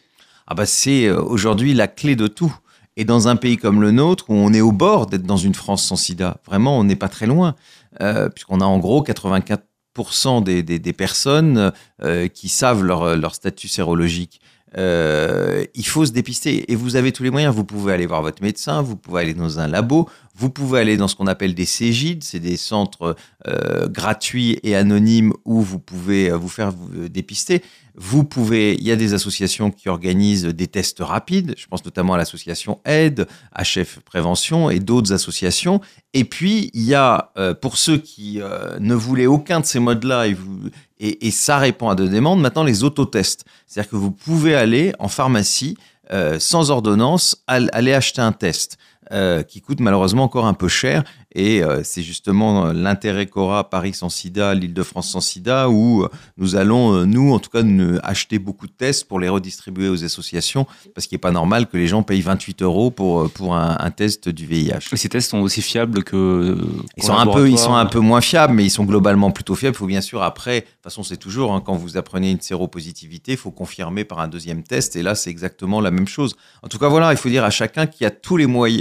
Ah 0.47 0.55
bah 0.55 0.65
c'est 0.65 1.05
euh, 1.05 1.21
aujourd'hui 1.21 1.73
la 1.73 1.87
clé 1.87 2.15
de 2.15 2.27
tout. 2.27 2.53
Et 2.95 3.05
dans 3.05 3.27
un 3.27 3.35
pays 3.35 3.57
comme 3.57 3.81
le 3.81 3.91
nôtre, 3.91 4.25
où 4.29 4.33
on 4.33 4.53
est 4.53 4.61
au 4.61 4.71
bord 4.71 5.07
d'être 5.07 5.23
dans 5.23 5.37
une 5.37 5.55
France 5.55 5.83
sans 5.83 5.95
sida, 5.95 6.37
vraiment, 6.45 6.77
on 6.77 6.83
n'est 6.83 6.95
pas 6.95 7.09
très 7.09 7.25
loin, 7.25 7.55
euh, 8.01 8.29
puisqu'on 8.29 8.61
a 8.61 8.65
en 8.65 8.77
gros 8.77 9.03
84% 9.03 10.43
des, 10.43 10.93
personnes 10.93 11.71
euh, 12.03 12.27
qui 12.27 12.49
savent 12.49 12.83
leur, 12.83 13.33
statut 13.33 13.67
sérologique. 13.67 14.41
Euh, 14.75 15.65
il 15.75 15.85
faut 15.85 16.03
se 16.03 16.11
dépister 16.11 16.71
et 16.71 16.75
vous 16.75 16.95
avez 16.95 17.11
tous 17.11 17.21
les 17.21 17.29
moyens. 17.29 17.53
Vous 17.53 17.63
pouvez 17.63 17.93
aller 17.93 18.07
voir 18.07 18.23
votre 18.23 18.41
médecin, 18.41 18.81
vous 18.81 18.95
pouvez 18.95 19.21
aller 19.21 19.35
dans 19.35 19.59
un 19.59 19.67
labo, 19.67 20.09
vous 20.35 20.49
pouvez 20.49 20.79
aller 20.79 20.97
dans 20.97 21.07
ce 21.07 21.15
qu'on 21.15 21.27
appelle 21.27 21.53
des 21.53 21.65
CEGID, 21.65 22.23
c'est 22.23 22.39
des 22.39 22.57
centres 22.57 23.15
gratuits 23.89 24.59
et 24.63 24.75
anonymes 24.75 25.33
où 25.45 25.61
vous 25.61 25.77
pouvez 25.77 26.31
vous 26.31 26.49
faire 26.49 26.73
dépister. 27.09 27.61
Vous 27.95 28.23
pouvez, 28.23 28.73
il 28.73 28.83
y 28.83 28.91
a 28.91 28.95
des 28.95 29.13
associations 29.13 29.69
qui 29.69 29.87
organisent 29.87 30.45
des 30.45 30.67
tests 30.67 30.99
rapides. 30.99 31.53
Je 31.57 31.67
pense 31.67 31.85
notamment 31.85 32.15
à 32.15 32.17
l'association 32.17 32.79
Aide, 32.85 33.27
HF 33.55 33.99
Prévention 33.99 34.69
et 34.69 34.79
d'autres 34.79 35.13
associations. 35.13 35.79
Et 36.13 36.23
puis 36.23 36.71
il 36.73 36.83
y 36.83 36.95
a 36.95 37.31
pour 37.61 37.77
ceux 37.77 37.97
qui 37.97 38.39
ne 38.79 38.95
voulaient 38.95 39.27
aucun 39.27 39.59
de 39.59 39.65
ces 39.65 39.79
modes-là 39.79 40.25
et, 40.99 41.31
ça 41.31 41.59
répond 41.59 41.89
à 41.89 41.95
des 41.95 42.09
demandes. 42.09 42.41
Maintenant 42.41 42.63
les 42.63 42.83
autotests, 42.83 43.45
c'est-à-dire 43.67 43.91
que 43.91 43.95
vous 43.95 44.11
pouvez 44.11 44.55
aller 44.55 44.93
en 44.97 45.07
pharmacie 45.07 45.77
sans 46.39 46.71
ordonnance 46.71 47.43
aller 47.47 47.93
acheter 47.93 48.21
un 48.21 48.31
test. 48.31 48.77
Euh, 49.11 49.43
qui 49.43 49.61
coûte 49.61 49.79
malheureusement 49.79 50.23
encore 50.23 50.47
un 50.47 50.53
peu 50.53 50.69
cher. 50.69 51.03
Et 51.33 51.63
euh, 51.63 51.81
c'est 51.83 52.01
justement 52.01 52.67
euh, 52.67 52.73
l'intérêt 52.73 53.25
qu'aura 53.25 53.69
Paris 53.69 53.93
sans 53.93 54.09
sida, 54.09 54.53
l'Île-de-France 54.53 55.11
sans 55.11 55.21
sida, 55.21 55.69
où 55.69 56.07
nous 56.37 56.55
allons, 56.55 57.05
nous 57.05 57.33
en 57.33 57.39
tout 57.39 57.49
cas, 57.49 57.63
acheter 58.03 58.39
beaucoup 58.39 58.67
de 58.67 58.71
tests 58.71 59.07
pour 59.07 59.19
les 59.19 59.29
redistribuer 59.29 59.89
aux 59.89 60.03
associations, 60.03 60.65
parce 60.93 61.07
qu'il 61.07 61.15
n'est 61.15 61.21
pas 61.21 61.31
normal 61.31 61.67
que 61.67 61.77
les 61.77 61.87
gens 61.87 62.03
payent 62.03 62.21
28 62.21 62.61
euros 62.61 62.91
pour, 62.91 63.29
pour 63.31 63.55
un, 63.55 63.91
test 63.91 64.29
du 64.29 64.45
VIH. 64.45 64.89
Et 64.91 64.97
ces 64.97 65.09
tests 65.09 65.29
sont 65.29 65.39
aussi 65.39 65.61
fiables 65.61 66.03
que... 66.03 66.57
Ils 66.97 67.03
sont, 67.03 67.13
un 67.13 67.27
peu, 67.27 67.49
ils 67.49 67.59
sont 67.59 67.75
un 67.75 67.85
peu 67.85 67.99
moins 67.99 68.21
fiables, 68.21 68.53
mais 68.53 68.65
ils 68.65 68.71
sont 68.71 68.85
globalement 68.85 69.31
plutôt 69.31 69.55
fiables. 69.55 69.75
Il 69.75 69.79
faut 69.79 69.85
bien 69.85 70.01
sûr, 70.01 70.23
après, 70.23 70.61
de 70.61 70.65
toute 70.65 70.83
façon, 70.83 71.03
c'est 71.03 71.17
toujours, 71.17 71.53
hein, 71.53 71.61
quand 71.63 71.75
vous 71.75 71.97
apprenez 71.97 72.31
une 72.31 72.41
séropositivité, 72.41 73.33
il 73.33 73.37
faut 73.37 73.51
confirmer 73.51 74.03
par 74.03 74.19
un 74.19 74.27
deuxième 74.27 74.63
test, 74.63 74.95
et 74.95 75.03
là, 75.03 75.15
c'est 75.15 75.29
exactement 75.29 75.81
la 75.81 75.91
même 75.91 76.07
chose. 76.07 76.35
En 76.63 76.67
tout 76.67 76.79
cas, 76.79 76.87
voilà, 76.87 77.11
il 77.11 77.17
faut 77.17 77.29
dire 77.29 77.43
à 77.43 77.49
chacun 77.49 77.85
qu'il 77.85 78.03
y 78.03 78.07
a 78.07 78.11
tous 78.11 78.37
les 78.37 78.45
moyens 78.45 78.73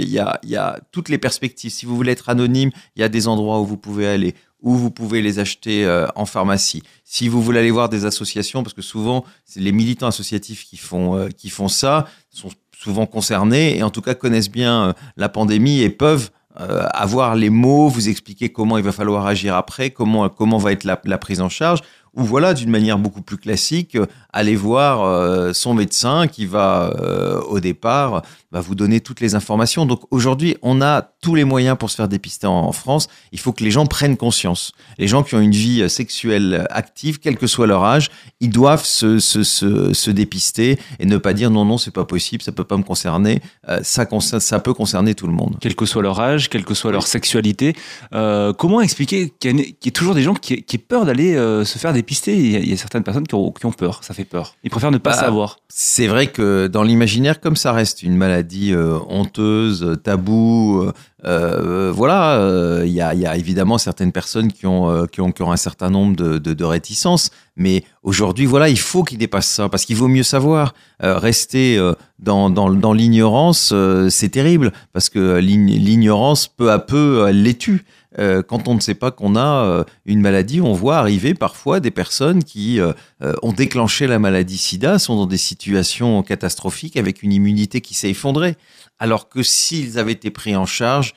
il 0.43 0.49
y 0.49 0.55
a 0.55 0.79
toutes 0.91 1.09
les 1.09 1.17
perspectives. 1.17 1.71
Si 1.71 1.85
vous 1.85 1.95
voulez 1.95 2.11
être 2.11 2.29
anonyme, 2.29 2.42
il 2.45 2.71
y 2.95 3.03
a 3.03 3.09
des 3.09 3.27
endroits 3.27 3.59
où 3.59 3.65
vous 3.65 3.77
pouvez 3.77 4.07
aller, 4.07 4.35
où 4.61 4.75
vous 4.75 4.89
pouvez 4.89 5.21
les 5.21 5.39
acheter 5.39 5.85
euh, 5.85 6.07
en 6.15 6.25
pharmacie. 6.25 6.81
Si 7.03 7.27
vous 7.27 7.41
voulez 7.41 7.59
aller 7.59 7.71
voir 7.71 7.89
des 7.89 8.05
associations, 8.05 8.63
parce 8.63 8.73
que 8.73 8.81
souvent, 8.81 9.25
c'est 9.45 9.59
les 9.59 9.71
militants 9.71 10.07
associatifs 10.07 10.65
qui 10.65 10.77
font, 10.77 11.15
euh, 11.15 11.27
qui 11.29 11.49
font 11.49 11.67
ça, 11.67 12.07
sont 12.29 12.49
souvent 12.75 13.05
concernés 13.05 13.77
et 13.77 13.83
en 13.83 13.89
tout 13.89 14.01
cas 14.01 14.13
connaissent 14.13 14.51
bien 14.51 14.87
euh, 14.87 14.93
la 15.17 15.29
pandémie 15.29 15.81
et 15.81 15.89
peuvent 15.89 16.31
avoir 16.55 17.33
les 17.33 17.49
mots, 17.49 17.87
vous 17.87 18.09
expliquer 18.09 18.49
comment 18.49 18.77
il 18.77 18.83
va 18.83 18.91
falloir 18.91 19.25
agir 19.25 19.55
après, 19.55 19.89
comment, 19.89 20.29
comment 20.29 20.59
va 20.59 20.71
être 20.71 20.83
la, 20.83 21.01
la 21.03 21.17
prise 21.17 21.41
en 21.41 21.49
charge 21.49 21.79
ou 22.15 22.23
voilà, 22.23 22.53
d'une 22.53 22.69
manière 22.69 22.99
beaucoup 22.99 23.21
plus 23.21 23.37
classique, 23.37 23.95
euh, 23.95 24.05
aller 24.31 24.55
voir 24.55 25.03
euh, 25.03 25.51
son 25.53 25.73
médecin 25.73 26.27
qui 26.27 26.45
va, 26.45 26.93
euh, 26.99 27.41
au 27.41 27.59
départ, 27.59 28.21
va 28.51 28.61
vous 28.61 28.75
donner 28.75 28.99
toutes 28.99 29.19
les 29.19 29.33
informations. 29.33 29.87
Donc 29.87 30.01
aujourd'hui, 30.11 30.55
on 30.61 30.79
a 30.81 31.01
tous 31.21 31.33
les 31.33 31.43
moyens 31.43 31.75
pour 31.75 31.89
se 31.89 31.95
faire 31.95 32.07
dépister 32.07 32.45
en, 32.45 32.71
France. 32.71 33.07
Il 33.31 33.39
faut 33.39 33.51
que 33.51 33.63
les 33.63 33.71
gens 33.71 33.87
prennent 33.87 34.15
conscience. 34.15 34.73
Les 34.99 35.07
gens 35.07 35.23
qui 35.23 35.33
ont 35.33 35.39
une 35.39 35.51
vie 35.51 35.89
sexuelle 35.89 36.67
active, 36.69 37.19
quel 37.19 37.37
que 37.37 37.47
soit 37.47 37.65
leur 37.65 37.83
âge, 37.83 38.11
ils 38.39 38.51
doivent 38.51 38.85
se, 38.85 39.17
se, 39.17 39.43
se, 39.43 39.93
se 39.93 40.11
dépister 40.11 40.77
et 40.99 41.05
ne 41.05 41.17
pas 41.17 41.33
dire 41.33 41.49
non, 41.49 41.65
non, 41.65 41.79
c'est 41.79 41.93
pas 41.93 42.05
possible, 42.05 42.43
ça 42.43 42.51
peut 42.51 42.63
pas 42.63 42.77
me 42.77 42.83
concerner. 42.83 43.41
ça, 43.81 44.05
ça 44.19 44.59
peut 44.59 44.73
concerner 44.73 45.15
tout 45.15 45.27
le 45.27 45.33
monde. 45.33 45.57
Quel 45.59 45.75
que 45.75 45.85
soit 45.87 46.03
leur 46.03 46.19
âge, 46.19 46.49
quelle 46.49 46.65
que 46.65 46.75
soit 46.75 46.91
leur 46.91 47.07
sexualité. 47.07 47.75
comment 48.11 48.81
expliquer 48.81 49.33
qu'il 49.39 49.59
y, 49.59 49.87
ait 49.87 49.91
toujours 49.91 50.13
des 50.13 50.23
gens 50.23 50.35
qui, 50.35 50.61
qui 50.61 50.75
aient 50.75 50.79
peur 50.79 51.05
d'aller 51.05 51.33
se 51.65 51.79
faire 51.79 51.93
dépister 51.93 52.02
dépister. 52.03 52.37
Il 52.37 52.69
y, 52.69 52.73
a, 52.73 52.77
certaines 52.77 53.03
personnes 53.03 53.25
qui 53.25 53.35
ont, 53.35 53.51
qui 53.51 53.65
ont, 53.65 53.71
peur, 53.71 54.03
ça 54.03 54.13
fait 54.13 54.25
peur. 54.25 54.55
Ils 54.63 54.69
préfèrent 54.69 54.91
ne 54.91 54.97
pas 54.97 55.11
bah, 55.11 55.17
savoir. 55.17 55.57
C'est 55.69 56.07
vrai 56.07 56.27
que 56.27 56.67
dans 56.67 56.83
l'imaginaire, 56.83 57.39
comme 57.39 57.55
ça 57.55 57.71
reste 57.71 58.03
une 58.03 58.17
maladie 58.17 58.73
euh, 58.73 58.99
honteuse, 59.07 59.97
tabou, 60.03 60.91
euh, 61.25 61.91
voilà, 61.95 62.83
il 62.83 62.91
y, 62.91 63.01
a, 63.01 63.13
y, 63.13 63.25
a, 63.25 63.37
évidemment 63.37 63.77
certaines 63.77 64.11
personnes 64.11 64.51
qui 64.51 64.67
ont, 64.67 65.07
qui 65.07 65.21
ont, 65.21 65.31
qui 65.31 65.41
ont 65.41 65.51
un 65.51 65.57
certain 65.57 65.89
nombre 65.89 66.15
de, 66.15 66.37
de, 66.37 66.53
de 66.53 66.63
réticences. 66.65 67.31
Mais 67.55 67.85
aujourd'hui, 68.01 68.45
voilà, 68.45 68.67
il 68.67 68.79
faut 68.79 69.03
qu'il 69.03 69.17
dépasse 69.17 69.47
ça 69.47 69.69
parce 69.69 69.85
qu'il 69.85 69.95
vaut 69.95 70.09
mieux 70.09 70.23
savoir. 70.23 70.73
rester 70.99 71.79
dans, 72.19 72.49
dans, 72.49 72.69
dans 72.69 72.93
l'ignorance, 72.93 73.73
c'est 74.09 74.29
terrible 74.29 74.73
parce 74.91 75.09
que 75.09 75.37
l'ignorance, 75.37 76.47
peu 76.47 76.71
à 76.71 76.79
peu, 76.79 77.25
elle 77.29 77.43
les 77.43 77.55
tue. 77.55 77.85
Euh, 78.19 78.43
quand 78.43 78.67
on 78.67 78.75
ne 78.75 78.79
sait 78.79 78.93
pas 78.93 79.11
qu'on 79.11 79.35
a 79.35 79.65
euh, 79.65 79.83
une 80.05 80.21
maladie, 80.21 80.61
on 80.61 80.73
voit 80.73 80.97
arriver 80.97 81.33
parfois 81.33 81.79
des 81.79 81.91
personnes 81.91 82.43
qui 82.43 82.79
euh, 82.79 82.93
ont 83.41 83.53
déclenché 83.53 84.07
la 84.07 84.19
maladie 84.19 84.57
sida, 84.57 84.99
sont 84.99 85.15
dans 85.15 85.25
des 85.25 85.37
situations 85.37 86.21
catastrophiques 86.23 86.97
avec 86.97 87.23
une 87.23 87.33
immunité 87.33 87.81
qui 87.81 87.93
s'est 87.93 88.09
effondrée. 88.09 88.55
Alors 88.99 89.29
que 89.29 89.43
s'ils 89.43 89.99
avaient 89.99 90.11
été 90.11 90.29
pris 90.29 90.55
en 90.55 90.65
charge, 90.65 91.13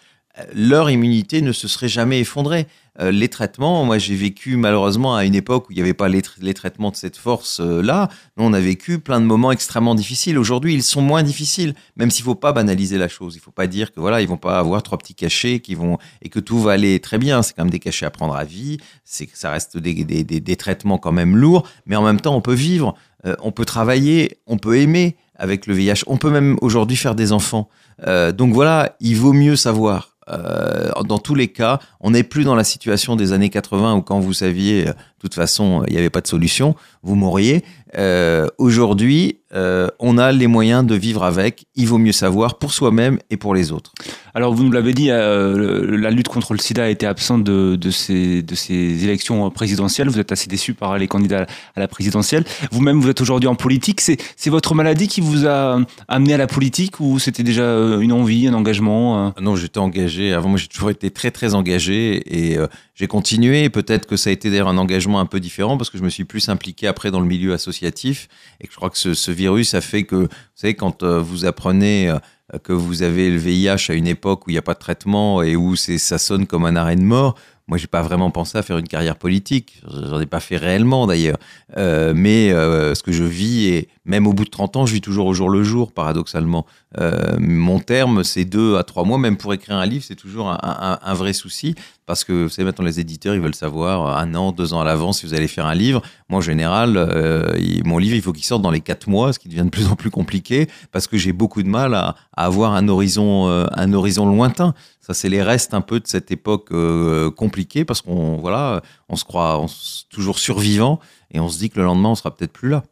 leur 0.55 0.91
immunité 0.91 1.43
ne 1.43 1.53
se 1.53 1.69
serait 1.69 1.89
jamais 1.89 2.21
effondrée. 2.21 2.67
Euh, 2.99 3.11
les 3.11 3.29
traitements, 3.29 3.85
moi 3.85 3.99
j'ai 3.99 4.15
vécu 4.15 4.57
malheureusement 4.57 5.17
à 5.17 5.25
une 5.25 5.35
époque 5.35 5.69
où 5.69 5.73
il 5.73 5.77
n'y 5.77 5.83
avait 5.83 5.95
pas 5.95 6.09
les, 6.09 6.23
traitements 6.55 6.91
de 6.91 6.97
cette 6.97 7.17
force-là, 7.17 8.09
on 8.39 8.55
a 8.55 8.61
vécu 8.61 8.99
plein 8.99 9.21
de 9.21 9.27
moments 9.27 9.53
extrêmement 9.53 9.95
difficiles. 9.95 10.39
Aujourd'hui, 10.39 10.73
ils 10.73 10.83
sont 10.83 11.03
moins 11.03 11.23
difficiles, 11.23 11.75
même 11.97 12.11
s'il 12.11 12.25
ne 12.25 12.31
faut 12.31 12.35
pas 12.35 12.53
banaliser 12.53 12.97
la 12.97 13.09
chose. 13.09 13.35
Il 13.35 13.39
ne 13.39 13.43
faut 13.43 13.51
pas 13.51 13.67
dire 13.67 13.93
que 13.93 14.01
voilà, 14.01 14.23
ils 14.23 14.29
vont 14.29 14.39
pas 14.39 14.59
avoir 14.59 14.83
trois 14.83 14.99
petits 14.99 15.15
cachets 15.15 15.61
qui 15.61 15.75
vont 15.75 15.99
et 16.23 16.29
que 16.29 16.41
tout 16.41 16.59
va 16.59 16.73
aller 16.73 16.99
très 17.01 17.19
bien. 17.19 17.43
C'est 17.43 17.55
quand 17.55 17.65
même 17.65 17.71
des 17.71 17.79
cachets 17.79 18.07
à 18.07 18.11
prendre 18.11 18.35
à 18.35 18.45
vie. 18.45 18.79
C'est 19.05 19.29
ça 19.35 19.51
reste 19.51 19.77
des, 19.77 20.57
traitements 20.57 20.99
quand 20.99 21.13
même 21.13 21.37
lourds, 21.37 21.69
mais 21.85 21.97
en 21.97 22.03
même 22.03 22.21
temps 22.21 22.35
on 22.35 22.41
peut 22.41 22.55
vivre, 22.55 22.95
euh, 23.27 23.37
on 23.43 23.53
peut 23.53 23.67
travailler, 23.67 24.39
on 24.47 24.57
peut 24.57 24.79
aimer 24.79 25.17
avec 25.35 25.67
le 25.67 25.75
VIH. 25.75 26.05
On 26.07 26.17
peut 26.17 26.31
même 26.31 26.57
aujourd'hui 26.63 26.97
faire 26.97 27.15
des 27.15 27.33
enfants. 27.33 27.69
Euh, 28.07 28.33
donc 28.33 28.55
voilà, 28.55 28.97
il 29.01 29.17
vaut 29.17 29.35
mieux 29.35 29.57
savoir. 29.57 30.16
Euh, 30.29 30.91
dans 31.05 31.19
tous 31.19 31.35
les 31.35 31.49
cas, 31.49 31.79
on 32.01 32.11
n'est 32.11 32.25
plus 32.25 32.45
dans 32.45 32.55
la 32.55 32.65
situation 32.65 33.15
des 33.17 33.33
années 33.33 33.51
80 33.51 33.95
où 33.95 34.03
quand 34.03 34.19
vous 34.19 34.33
saviez, 34.33 34.89
euh, 34.89 34.93
toute 35.21 35.35
façon, 35.35 35.83
il 35.87 35.93
n'y 35.93 35.99
avait 35.99 36.11
pas 36.11 36.21
de 36.21 36.27
solution, 36.27 36.75
vous 37.03 37.15
mourriez. 37.15 37.65
Euh, 37.97 38.47
Aujourd'hui, 38.59 39.39
euh, 39.55 39.89
on 40.01 40.19
a 40.19 40.33
les 40.33 40.47
moyens 40.49 40.85
de 40.85 40.95
vivre 40.95 41.25
avec. 41.25 41.67
Il 41.77 41.87
vaut 41.87 41.99
mieux 41.99 42.13
savoir 42.13 42.59
pour 42.59 42.73
soi-même 42.73 43.19
et 43.31 43.37
pour 43.37 43.55
les 43.55 43.73
autres. 43.73 43.93
Alors, 44.35 44.53
vous 44.53 44.65
nous 44.65 44.73
l'avez 44.73 44.93
dit, 44.93 45.11
euh, 45.11 45.97
la 45.97 46.11
lutte 46.11 46.29
contre 46.29 46.53
le 46.53 46.59
sida 46.59 46.85
a 46.85 46.89
été 46.89 47.07
absente 47.07 47.45
de, 47.45 47.77
de, 47.77 47.91
ces, 47.91 48.43
de 48.43 48.55
ces 48.55 49.05
élections 49.05 49.49
présidentielles. 49.51 50.09
Vous 50.09 50.19
êtes 50.19 50.33
assez 50.33 50.49
déçu 50.49 50.75
par 50.75 50.99
les 50.99 51.07
candidats 51.07 51.47
à 51.75 51.81
la 51.81 51.89
présidentielle. 51.89 52.45
Vous-même, 52.71 53.01
vous 53.01 53.09
êtes 53.09 53.21
aujourd'hui 53.21 53.49
en 53.49 53.55
politique. 53.55 54.01
C'est 54.01 54.51
votre 54.51 54.75
maladie 54.75 55.09
qui 55.09 55.21
vous 55.21 55.47
a 55.47 55.79
amené 56.09 56.35
à 56.35 56.39
la 56.39 56.47
politique 56.47 57.01
ou 57.01 57.19
c'était 57.19 57.45
déjà 57.45 57.65
une 58.01 58.13
envie, 58.13 58.49
un 58.49 58.55
engagement 58.55 59.33
Non, 59.41 59.57
j'étais 59.57 59.79
engagé. 59.79 60.35
Avant, 60.35 60.51
moi, 60.51 60.59
j'ai 60.59 60.69
toujours 60.69 60.91
été 60.91 61.11
très, 61.11 61.31
très 61.31 61.55
engagé 61.55 62.23
et 62.27 62.59
j'ai 62.95 63.07
continué. 63.07 63.71
Peut-être 63.71 64.07
que 64.07 64.17
ça 64.17 64.31
a 64.31 64.33
été 64.33 64.51
d'ailleurs 64.51 64.69
un 64.69 64.79
engagement 64.79 65.06
un 65.15 65.27
peu 65.27 65.41
différent 65.41 65.77
parce 65.77 65.91
que 65.91 65.99
je 65.99 66.03
me 66.03 66.09
suis 66.09 66.25
plus 66.25 66.49
impliqué 66.49 66.87
après 66.87 67.11
dans 67.11 67.21
le 67.21 67.27
milieu 67.27 67.53
associatif 67.53 68.29
et 68.61 68.67
que 68.67 68.73
je 68.73 68.77
crois 68.77 68.91
que 68.91 68.99
ce, 68.99 69.31
virus 69.31 69.75
a 69.75 69.81
fait 69.81 70.05
que, 70.05 70.17
vous 70.17 70.29
savez, 70.55 70.75
quand 70.75 71.03
euh, 71.03 71.21
vous 71.21 71.45
apprenez 71.45 72.11
euh, 72.11 72.19
que 72.63 72.73
vous 72.73 73.03
avez 73.03 73.31
le 73.31 73.37
VIH 73.37 73.91
à 73.91 73.95
une 73.95 74.07
époque 74.07 74.47
où 74.47 74.51
il 74.51 74.55
n'y 74.55 74.59
a 74.59 74.63
pas 74.63 74.75
de 74.75 74.79
traitement 74.79 75.43
et 75.43 75.57
où 75.57 75.77
ça 75.77 76.19
sonne 76.19 76.47
comme 76.47 76.65
un 76.65 76.77
arrêt 76.77 76.97
de 76.97 77.03
mort, 77.03 77.37
moi, 77.69 77.79
j'ai 77.79 77.89
pas 77.89 78.03
vraiment 78.03 78.31
pensé 78.31 78.57
à 78.57 78.63
faire 78.63 78.79
une 78.79 78.87
carrière 78.87 79.17
politique. 79.17 79.83
J'en 79.91 80.21
ai 80.21 80.27
pas 80.27 80.39
fait 80.39 80.57
réellement 80.57 81.09
d'ailleurs. 81.09 81.39
Euh, 81.77 82.13
mais 82.15 82.51
ce 82.51 83.03
que 83.03 83.11
je 83.11 83.25
vis, 83.25 83.67
et 83.67 83.89
même 84.05 84.29
au 84.29 84.33
bout 84.33 84.45
de 84.45 84.51
30 84.51 84.77
ans, 84.77 84.87
je 84.87 84.95
vis 84.95 85.01
toujours 85.01 85.27
au 85.27 85.35
jour 85.35 85.51
le 85.51 85.65
jour, 85.65 85.91
paradoxalement. 85.91 86.65
Euh, 86.99 87.37
mon 87.39 87.79
terme, 87.79 88.25
c'est 88.25 88.45
deux 88.45 88.77
à 88.77 88.85
trois 88.85 89.05
mois. 89.05 89.19
Même 89.19 89.37
pour 89.37 89.53
écrire 89.55 89.77
un 89.77 89.87
livre, 89.87 90.05
c'est 90.07 90.17
toujours 90.17 90.49
un, 90.49 91.15
vrai 91.15 91.33
souci. 91.33 91.75
Parce 92.07 92.23
que, 92.23 92.45
vous 92.45 92.49
savez, 92.49 92.67
maintenant, 92.67 92.85
les 92.85 93.01
éditeurs, 93.01 93.35
ils 93.35 93.41
veulent 93.41 93.55
savoir 93.55 94.17
un 94.19 94.35
an, 94.35 94.53
deux 94.53 94.73
ans 94.73 94.81
à 94.81 94.85
l'avance 94.85 95.21
si 95.21 95.27
vous 95.27 95.35
allez 95.35 95.49
faire 95.49 95.67
un 95.67 95.75
livre. 95.75 96.03
Moi, 96.29 96.39
en 96.39 96.41
général, 96.41 96.97
euh, 96.97 97.53
mon 97.85 97.99
livre, 97.99 98.15
il 98.15 98.23
faut 98.23 98.33
qu'il 98.33 98.45
sorte 98.45 98.63
dans 98.63 98.71
les 98.71 98.81
quatre 98.81 99.09
mois, 99.09 99.33
ce 99.33 99.39
qui 99.39 99.49
devient 99.49 99.65
de 99.65 99.71
plus 99.71 99.89
en 99.89 99.97
plus 99.97 100.11
compliqué, 100.11 100.69
parce 100.93 101.09
que 101.09 101.17
j'ai 101.17 101.33
beaucoup 101.33 101.63
de 101.63 101.69
mal 101.69 101.95
à, 101.95 102.15
avoir 102.37 102.75
un 102.75 102.87
horizon, 102.89 103.49
euh, 103.49 103.67
un 103.73 103.93
horizon 103.93 104.27
lointain. 104.27 104.75
Ça, 105.01 105.15
c'est 105.15 105.29
les 105.29 105.43
restes 105.43 105.75
un 105.75 105.81
peu 105.81 106.01
de 106.01 106.07
cette 106.07 106.31
époque 106.31 106.69
euh, 106.73 107.31
compliquée 107.31 107.85
parce 107.85 108.03
qu'on 108.03 108.37
voilà, 108.37 108.83
on 109.09 109.17
se 109.17 109.25
croit 109.25 109.65
toujours 110.11 110.39
survivant 110.39 111.01
et 111.31 111.41
on 111.41 111.49
se 111.49 111.59
dit 111.59 111.71
que 111.71 111.79
le 111.79 111.85
lendemain, 111.85 112.11
on 112.11 112.15
sera 112.15 112.35
peut-être 112.35 112.53
plus 112.53 112.69
là. 112.69 112.83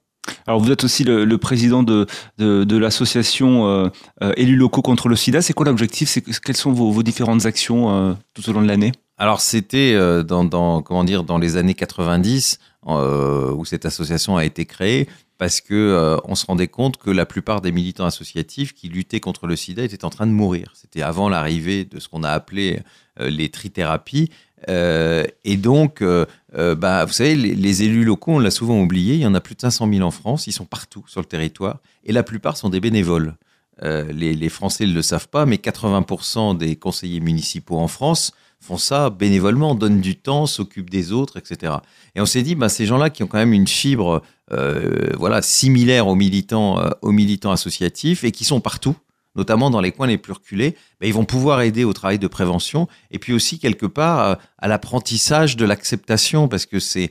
Alors 0.46 0.60
vous 0.60 0.70
êtes 0.70 0.84
aussi 0.84 1.04
le, 1.04 1.24
le 1.24 1.38
président 1.38 1.82
de, 1.82 2.06
de, 2.38 2.64
de 2.64 2.76
l'association 2.76 3.66
euh, 3.66 3.88
euh, 4.22 4.32
élus 4.36 4.56
locaux 4.56 4.82
contre 4.82 5.08
le 5.08 5.16
sida. 5.16 5.42
C'est 5.42 5.52
quoi 5.52 5.66
l'objectif? 5.66 6.08
C'est 6.08 6.22
Quelles 6.40 6.56
sont 6.56 6.72
vos, 6.72 6.90
vos 6.90 7.02
différentes 7.02 7.46
actions 7.46 7.90
euh, 7.90 8.14
tout 8.34 8.48
au 8.48 8.52
long 8.52 8.62
de 8.62 8.68
l'année? 8.68 8.92
Alors 9.16 9.40
c'était 9.40 9.92
euh, 9.94 10.22
dans, 10.22 10.44
dans, 10.44 10.82
comment 10.82 11.04
dire, 11.04 11.24
dans 11.24 11.38
les 11.38 11.56
années 11.56 11.74
90 11.74 12.58
où 12.86 13.64
cette 13.64 13.86
association 13.86 14.36
a 14.36 14.44
été 14.44 14.66
créée 14.66 15.08
parce 15.38 15.60
que 15.60 15.74
euh, 15.74 16.16
on 16.24 16.34
se 16.34 16.46
rendait 16.46 16.68
compte 16.68 16.96
que 16.96 17.10
la 17.10 17.26
plupart 17.26 17.60
des 17.60 17.72
militants 17.72 18.06
associatifs 18.06 18.72
qui 18.74 18.88
luttaient 18.88 19.20
contre 19.20 19.46
le 19.46 19.56
sida 19.56 19.82
étaient 19.82 20.04
en 20.04 20.10
train 20.10 20.26
de 20.26 20.32
mourir. 20.32 20.72
C'était 20.74 21.02
avant 21.02 21.28
l'arrivée 21.28 21.84
de 21.84 21.98
ce 21.98 22.08
qu'on 22.08 22.22
a 22.22 22.30
appelé 22.30 22.80
euh, 23.20 23.30
les 23.30 23.48
trithérapies. 23.48 24.30
Euh, 24.68 25.24
et 25.44 25.56
donc, 25.56 26.02
euh, 26.02 26.26
bah, 26.74 27.04
vous 27.04 27.12
savez, 27.12 27.36
les, 27.36 27.82
élus 27.82 28.04
locaux, 28.04 28.32
on 28.32 28.38
l'a 28.38 28.50
souvent 28.50 28.80
oublié, 28.80 29.14
il 29.14 29.20
y 29.20 29.26
en 29.26 29.34
a 29.34 29.40
plus 29.40 29.54
de 29.54 29.60
500 29.60 29.88
000 29.92 30.04
en 30.04 30.10
France, 30.10 30.46
ils 30.46 30.52
sont 30.52 30.64
partout 30.64 31.04
sur 31.06 31.20
le 31.20 31.26
territoire, 31.26 31.80
et 32.04 32.12
la 32.12 32.22
plupart 32.22 32.56
sont 32.56 32.70
des 32.70 32.80
bénévoles. 32.80 33.34
Les, 33.82 34.34
les, 34.34 34.48
Français 34.48 34.86
ne 34.86 34.94
le 34.94 35.02
savent 35.02 35.28
pas, 35.28 35.46
mais 35.46 35.56
80% 35.56 36.56
des 36.56 36.76
conseillers 36.76 37.20
municipaux 37.20 37.76
en 37.76 37.88
France 37.88 38.32
font 38.64 38.78
ça 38.78 39.10
bénévolement, 39.10 39.74
donnent 39.74 40.00
du 40.00 40.16
temps, 40.16 40.46
s'occupent 40.46 40.88
des 40.88 41.12
autres, 41.12 41.36
etc. 41.36 41.74
Et 42.14 42.20
on 42.20 42.26
s'est 42.26 42.42
dit, 42.42 42.54
bah, 42.54 42.70
ces 42.70 42.86
gens-là 42.86 43.10
qui 43.10 43.22
ont 43.22 43.26
quand 43.26 43.38
même 43.38 43.52
une 43.52 43.68
fibre 43.68 44.22
euh, 44.52 45.10
voilà, 45.18 45.42
similaire 45.42 46.08
aux 46.08 46.14
militants, 46.14 46.80
euh, 46.80 46.88
aux 47.02 47.12
militants 47.12 47.50
associatifs 47.50 48.24
et 48.24 48.32
qui 48.32 48.44
sont 48.44 48.60
partout, 48.60 48.96
notamment 49.36 49.68
dans 49.68 49.82
les 49.82 49.92
coins 49.92 50.06
les 50.06 50.16
plus 50.16 50.32
reculés, 50.32 50.76
bah, 50.98 51.06
ils 51.06 51.12
vont 51.12 51.26
pouvoir 51.26 51.60
aider 51.60 51.84
au 51.84 51.92
travail 51.92 52.18
de 52.18 52.26
prévention 52.26 52.88
et 53.10 53.18
puis 53.18 53.34
aussi 53.34 53.58
quelque 53.58 53.86
part 53.86 54.20
euh, 54.20 54.34
à 54.58 54.66
l'apprentissage 54.66 55.56
de 55.56 55.66
l'acceptation 55.66 56.48
parce 56.48 56.66
que 56.66 56.80
c'est 56.80 57.10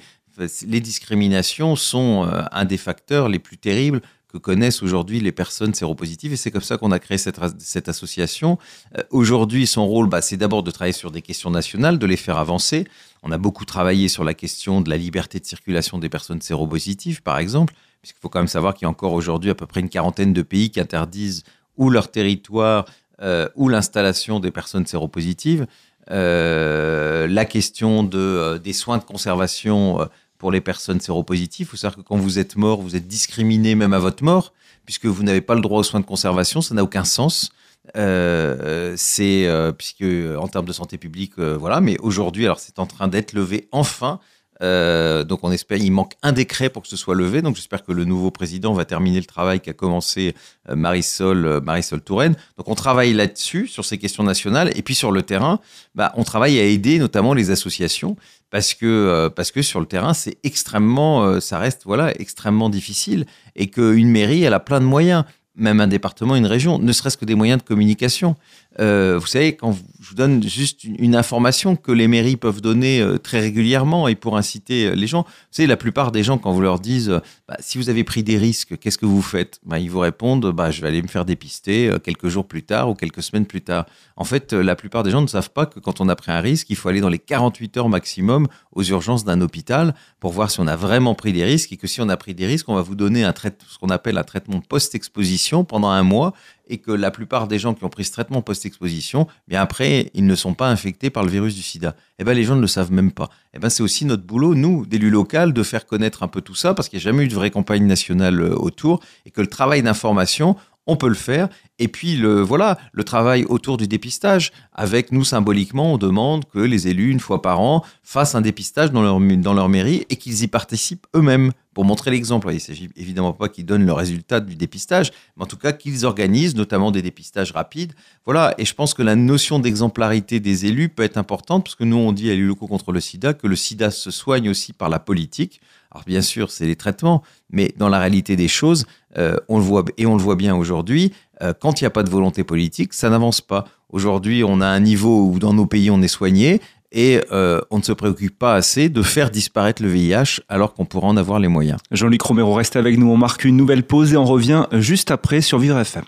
les 0.66 0.80
discriminations 0.80 1.76
sont 1.76 2.28
un 2.52 2.66
des 2.66 2.78
facteurs 2.78 3.30
les 3.30 3.38
plus 3.38 3.60
terribles 3.60 4.02
connaissent 4.38 4.84
aujourd'hui 4.84 5.20
les 5.20 5.32
personnes 5.32 5.74
séropositives. 5.74 6.34
Et 6.34 6.36
c'est 6.36 6.52
comme 6.52 6.62
ça 6.62 6.78
qu'on 6.78 6.92
a 6.92 7.00
créé 7.00 7.18
cette, 7.18 7.40
cette 7.60 7.90
association. 7.90 8.58
Euh, 8.98 9.04
aujourd'hui, 9.12 9.68
son 9.68 9.88
rôle, 9.88 10.08
bah, 10.08 10.22
c'est 10.22 10.38
d'abord 10.38 10.64
de 10.64 10.72
travailler 10.72 10.94
sur 10.94 11.12
des 11.12 11.22
questions 11.22 11.52
nationales, 11.52 12.00
de 12.00 12.06
les 12.06 12.18
faire 12.18 12.38
avancer. 12.38 12.88
On 13.22 13.32
a 13.32 13.38
beaucoup 13.38 13.66
travaillé 13.66 14.08
sur 14.08 14.24
la 14.24 14.34
question 14.34 14.82
de 14.82 14.90
la 14.90 14.98
liberté 14.98 15.40
de 15.40 15.46
circulation 15.46 15.98
des 15.98 16.10
personnes 16.10 16.42
séropositives, 16.42 17.22
par 17.22 17.38
exemple, 17.38 17.74
puisqu'il 18.02 18.20
faut 18.20 18.30
quand 18.30 18.40
même 18.40 18.48
savoir 18.48 18.74
qu'il 18.74 18.86
y 18.86 18.88
a 18.88 18.90
encore 18.90 19.14
aujourd'hui 19.14 19.50
à 19.50 19.56
peu 19.56 19.66
près 19.66 19.80
une 19.80 19.90
quarantaine 19.90 20.34
de 20.34 20.42
pays 20.42 20.70
qui 20.70 20.80
interdisent 20.80 21.44
ou 21.78 21.90
leur 21.90 22.12
territoire 22.12 22.86
euh, 23.22 23.48
ou 23.56 23.70
l'installation 23.70 24.40
des 24.40 24.52
personnes 24.52 24.86
séropositives. 24.86 25.66
Euh, 26.12 27.28
la 27.28 27.46
question 27.46 28.04
de, 28.04 28.60
des 28.62 28.74
soins 28.74 28.98
de 28.98 29.04
conservation 29.04 30.08
pour 30.44 30.52
les 30.52 30.60
personnes 30.60 31.00
séropositives. 31.00 31.68
Il 31.68 31.70
faut 31.70 31.78
savoir 31.78 31.96
que 31.96 32.02
quand 32.02 32.18
vous 32.18 32.38
êtes 32.38 32.58
mort, 32.58 32.82
vous 32.82 32.98
êtes 32.98 33.08
discriminé 33.08 33.76
même 33.76 33.94
à 33.94 34.00
votre 34.00 34.26
mort, 34.26 34.52
puisque 34.86 35.06
vous 35.06 35.24
n'avez 35.24 35.40
pas 35.40 35.56
le 35.56 35.62
droit 35.62 35.80
aux 35.80 35.84
soins 35.84 36.02
de 36.02 36.06
conservation, 36.06 36.60
ça 36.60 36.76
n'a 36.76 36.84
aucun 36.84 37.06
sens. 37.06 37.54
Euh, 37.96 38.94
c'est 38.98 39.48
euh, 39.48 39.72
puisque 39.72 40.04
en 40.04 40.50
termes 40.50 40.66
de 40.66 40.74
santé 40.74 40.98
publique, 40.98 41.32
euh, 41.40 41.56
voilà. 41.58 41.80
Mais 41.80 41.98
aujourd'hui, 42.00 42.44
alors 42.44 42.60
c'est 42.60 42.78
en 42.78 42.86
train 42.86 43.08
d'être 43.08 43.32
levé 43.32 43.70
enfin. 43.72 44.20
Euh, 44.62 45.24
donc 45.24 45.40
on 45.44 45.52
espère, 45.52 45.78
il 45.78 45.92
manque 45.92 46.14
un 46.22 46.32
décret 46.32 46.70
pour 46.70 46.84
que 46.84 46.88
ce 46.88 46.96
soit 46.96 47.16
levé. 47.16 47.42
Donc 47.42 47.56
j'espère 47.56 47.84
que 47.84 47.92
le 47.92 48.06
nouveau 48.06 48.32
président 48.32 48.74
va 48.74 48.86
terminer 48.86 49.20
le 49.20 49.26
travail 49.26 49.60
qu'a 49.60 49.74
commencé 49.74 50.36
euh, 50.70 50.76
Marisol, 50.76 51.46
euh, 51.46 51.62
Marisol 51.62 52.02
Touraine. 52.02 52.36
Donc 52.58 52.68
on 52.68 52.76
travaille 52.76 53.14
là-dessus, 53.14 53.68
sur 53.68 53.86
ces 53.86 53.98
questions 53.98 54.24
nationales. 54.24 54.72
Et 54.78 54.82
puis 54.82 54.96
sur 54.96 55.12
le 55.12 55.24
terrain, 55.24 55.60
bah, 55.96 56.14
on 56.16 56.24
travaille 56.24 56.60
à 56.60 56.64
aider 56.64 57.00
notamment 57.00 57.34
les 57.34 57.52
associations 57.52 58.16
parce 58.50 58.74
que, 58.76 59.30
parce 59.36 59.50
que 59.50 59.64
sur 59.64 59.80
le 59.80 59.88
terrain, 59.88 60.14
c'est 60.14 60.38
extrêmement, 60.44 61.40
ça 61.42 61.58
reste 61.58 61.84
voilà, 61.86 62.14
extrêmement 62.20 62.70
difficile 62.70 63.26
et 63.56 63.68
qu'une 63.72 64.12
mairie, 64.12 64.44
elle 64.44 64.54
a 64.54 64.60
plein 64.60 64.80
de 64.80 64.86
moyens 64.86 65.26
même 65.56 65.82
un 65.82 65.88
département, 65.88 66.36
une 66.36 66.46
région, 66.46 66.80
ne 66.80 66.92
serait-ce 66.92 67.18
que 67.18 67.26
des 67.26 67.36
moyens 67.36 67.62
de 67.62 67.64
communication. 67.64 68.36
Euh, 68.80 69.18
vous 69.20 69.28
savez, 69.28 69.56
quand 69.56 69.74
je 70.00 70.10
vous 70.10 70.16
donne 70.16 70.42
juste 70.44 70.84
une, 70.84 71.16
information 71.16 71.76
que 71.76 71.92
les 71.92 72.08
mairies 72.08 72.38
peuvent 72.38 72.62
donner 72.62 73.00
euh, 73.00 73.18
très 73.18 73.40
régulièrement 73.40 74.08
et 74.08 74.16
pour 74.16 74.36
inciter 74.36 74.88
euh, 74.88 74.96
les 74.96 75.06
gens. 75.06 75.24
Vous 75.24 75.48
savez, 75.52 75.68
la 75.68 75.78
plupart 75.78 76.12
des 76.12 76.24
gens, 76.24 76.40
quand 76.40 76.52
vous 76.52 76.62
leur 76.62 76.80
dites 76.80 77.10
bah, 77.48 77.56
si 77.60 77.78
vous 77.78 77.90
avez 77.90 78.04
pris 78.04 78.24
des 78.24 78.38
risques, 78.38 78.78
qu'est-ce 78.80 78.98
que 78.98 79.06
vous 79.06 79.22
faites? 79.22 79.60
Bah, 79.64 79.78
Ils 79.78 79.92
vous 79.92 80.00
répondent 80.00 80.52
bah, 80.52 80.72
je 80.72 80.82
vais 80.82 80.88
aller 80.88 81.04
me 81.04 81.08
faire 81.08 81.26
dépister 81.26 81.92
quelques 82.04 82.30
jours 82.30 82.48
plus 82.48 82.64
tard 82.64 82.90
ou 82.90 82.96
quelques 82.96 83.22
semaines 83.22 83.46
plus 83.46 83.62
tard. 83.62 83.86
En 84.16 84.24
fait, 84.24 84.54
la 84.54 84.76
plupart 84.76 85.04
des 85.04 85.12
gens 85.12 85.22
ne 85.22 85.28
savent 85.28 85.52
pas 85.52 85.66
que 85.66 85.80
quand 85.80 86.02
on 86.02 86.10
a 86.10 86.16
pris 86.16 86.32
un 86.32 86.40
risque, 86.40 86.70
il 86.70 86.76
faut 86.76 86.90
aller 86.90 87.02
dans 87.02 87.10
les 87.10 87.20
48 87.20 87.78
heures 87.78 87.90
maximum 87.90 88.48
aux 88.72 88.84
urgences 88.84 89.24
d'un 89.24 89.42
hôpital 89.42 89.94
pour 90.20 90.32
voir 90.32 90.50
si 90.50 90.60
on 90.60 90.68
a 90.68 90.76
vraiment 90.76 91.14
pris 91.16 91.34
des 91.34 91.44
risques 91.44 91.72
et 91.72 91.78
que 91.78 91.88
si 91.88 92.02
on 92.02 92.10
a 92.10 92.18
pris 92.18 92.34
des 92.34 92.48
risques, 92.48 92.70
on 92.70 92.76
va 92.76 92.82
vous 92.82 92.96
donner 92.96 93.24
ce 93.24 93.78
qu'on 93.78 93.90
appelle 93.90 94.18
un 94.18 94.24
traitement 94.24 94.62
post-exposition 94.62 95.64
pendant 95.64 95.90
un 95.90 96.04
mois 96.04 96.34
et 96.68 96.78
que 96.78 96.92
la 96.92 97.12
plupart 97.12 97.48
des 97.48 97.60
gens 97.60 97.74
qui 97.74 97.84
ont 97.84 97.90
pris 97.90 98.06
ce 98.06 98.12
traitement 98.12 98.42
post-exposition, 98.42 99.28
bien 99.48 99.62
après, 99.62 100.12
ils 100.14 100.26
ne 100.26 100.36
sont 100.36 100.54
pas 100.54 100.70
infectés 100.70 101.10
par 101.10 101.24
le 101.24 101.30
virus 101.30 101.56
du 101.56 101.62
sida. 101.62 101.96
Eh 102.20 102.24
ben, 102.24 102.34
les 102.34 102.44
gens 102.44 102.56
ne 102.56 102.62
le 102.62 102.68
savent 102.68 102.92
même 102.92 103.12
pas. 103.12 103.30
Eh 103.54 103.60
ben, 103.60 103.70
c'est 103.70 103.84
aussi 103.84 104.06
notre 104.06 104.24
boulot, 104.24 104.56
nous, 104.56 104.86
d'élus 104.86 105.10
locaux, 105.10 105.52
de 105.52 105.64
faire 105.64 105.86
connaître 105.86 106.24
un 106.24 106.28
peu 106.28 106.42
tout 106.42 106.56
ça, 106.56 106.74
parce 106.74 106.90
qu'il 106.90 106.98
n'y 106.98 107.04
a 107.04 107.06
jamais 107.06 107.26
eu 107.26 107.28
de 107.28 107.36
vraie 107.36 107.52
campagne 107.52 107.86
nationale 107.86 108.40
euh, 108.42 108.56
autour, 108.56 109.00
et 109.26 109.32
que 109.32 109.42
le 109.42 109.48
travail 109.48 109.84
d'information, 109.84 110.56
on 110.88 110.96
peut 110.96 111.08
le 111.08 111.14
faire. 111.14 111.50
Et 111.80 111.88
puis, 111.88 112.16
le, 112.16 112.42
voilà, 112.42 112.78
le 112.92 113.04
travail 113.04 113.46
autour 113.46 113.78
du 113.78 113.88
dépistage. 113.88 114.52
Avec 114.74 115.12
nous, 115.12 115.24
symboliquement, 115.24 115.94
on 115.94 115.98
demande 115.98 116.46
que 116.46 116.60
les 116.60 116.88
élus, 116.88 117.12
une 117.12 117.20
fois 117.20 117.42
par 117.42 117.62
an, 117.62 117.84
fassent 118.04 118.36
un 118.36 118.42
dépistage 118.42 118.92
dans 118.92 119.02
leur, 119.02 119.20
dans 119.20 119.54
leur 119.54 119.70
mairie 119.70 120.06
et 120.10 120.18
qu'ils 120.18 120.44
y 120.44 120.48
participent 120.48 121.08
eux-mêmes 121.16 121.52
pour 121.74 121.86
montrer 121.86 122.12
l'exemple. 122.12 122.48
Il 122.52 122.56
ne 122.56 122.60
s'agit 122.60 122.90
évidemment 122.96 123.34
pas 123.34 123.50
qu'ils 123.50 123.66
donnent 123.66 123.86
le 123.86 123.94
résultat 123.94 124.40
du 124.40 124.56
dépistage, 124.56 125.12
mais 125.36 125.44
en 125.44 125.48
tout 125.48 125.58
cas 125.58 125.74
qu'ils 125.74 126.06
organisent 126.06 126.56
notamment 126.56 126.92
des 126.92 127.02
dépistages 127.02 127.52
rapides. 127.52 127.94
Voilà, 128.26 128.54
et 128.58 128.66
je 128.66 128.74
pense 128.74 128.94
que 128.94 129.04
la 129.04 129.16
notion 129.16 129.60
d'exemplarité 129.60 130.40
des 130.40 130.66
élus 130.66 130.90
peut 130.90 131.04
être 131.04 131.18
importante, 131.18 131.64
parce 131.64 131.76
que 131.76 131.84
nous, 131.84 131.98
on 131.98 132.12
dit 132.12 132.30
à 132.30 132.34
élus 132.34 132.48
locaux 132.48 132.68
contre 132.68 132.92
le 132.92 133.00
sida 133.00 133.34
que 133.34 133.48
le 133.48 133.56
sida 133.56 133.92
se 133.92 134.12
soigne 134.12 134.50
aussi 134.50 134.74
par 134.74 134.90
la 134.90 135.00
politique. 135.00 135.62
Alors 135.92 136.06
bien 136.06 136.22
sûr, 136.22 136.50
c'est 136.50 136.66
les 136.66 136.76
traitements, 136.76 137.22
mais 137.52 137.74
dans 137.78 137.90
la 137.90 138.00
réalité 138.00 138.36
des 138.36 138.48
choses, 138.48 138.86
euh, 139.18 139.38
on 139.48 139.58
le 139.58 139.64
voit 139.64 139.86
et 139.98 140.06
on 140.06 140.16
le 140.16 140.22
voit 140.22 140.36
bien 140.36 140.56
aujourd'hui. 140.56 141.14
Euh, 141.42 141.54
quand 141.54 141.80
il 141.80 141.84
n'y 141.84 141.88
a 141.88 141.92
pas 141.92 142.04
de 142.04 142.10
volonté 142.10 142.44
politique, 142.44 142.94
ça 142.94 143.10
n'avance 143.10 143.42
pas. 143.42 143.66
Aujourd'hui, 143.90 144.44
on 144.44 144.60
a 144.60 144.66
un 144.66 144.80
niveau 144.80 145.28
où 145.28 145.38
dans 145.38 145.54
nos 145.54 145.68
pays 145.68 145.92
on 145.92 146.02
est 146.02 146.08
soigné 146.08 146.62
et 146.94 147.22
euh, 147.32 147.60
on 147.72 147.80
ne 147.80 147.84
se 147.84 147.92
préoccupe 147.92 148.38
pas 148.38 148.54
assez 148.54 148.90
de 148.90 149.02
faire 149.02 149.32
disparaître 149.32 149.82
le 149.82 149.90
VIH 149.90 150.42
alors 150.48 150.74
qu'on 150.74 150.86
pourrait 150.86 151.08
en 151.08 151.18
avoir 151.18 151.40
les 151.40 151.48
moyens. 151.48 151.80
Jean-Luc 151.92 152.22
Romero 152.22 152.54
reste 152.54 152.76
avec 152.76 152.98
nous. 152.98 153.10
On 153.10 153.18
marque 153.18 153.44
une 153.44 153.58
nouvelle 153.58 153.84
pause 153.84 154.14
et 154.14 154.18
on 154.18 154.26
revient 154.26 154.68
juste 154.74 155.12
après 155.12 155.42
sur 155.42 155.60
Vivre 155.60 155.80
FM. 155.80 156.04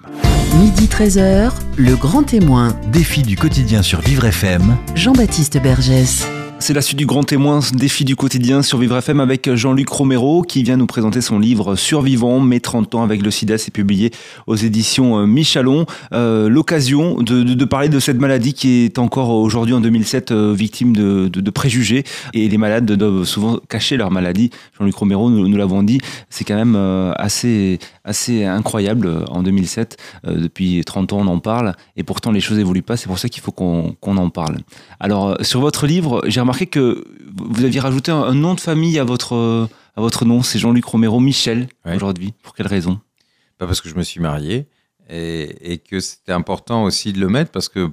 Midi 0.60 0.86
13h, 0.86 1.52
le 1.78 1.96
grand 1.96 2.24
témoin. 2.24 2.76
Défi 2.92 3.24
du 3.24 3.36
quotidien 3.36 3.82
sur 3.82 4.00
Vivre 4.02 4.26
FM. 4.26 4.78
Jean-Baptiste 4.96 5.62
Bergès. 5.62 6.26
C'est 6.58 6.74
la 6.74 6.82
suite 6.82 6.98
du 6.98 7.06
grand 7.06 7.24
témoin 7.24 7.60
défi 7.74 8.06
du 8.06 8.16
quotidien 8.16 8.62
sur 8.62 8.78
Vivre 8.80 8.98
FM 8.98 9.20
avec 9.20 9.54
Jean-Luc 9.54 9.90
Romero 9.90 10.42
qui 10.42 10.64
vient 10.64 10.78
nous 10.78 10.88
présenter 10.88 11.22
son 11.22 11.38
livre 11.38 11.76
Survivant, 11.76 12.40
mes 12.40 12.60
30 12.60 12.96
ans 12.96 13.04
avec 13.04 13.22
le 13.22 13.30
sida. 13.30 13.58
C'est 13.58 13.72
publié 13.72 14.12
aux 14.48 14.56
éditions 14.56 15.20
euh, 15.20 15.26
Michalon. 15.28 15.86
Euh, 16.14 16.48
L'occasion 16.50 17.22
de, 17.22 17.66
parler 17.66 17.90
de 17.90 18.00
cette 18.00 18.20
maladie 18.20 18.54
qui 18.54 18.86
est 18.86 19.00
encore 19.00 19.30
aujourd'hui 19.32 19.76
en 19.76 19.82
2007 19.82 20.32
euh, 20.32 20.54
victime 20.54 20.96
de, 20.96 21.50
préjugés 21.52 22.04
et 22.34 22.48
les 22.48 22.58
malades 22.58 22.92
doivent 22.92 23.26
souvent 23.26 23.60
cacher 23.70 23.98
leur 23.98 24.10
maladie. 24.10 24.50
Jean-Luc 24.80 24.96
Romero, 24.96 25.30
nous, 25.30 25.58
l'avons 25.58 25.84
dit, 25.84 26.00
c'est 26.30 26.46
quand 26.46 26.56
même 26.56 26.76
assez, 27.18 27.80
assez 28.04 28.44
incroyable 28.44 29.26
en 29.30 29.44
2007. 29.44 29.98
depuis 30.26 30.84
30 30.84 31.14
ans, 31.14 31.20
on 31.20 31.28
en 31.28 31.40
parle 31.40 31.76
et 31.96 32.04
pourtant 32.04 32.32
les 32.32 32.40
choses 32.40 32.60
évoluent 32.60 32.82
pas. 32.82 32.98
C'est 32.98 33.08
pour 33.08 33.20
ça 33.20 33.30
qu'il 33.30 33.44
faut 33.44 33.52
qu'on 33.52 33.96
qu 34.02 34.10
en 34.10 34.30
parle. 34.30 34.58
Alors, 35.00 35.38
sur 35.42 35.62
votre 35.62 35.86
livre, 35.86 36.22
j'ai 36.28 36.42
remarqué 36.46 36.68
que 36.68 37.04
vous 37.36 37.66
aviez 37.66 37.80
rajouté 37.80 38.12
un, 38.12 38.34
nom 38.34 38.54
de 38.54 38.60
famille 38.60 39.00
à 39.00 39.04
votre, 39.04 39.68
à 39.96 40.02
votre 40.02 40.26
nom. 40.26 40.44
C'est 40.44 40.60
Jean-Luc 40.60 40.86
Romero 40.86 41.20
Michel 41.20 41.68
aujourd'hui. 41.86 42.34
Pour 42.44 42.54
quelle 42.54 42.68
raison? 42.68 43.00
Pas 43.58 43.66
Parce 43.66 43.82
que 43.82 43.90
je 43.90 43.96
me 43.96 44.04
suis 44.04 44.20
marié 44.20 44.68
et, 45.10 45.74
et 45.74 45.78
que 45.80 46.00
c'était 46.00 46.32
important 46.32 46.84
aussi 46.84 47.14
de 47.14 47.20
le 47.20 47.30
mettre 47.30 47.52
parce 47.52 47.70
que 47.70 47.92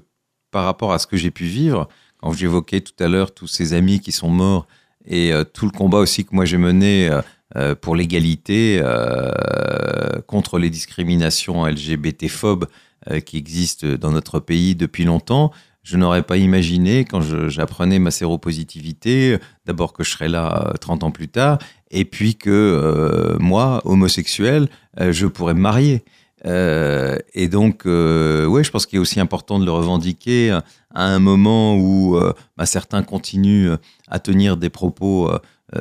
par 0.50 0.64
rapport 0.64 0.92
à 0.92 0.98
ce 0.98 1.06
que 1.06 1.16
j'ai 1.16 1.30
pu 1.30 1.44
vivre, 1.44 1.88
quand 2.18 2.32
j'évoquais 2.32 2.82
tout 2.82 3.02
à 3.02 3.08
l'heure 3.08 3.32
tous 3.32 3.48
ces 3.48 3.72
amis 3.72 4.00
qui 4.00 4.12
sont 4.12 4.28
morts 4.28 4.66
et 5.06 5.32
euh, 5.32 5.44
tout 5.44 5.64
le 5.64 5.72
combat 5.72 5.98
aussi 5.98 6.24
que 6.24 6.34
moi 6.34 6.44
j'ai 6.44 6.58
mené 6.58 7.08
euh, 7.08 7.22
euh 7.56 7.74
pour 7.74 7.96
l'égalité, 7.96 8.80
euh, 8.82 10.20
contre 10.26 10.58
les 10.58 10.70
discriminations 10.70 11.66
LGBT-phobes 11.66 12.66
euh, 13.10 13.20
qui 13.20 13.36
existent 13.36 13.86
dans 14.00 14.12
notre 14.12 14.38
pays 14.38 14.76
depuis 14.76 15.04
longtemps, 15.04 15.50
je 15.82 15.96
n'aurais 15.96 16.22
pas 16.22 16.36
imaginé, 16.36 17.04
quand 17.04 17.20
j'apprenais 17.48 17.98
ma 17.98 18.10
séropositivité, 18.10 19.38
d'abord 19.66 19.92
que 19.92 20.04
je 20.04 20.10
serais 20.10 20.28
là 20.28 20.72
30 20.80 21.02
euh, 21.02 21.06
ans 21.06 21.10
plus 21.10 21.28
tard, 21.28 21.58
et 21.90 22.04
puis 22.04 22.36
que 22.36 22.50
euh, 22.50 23.36
moi, 23.40 23.82
homosexuel, 23.84 24.68
euh, 25.00 25.12
je 25.12 25.26
pourrais 25.26 25.54
me 25.54 25.60
marier. 25.60 26.04
Et 26.44 27.46
donc, 27.48 27.84
ouais, 27.84 28.64
je 28.64 28.70
pense 28.72 28.86
qu'il 28.86 28.96
est 28.96 29.00
aussi 29.00 29.20
important 29.20 29.60
de 29.60 29.64
le 29.64 29.70
revendiquer 29.70 30.50
à 30.92 31.04
un 31.04 31.20
moment 31.20 31.76
où 31.76 32.18
bah, 32.56 32.66
certains 32.66 33.04
continuent 33.04 33.74
à 34.08 34.18
tenir 34.18 34.56
des 34.56 34.68
propos 34.68 35.30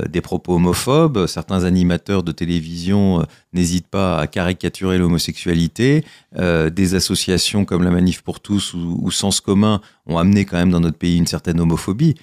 des 0.09 0.21
propos 0.21 0.55
homophobes. 0.55 1.25
Certains 1.27 1.63
animateurs 1.63 2.23
de 2.23 2.31
télévision 2.31 3.21
euh, 3.21 3.23
n'hésitent 3.53 3.87
pas 3.87 4.19
à 4.19 4.27
caricaturer 4.27 4.97
l'homosexualité. 4.97 6.05
Euh, 6.37 6.69
des 6.69 6.95
associations 6.95 7.65
comme 7.65 7.83
la 7.83 7.91
Manif 7.91 8.21
pour 8.21 8.39
tous 8.39 8.73
ou, 8.73 9.11
Sens 9.11 9.41
commun 9.41 9.81
ont 10.07 10.17
amené 10.17 10.45
quand 10.45 10.57
même 10.57 10.71
dans 10.71 10.79
notre 10.79 10.97
pays 10.97 11.17
une 11.17 11.27
certaine 11.27 11.59
homophobie 11.59 12.15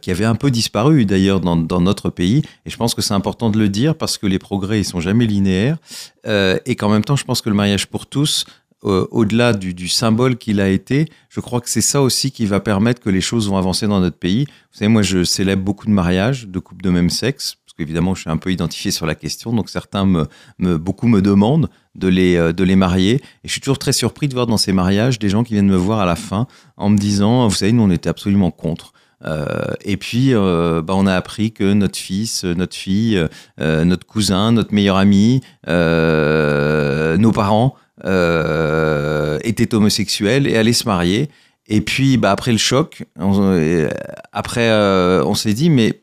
qui 0.00 0.10
avait 0.10 0.24
un 0.24 0.36
peu 0.36 0.50
disparu 0.50 1.04
d'ailleurs 1.04 1.40
dans, 1.40 1.80
notre 1.80 2.08
pays. 2.08 2.42
Et 2.64 2.70
je 2.70 2.76
pense 2.76 2.94
que 2.94 3.02
c'est 3.02 3.12
important 3.12 3.50
de 3.50 3.58
le 3.58 3.68
dire 3.68 3.96
parce 3.96 4.16
que 4.16 4.26
les 4.26 4.38
progrès 4.38 4.80
ils 4.80 4.84
sont 4.84 5.00
jamais 5.00 5.26
linéaires 5.26 5.76
et 6.24 6.76
qu'en 6.76 6.88
même 6.88 7.04
temps, 7.04 7.16
je 7.16 7.24
pense 7.24 7.42
que 7.42 7.50
le 7.50 7.56
mariage 7.56 7.88
pour 7.88 8.06
tous 8.06 8.46
au-delà 8.84 9.52
du, 9.52 9.88
symbole 9.88 10.36
qu'il 10.36 10.60
a 10.60 10.68
été, 10.68 11.08
je 11.28 11.40
crois 11.40 11.60
que 11.60 11.70
c'est 11.70 11.80
ça 11.80 12.02
aussi 12.02 12.30
qui 12.30 12.46
va 12.46 12.60
permettre 12.60 13.00
que 13.00 13.10
les 13.10 13.20
choses 13.20 13.48
vont 13.48 13.56
avancer 13.56 13.86
dans 13.86 14.00
notre 14.00 14.18
pays. 14.18 14.44
Vous 14.44 14.78
savez, 14.78 14.88
moi, 14.88 15.02
je 15.02 15.24
célèbre 15.24 15.62
beaucoup 15.62 15.86
de 15.86 15.92
mariages 15.92 16.46
de 16.46 16.58
couples 16.58 16.82
de 16.82 16.90
même 16.90 17.10
sexe, 17.10 17.56
parce 17.64 17.74
qu'évidemment, 17.76 18.14
je 18.14 18.20
suis 18.20 18.30
un 18.30 18.36
peu 18.36 18.52
identifié 18.52 18.90
sur 18.90 19.06
la 19.06 19.14
question, 19.14 19.52
donc 19.52 19.70
certains 19.70 20.04
me, 20.04 20.78
beaucoup 20.78 21.08
me 21.08 21.22
demandent 21.22 21.68
de 21.94 22.08
les, 22.08 22.36
euh, 22.36 22.52
de 22.52 22.62
les 22.62 22.76
marier. 22.76 23.14
Et 23.14 23.48
je 23.48 23.52
suis 23.52 23.60
toujours 23.60 23.78
très 23.78 23.92
surpris 23.92 24.28
de 24.28 24.34
voir 24.34 24.46
dans 24.46 24.58
ces 24.58 24.72
mariages 24.72 25.18
des 25.18 25.28
gens 25.28 25.44
qui 25.44 25.54
viennent 25.54 25.68
me 25.68 25.76
voir 25.76 26.00
à 26.00 26.06
la 26.06 26.16
fin 26.16 26.46
en 26.76 26.90
me 26.90 26.98
disant, 26.98 27.48
vous 27.48 27.54
savez, 27.54 27.72
nous, 27.72 27.82
on 27.82 27.90
était 27.90 28.08
absolument 28.08 28.50
contre. 28.50 28.92
Euh, 29.24 29.46
et 29.82 29.96
puis, 29.96 30.34
euh, 30.34 30.82
bah, 30.82 30.94
on 30.96 31.06
a 31.06 31.14
appris 31.14 31.52
que 31.52 31.72
notre 31.72 31.98
fils, 31.98 32.44
notre 32.44 32.76
fille, 32.76 33.22
euh, 33.60 33.84
notre 33.84 34.06
cousin, 34.06 34.52
notre 34.52 34.74
meilleur 34.74 34.96
ami, 34.96 35.40
euh, 35.68 37.16
nos 37.16 37.32
parents 37.32 37.76
euh, 38.04 39.38
était 39.42 39.74
homosexuel 39.74 40.46
et 40.46 40.56
allait 40.56 40.72
se 40.72 40.84
marier. 40.84 41.30
Et 41.66 41.80
puis, 41.80 42.16
bah, 42.16 42.30
après 42.30 42.52
le 42.52 42.58
choc, 42.58 43.04
euh, 43.18 43.90
après, 44.32 44.68
euh, 44.68 45.24
on 45.24 45.34
s'est 45.34 45.54
dit, 45.54 45.70
mais 45.70 46.02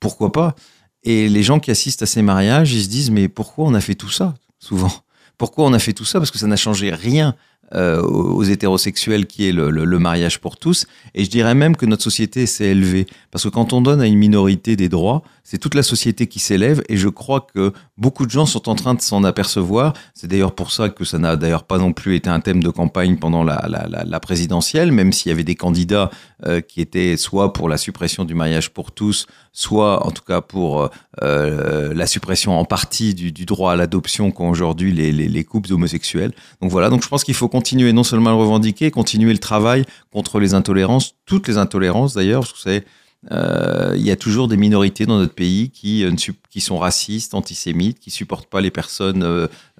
pourquoi 0.00 0.32
pas? 0.32 0.54
Et 1.02 1.28
les 1.28 1.42
gens 1.42 1.60
qui 1.60 1.70
assistent 1.70 2.02
à 2.02 2.06
ces 2.06 2.22
mariages, 2.22 2.72
ils 2.72 2.84
se 2.84 2.88
disent, 2.88 3.10
mais 3.10 3.28
pourquoi 3.28 3.66
on 3.66 3.74
a 3.74 3.80
fait 3.80 3.94
tout 3.94 4.10
ça 4.10 4.34
Souvent? 4.58 4.92
Pourquoi 5.38 5.66
on 5.66 5.72
a 5.72 5.78
fait 5.78 5.92
tout 5.92 6.04
ça? 6.04 6.18
Parce 6.18 6.30
que 6.30 6.38
ça 6.38 6.46
n'a 6.46 6.56
changé 6.56 6.90
rien 6.92 7.34
euh, 7.74 8.00
aux 8.00 8.44
hétérosexuels 8.44 9.26
qui 9.26 9.46
est 9.46 9.52
le, 9.52 9.98
mariage 9.98 10.40
pour 10.40 10.56
tous. 10.56 10.86
Et 11.14 11.24
je 11.24 11.30
dirais 11.30 11.54
même 11.54 11.76
que 11.76 11.84
notre 11.84 12.02
société 12.02 12.46
s'est 12.46 12.68
élevée. 12.68 13.06
Parce 13.30 13.44
que 13.44 13.50
quand 13.50 13.74
on 13.74 13.82
donne 13.82 14.00
à 14.00 14.06
une 14.06 14.16
minorité 14.16 14.74
des 14.74 14.88
droits, 14.88 15.22
c'est 15.44 15.58
toute 15.58 15.74
la 15.74 15.82
société 15.82 16.26
qui 16.26 16.38
s'élève. 16.38 16.82
Et 16.88 16.96
je 16.96 17.08
crois 17.08 17.40
que 17.40 17.72
beaucoup 17.96 18.26
de 18.26 18.30
gens 18.30 18.46
sont 18.46 18.68
en 18.68 18.74
train 18.74 18.94
de 18.94 19.00
s'en 19.00 19.24
apercevoir. 19.24 19.92
C'est 20.14 20.28
d'ailleurs 20.28 20.54
pour 20.54 20.72
ça 20.72 20.88
que 20.88 21.04
ça 21.04 21.18
n'a 21.18 21.36
d'ailleurs 21.36 21.64
pas 21.64 21.78
non 21.78 21.92
plus 21.92 22.16
été 22.16 22.30
un 22.30 22.40
thème 22.40 22.62
de 22.62 22.70
campagne 22.70 23.16
pendant 23.16 23.44
la, 23.44 23.66
la, 23.66 24.20
présidentielle, 24.20 24.92
même 24.92 25.12
s'il 25.12 25.30
y 25.30 25.32
avait 25.32 25.44
des 25.44 25.54
candidats 25.54 26.10
euh, 26.46 26.60
qui 26.60 26.80
étaient 26.80 27.16
soit 27.16 27.52
pour 27.52 27.68
la 27.68 27.76
suppression 27.76 28.24
du 28.24 28.34
mariage 28.34 28.70
pour 28.70 28.92
tous, 28.92 29.26
soit 29.52 30.06
en 30.06 30.10
tout 30.10 30.22
cas 30.22 30.40
pour 30.40 30.90
euh, 31.22 31.94
la 31.94 32.06
suppression 32.06 32.58
en 32.58 32.64
partie 32.64 33.14
du, 33.14 33.32
droit 33.44 33.72
à 33.72 33.76
l'adoption 33.76 34.30
qu'ont 34.30 34.50
aujourd'hui 34.50 34.92
les, 34.92 35.12
les, 35.12 35.28
les 35.28 35.44
couples 35.44 35.72
homosexuels. 35.72 36.32
Donc 36.60 36.70
voilà, 36.70 36.90
donc 36.90 37.02
je 37.02 37.08
pense 37.08 37.24
qu'il 37.24 37.34
faut 37.34 37.48
continuer 37.58 37.92
non 37.92 38.04
seulement 38.04 38.30
à 38.30 38.34
le 38.34 38.38
revendiquer, 38.38 38.92
continuer 38.92 39.32
le 39.32 39.40
travail 39.40 39.84
contre 40.12 40.38
les 40.38 40.54
intolérances, 40.54 41.16
toutes 41.26 41.48
les 41.48 41.58
intolérances 41.58 42.14
d'ailleurs, 42.14 42.42
vous 42.42 42.56
savez, 42.56 42.84
euh, 43.32 43.94
il 43.96 44.02
y 44.02 44.12
a 44.12 44.16
toujours 44.16 44.46
des 44.46 44.56
minorités 44.56 45.04
dans 45.04 45.18
notre 45.18 45.34
pays 45.34 45.70
qui, 45.70 46.04
euh, 46.04 46.12
qui 46.50 46.60
sont 46.60 46.78
racistes, 46.78 47.34
antisémites, 47.34 47.98
qui 47.98 48.12
supportent 48.12 48.48
pas 48.48 48.60
les 48.60 48.70
personnes 48.70 49.24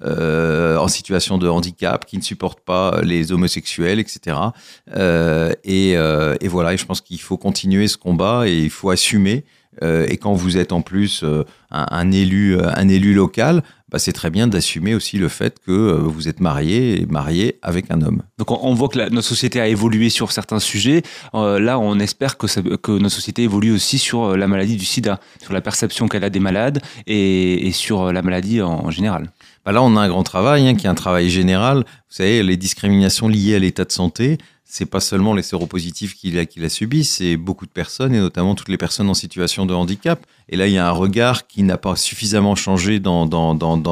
euh, 0.03 0.77
en 0.77 0.89
situation 0.89 1.37
de 1.37 1.47
handicap, 1.47 2.05
qui 2.05 2.17
ne 2.17 2.21
supportent 2.21 2.59
pas 2.59 2.99
les 3.01 3.31
homosexuels, 3.31 3.99
etc. 3.99 4.35
Et, 5.63 5.95
voilà, 6.49 6.73
et 6.73 6.77
je 6.77 6.85
pense 6.85 6.99
qu'il 6.99 7.21
faut 7.21 7.37
continuer 7.37 7.87
ce 7.87 7.95
combat 7.95 8.43
et 8.45 8.59
il 8.59 8.69
faut 8.69 8.89
assumer 8.89 9.45
et 9.81 10.17
quand 10.17 10.33
vous 10.33 10.57
êtes 10.57 10.73
en 10.73 10.81
plus 10.81 11.23
un, 11.71 12.11
élu, 12.11 12.59
un 12.59 12.89
élu 12.89 13.13
local, 13.13 13.63
bah, 13.91 13.99
c'est 13.99 14.13
très 14.13 14.29
bien 14.29 14.47
d'assumer 14.47 14.93
aussi 14.95 15.17
le 15.17 15.27
fait 15.29 15.59
que 15.65 15.71
euh, 15.71 15.95
vous 15.97 16.27
êtes 16.27 16.39
marié 16.39 17.01
et 17.01 17.05
marié 17.05 17.57
avec 17.61 17.89
un 17.91 18.01
homme. 18.01 18.21
Donc 18.37 18.51
on, 18.51 18.59
on 18.61 18.73
voit 18.73 18.87
que 18.89 18.97
la- 18.97 19.09
notre 19.09 19.27
société 19.27 19.59
a 19.59 19.67
évolué 19.67 20.09
sur 20.09 20.31
certains 20.31 20.59
sujets. 20.59 21.01
Euh, 21.35 21.59
là, 21.59 21.79
on 21.79 21.99
espère 21.99 22.37
que, 22.37 22.47
ça- 22.47 22.61
que 22.61 22.91
notre 22.91 23.15
société 23.15 23.43
évolue 23.43 23.71
aussi 23.71 23.97
sur 23.97 24.23
euh, 24.23 24.37
la 24.37 24.47
maladie 24.47 24.75
du 24.77 24.85
sida, 24.85 25.19
sur 25.43 25.53
la 25.53 25.61
perception 25.61 26.07
qu'elle 26.07 26.23
a 26.23 26.29
des 26.29 26.39
malades 26.39 26.81
et, 27.07 27.67
et 27.67 27.71
sur 27.71 28.11
la 28.13 28.21
maladie 28.21 28.61
en, 28.61 28.85
en 28.85 28.91
général. 28.91 29.31
Bah 29.65 29.71
là, 29.73 29.81
on 29.83 29.95
a 29.97 30.01
un 30.01 30.07
grand 30.07 30.23
travail, 30.23 30.67
hein, 30.67 30.75
qui 30.75 30.85
est 30.87 30.89
un 30.89 30.95
travail 30.95 31.29
général. 31.29 31.79
Vous 31.79 32.15
savez, 32.15 32.41
les 32.43 32.57
discriminations 32.57 33.27
liées 33.27 33.55
à 33.55 33.59
l'état 33.59 33.83
de 33.85 33.91
santé, 33.91 34.37
c'est 34.71 34.85
pas 34.85 34.99
seulement 34.99 35.33
les 35.33 35.41
séropositifs 35.41 36.13
qui 36.13 36.29
la, 36.29 36.45
qui 36.45 36.59
la 36.59 36.69
subissent, 36.69 37.15
c'est 37.15 37.37
beaucoup 37.37 37.65
de 37.65 37.71
personnes, 37.71 38.13
et 38.13 38.19
notamment 38.19 38.53
toutes 38.53 38.69
les 38.69 38.77
personnes 38.77 39.09
en 39.09 39.15
situation 39.15 39.65
de 39.65 39.73
handicap. 39.73 40.23
Et 40.47 40.57
là, 40.57 40.67
il 40.67 40.73
y 40.73 40.77
a 40.77 40.87
un 40.87 40.91
regard 40.91 41.47
qui 41.47 41.63
n'a 41.63 41.79
pas 41.79 41.95
suffisamment 41.95 42.53
changé 42.53 42.99
dans, 42.99 43.25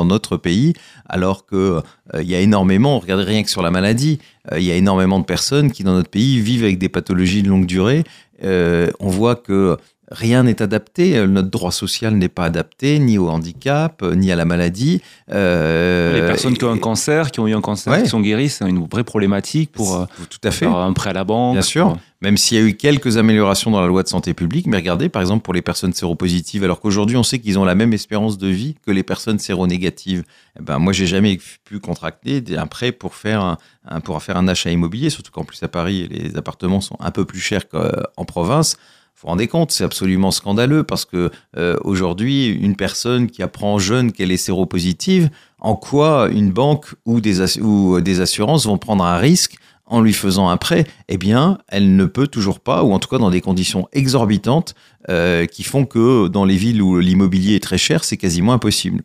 notre 0.06 0.38
pays, 0.38 0.74
alors 1.10 1.48
que 1.48 1.82
euh, 2.14 2.22
y 2.22 2.36
a 2.36 2.40
énormément, 2.40 3.00
regardez 3.00 3.24
rien 3.24 3.42
que 3.42 3.50
sur 3.50 3.64
la 3.64 3.72
maladie, 3.72 4.20
euh, 4.52 4.60
il 4.60 4.66
y 4.66 4.72
a 4.72 4.76
énormément 4.76 5.20
de 5.20 5.26
personnes 5.26 5.72
qui, 5.72 5.84
dans 5.84 5.94
notre 5.94 6.12
pays, 6.12 6.40
vivent 6.42 6.64
avec 6.64 6.78
des 6.78 6.90
pathologies 6.90 7.42
de 7.42 7.50
longue 7.50 7.66
durée. 7.66 8.04
Euh, 8.44 8.92
on 9.00 9.10
voit 9.10 9.36
que 9.36 9.78
rien 10.10 10.44
n'est 10.44 10.62
adapté, 10.62 11.18
euh, 11.18 11.28
notre 11.28 11.50
droit 11.50 11.72
social 11.72 12.14
n'est 12.16 12.30
pas 12.30 12.46
adapté, 12.46 13.00
ni 13.00 13.18
au 13.18 13.30
handicap, 13.30 14.02
euh, 14.04 14.16
ni 14.16 14.32
à 14.32 14.36
la 14.36 14.46
maladie. 14.46 15.02
Euh, 15.32 16.14
les 16.14 16.26
personnes 16.28 16.58
qui 16.58 16.64
ont 16.66 16.72
un 16.72 16.78
cancer, 16.78 17.32
qui 17.32 17.40
ont 17.40 17.48
eu 17.48 17.54
un 17.56 17.62
cancer, 17.62 17.92
Ouais. 17.94 18.04
qui 18.04 18.10
sont 18.10 18.22
guéries, 18.22 18.50
c'est 18.50 18.68
une 18.68 18.86
vraie 18.88 19.04
problématique 19.04 19.72
pour 19.72 20.08
tout 20.30 20.40
à 20.44 20.52
fait. 20.52 20.66
un 20.66 20.94
prêt 20.94 21.10
à 21.10 21.14
la 21.14 21.24
banque. 21.24 21.54
Bien 21.54 21.62
sûr. 21.62 21.88
pour- 21.90 21.98
Même 22.22 22.36
s'il 22.38 22.58
y 22.58 22.60
a 22.60 22.64
eu 22.64 22.74
quelques 22.74 23.18
améliorations 23.18 23.70
dans 23.70 23.80
la 23.80 23.86
loi 23.86 24.02
de 24.02 24.08
santé 24.08 24.34
publique, 24.34 24.66
mais 24.66 24.78
regardez 24.78 25.08
par 25.08 25.22
exemple 25.22 25.44
pour 25.44 25.54
les 25.54 25.62
personnes 25.62 25.94
séropositives, 25.94 26.64
alors 26.64 26.80
qu'aujourd'hui 26.80 27.16
on 27.16 27.22
sait 27.22 27.38
qu'ils 27.38 27.60
ont 27.60 27.64
la 27.66 27.76
même 27.76 27.94
espérance 27.94 28.40
de 28.40 28.48
vie 28.48 28.76
que 28.88 28.90
les 28.92 29.04
personnes 29.04 29.38
séronégatives. 29.38 30.24
Eh 30.60 30.64
ben 30.64 30.80
moi 30.80 30.94
j'ai 30.94 31.06
jamais 31.06 31.38
pu 31.64 31.80
contracter 31.80 32.44
un 32.58 32.66
prêt 32.66 32.92
pour 32.92 33.14
faire 33.14 33.42
un, 33.42 33.58
un- 33.88 34.00
pour 34.00 34.22
faire 34.24 34.36
un 34.38 34.48
achat 34.48 34.72
immobilier, 34.72 35.12
surtout 35.12 35.32
qu'en 35.32 35.44
plus 35.44 35.62
à 35.62 35.68
Paris 35.68 36.08
les 36.10 36.36
appartements 36.38 36.82
sont 36.82 36.98
un 37.00 37.12
peu 37.12 37.24
plus 37.24 37.40
chers 37.40 37.68
qu'en 37.70 38.26
province. 38.26 38.78
Vous 39.18 39.22
vous 39.24 39.30
rendez 39.30 39.48
compte, 39.48 39.72
c'est 39.72 39.84
absolument 39.84 40.30
scandaleux 40.30 40.84
parce 40.84 41.04
que 41.04 41.32
euh, 41.58 41.76
aujourd'hui, 41.84 42.50
une 42.50 42.76
personne 42.76 43.26
qui 43.32 43.42
apprend 43.42 43.80
jeune 43.80 44.12
qu'elle 44.12 44.32
est 44.32 44.38
séropositive, 44.38 45.32
en 45.58 45.76
quoi 45.76 46.30
une 46.30 46.52
banque 46.52 46.94
ou 47.08 47.20
ou 47.62 48.02
des 48.02 48.22
assurances 48.22 48.68
vont 48.68 48.78
prendre 48.78 49.04
un 49.04 49.18
risque 49.18 49.58
en 49.88 50.02
lui 50.02 50.14
faisant 50.14 50.50
un 50.50 50.58
prêt? 50.58 50.86
Eh 51.08 51.18
bien, 51.18 51.58
elle 51.68 51.96
ne 51.96 52.06
peut 52.06 52.28
toujours 52.28 52.60
pas, 52.60 52.84
ou 52.84 52.94
en 52.94 53.00
tout 53.00 53.10
cas 53.10 53.18
dans 53.18 53.32
des 53.32 53.42
conditions 53.42 53.88
exorbitantes, 53.92 54.76
euh, 55.10 55.48
qui 55.48 55.64
font 55.64 55.86
que 55.86 56.28
dans 56.28 56.46
les 56.46 56.58
villes 56.58 56.84
où 56.84 57.00
l'immobilier 57.00 57.56
est 57.56 57.64
très 57.64 57.80
cher, 57.80 58.04
c'est 58.04 58.18
quasiment 58.18 58.54
impossible. 58.54 59.02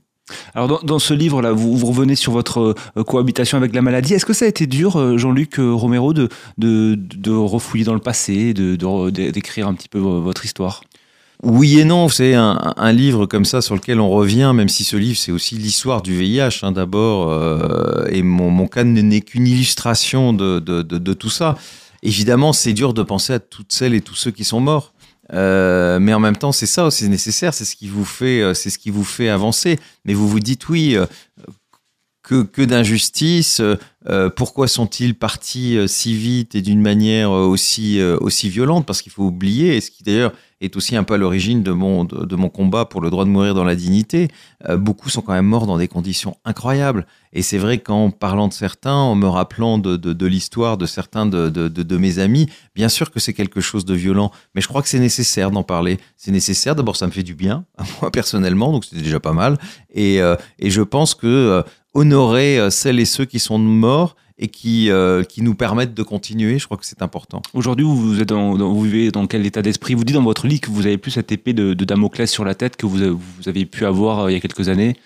Alors 0.54 0.84
dans, 0.84 0.98
ce 0.98 1.14
livre-là, 1.14 1.52
vous, 1.52 1.86
revenez 1.86 2.14
sur 2.14 2.32
votre 2.32 2.74
euh, 2.96 3.04
cohabitation 3.04 3.58
avec 3.58 3.74
la 3.74 3.82
maladie. 3.82 4.14
Est-ce 4.14 4.26
que 4.26 4.32
ça 4.32 4.44
a 4.44 4.48
été 4.48 4.66
dur, 4.66 4.96
euh, 4.96 5.18
Jean-Luc 5.18 5.58
euh, 5.58 5.72
Romero, 5.72 6.12
de, 6.12 6.28
de, 6.58 7.30
refouiller 7.30 7.84
dans 7.84 7.94
le 7.94 8.00
passé, 8.00 8.54
d'écrire 8.54 9.68
un 9.68 9.74
petit 9.74 9.88
peu 9.88 9.98
vo- 9.98 10.20
votre 10.20 10.44
histoire? 10.44 10.82
Oui 11.42 11.80
et 11.80 11.84
non, 11.84 12.08
c'est 12.08 12.34
un, 12.34 12.72
un 12.76 12.92
livre 12.92 13.26
comme 13.26 13.44
ça 13.44 13.62
sur 13.62 13.74
lequel 13.74 13.98
on 13.98 14.08
revient, 14.08 14.52
même 14.54 14.68
si 14.68 14.84
ce 14.84 14.96
livre 14.96 15.18
c'est 15.18 15.32
aussi 15.32 15.56
l'histoire 15.56 16.00
du 16.00 16.16
VIH 16.16 16.60
hein, 16.62 16.70
d'abord, 16.70 17.32
et 18.08 18.22
mon, 18.22 18.48
mon 18.50 18.68
cas 18.68 18.84
n'est 18.84 19.20
qu'une 19.22 19.48
illustration 19.48 20.32
de 20.32 21.12
tout 21.14 21.30
ça. 21.30 21.56
Évidemment, 22.04 22.52
c'est 22.52 22.72
dur 22.72 22.94
de 22.94 23.02
penser 23.02 23.32
à 23.32 23.38
toutes 23.40 23.72
celles 23.72 23.94
et 23.94 24.00
tous 24.00 24.14
ceux 24.14 24.30
qui 24.30 24.44
sont 24.44 24.60
morts. 24.60 24.92
Euh, 25.32 25.98
mais 25.98 26.14
en 26.14 26.20
même 26.20 26.36
temps, 26.36 26.52
c'est 26.52 26.66
ça, 26.66 26.90
c'est 26.90 27.08
nécessaire, 27.08 27.54
c'est 27.54 27.64
ce 27.64 27.76
qui 27.76 27.88
vous 27.88 28.04
fait, 28.04 28.40
euh, 28.40 28.54
c'est 28.54 28.70
ce 28.70 28.78
qui 28.78 28.90
vous 28.90 29.04
fait 29.04 29.28
avancer. 29.28 29.78
Mais 30.04 30.14
vous 30.14 30.28
vous 30.28 30.40
dites 30.40 30.68
oui, 30.68 30.96
euh, 30.96 31.06
que, 32.22 32.42
que 32.42 32.62
d'injustice. 32.62 33.60
pourquoi 34.36 34.68
sont-ils 34.68 35.14
partis 35.14 35.76
si 35.88 36.14
vite 36.14 36.54
et 36.54 36.62
d'une 36.62 36.80
manière 36.80 37.32
aussi, 37.32 38.00
aussi 38.00 38.48
violente? 38.48 38.86
Parce 38.86 39.02
qu'il 39.02 39.10
faut 39.10 39.24
oublier, 39.24 39.76
et 39.76 39.80
ce 39.80 39.90
qui 39.90 40.04
d'ailleurs 40.04 40.32
est 40.62 40.76
aussi 40.76 40.96
un 40.96 41.02
peu 41.02 41.14
à 41.14 41.16
l'origine 41.18 41.62
de 41.62 41.72
mon, 41.72 42.04
de, 42.04 42.36
mon 42.36 42.48
combat 42.48 42.84
pour 42.84 43.00
le 43.00 43.10
droit 43.10 43.24
de 43.24 43.30
mourir 43.30 43.54
dans 43.54 43.64
la 43.64 43.74
dignité, 43.74 44.28
euh, 44.68 44.76
beaucoup 44.76 45.10
sont 45.10 45.20
quand 45.20 45.32
même 45.32 45.46
morts 45.46 45.66
dans 45.66 45.76
des 45.76 45.88
conditions 45.88 46.36
incroyables. 46.44 47.06
Et 47.32 47.42
c'est 47.42 47.58
vrai 47.58 47.78
qu'en 47.78 48.10
parlant 48.10 48.46
de 48.48 48.52
certains, 48.52 48.94
en 48.94 49.14
me 49.14 49.26
rappelant 49.26 49.78
de, 49.78 49.96
de, 49.96 50.26
l'histoire 50.26 50.76
de 50.78 50.86
certains 50.86 51.26
de, 51.26 51.48
de, 51.48 51.96
mes 51.96 52.18
amis, 52.18 52.48
bien 52.74 52.88
sûr 52.88 53.10
que 53.10 53.20
c'est 53.20 53.32
quelque 53.32 53.60
chose 53.60 53.84
de 53.84 53.94
violent, 53.94 54.30
mais 54.54 54.60
je 54.60 54.68
crois 54.68 54.82
que 54.82 54.88
c'est 54.88 55.00
nécessaire 55.00 55.50
d'en 55.50 55.62
parler. 55.62 55.98
C'est 56.16 56.30
nécessaire, 56.30 56.76
d'abord 56.76 56.96
ça 56.96 57.06
me 57.06 57.12
fait 57.12 57.22
du 57.22 57.34
bien, 57.34 57.64
moi 58.00 58.10
personnellement, 58.10 58.72
donc 58.72 58.84
c'était 58.84 59.02
déjà 59.02 59.20
pas 59.20 59.32
mal. 59.32 59.58
Et, 59.92 60.20
euh, 60.20 60.36
et 60.58 60.70
je 60.70 60.82
pense 60.82 61.14
que 61.14 61.26
euh, 61.26 61.62
honorer 61.94 62.70
celles 62.70 63.00
et 63.00 63.04
ceux 63.04 63.24
qui 63.24 63.38
sont 63.38 63.58
morts 63.58 64.14
et 64.38 64.48
qui, 64.48 64.90
euh, 64.90 65.22
qui 65.22 65.42
nous 65.42 65.54
permettent 65.54 65.94
de 65.94 66.02
continuer, 66.02 66.58
je 66.58 66.64
crois 66.66 66.76
que 66.78 66.86
c'est 66.86 67.02
important. 67.02 67.42
Aujourd'hui, 67.54 67.84
vous, 67.84 67.96
vous 67.96 68.20
êtes 68.20 68.28
dans, 68.28 68.56
dans- 68.56 68.72
vous 68.72 68.82
vivez 68.82 69.10
dans 69.10 69.26
quel 69.26 69.44
état 69.46 69.62
d'esprit? 69.62 69.94
Vous 69.94 70.04
dites 70.04 70.14
dans 70.16 70.22
votre 70.22 70.46
lit 70.46 70.58
que 70.60 70.70
vous 70.70 70.86
avez 70.86 70.98
plus 70.98 71.10
cette 71.12 71.30
épée 71.32 71.52
de, 71.52 71.74
de 71.74 71.84
Damoclès 71.84 72.30
sur 72.30 72.44
la 72.44 72.54
tête 72.54 72.76
que 72.76 72.86
vous, 72.86 72.98
vous 73.18 73.48
avez 73.48 73.66
pu 73.66 73.84
avoir 73.84 74.20
euh, 74.20 74.30
il 74.30 74.34
y 74.34 74.36
a 74.36 74.40
quelques 74.40 74.68
années. 74.68 74.96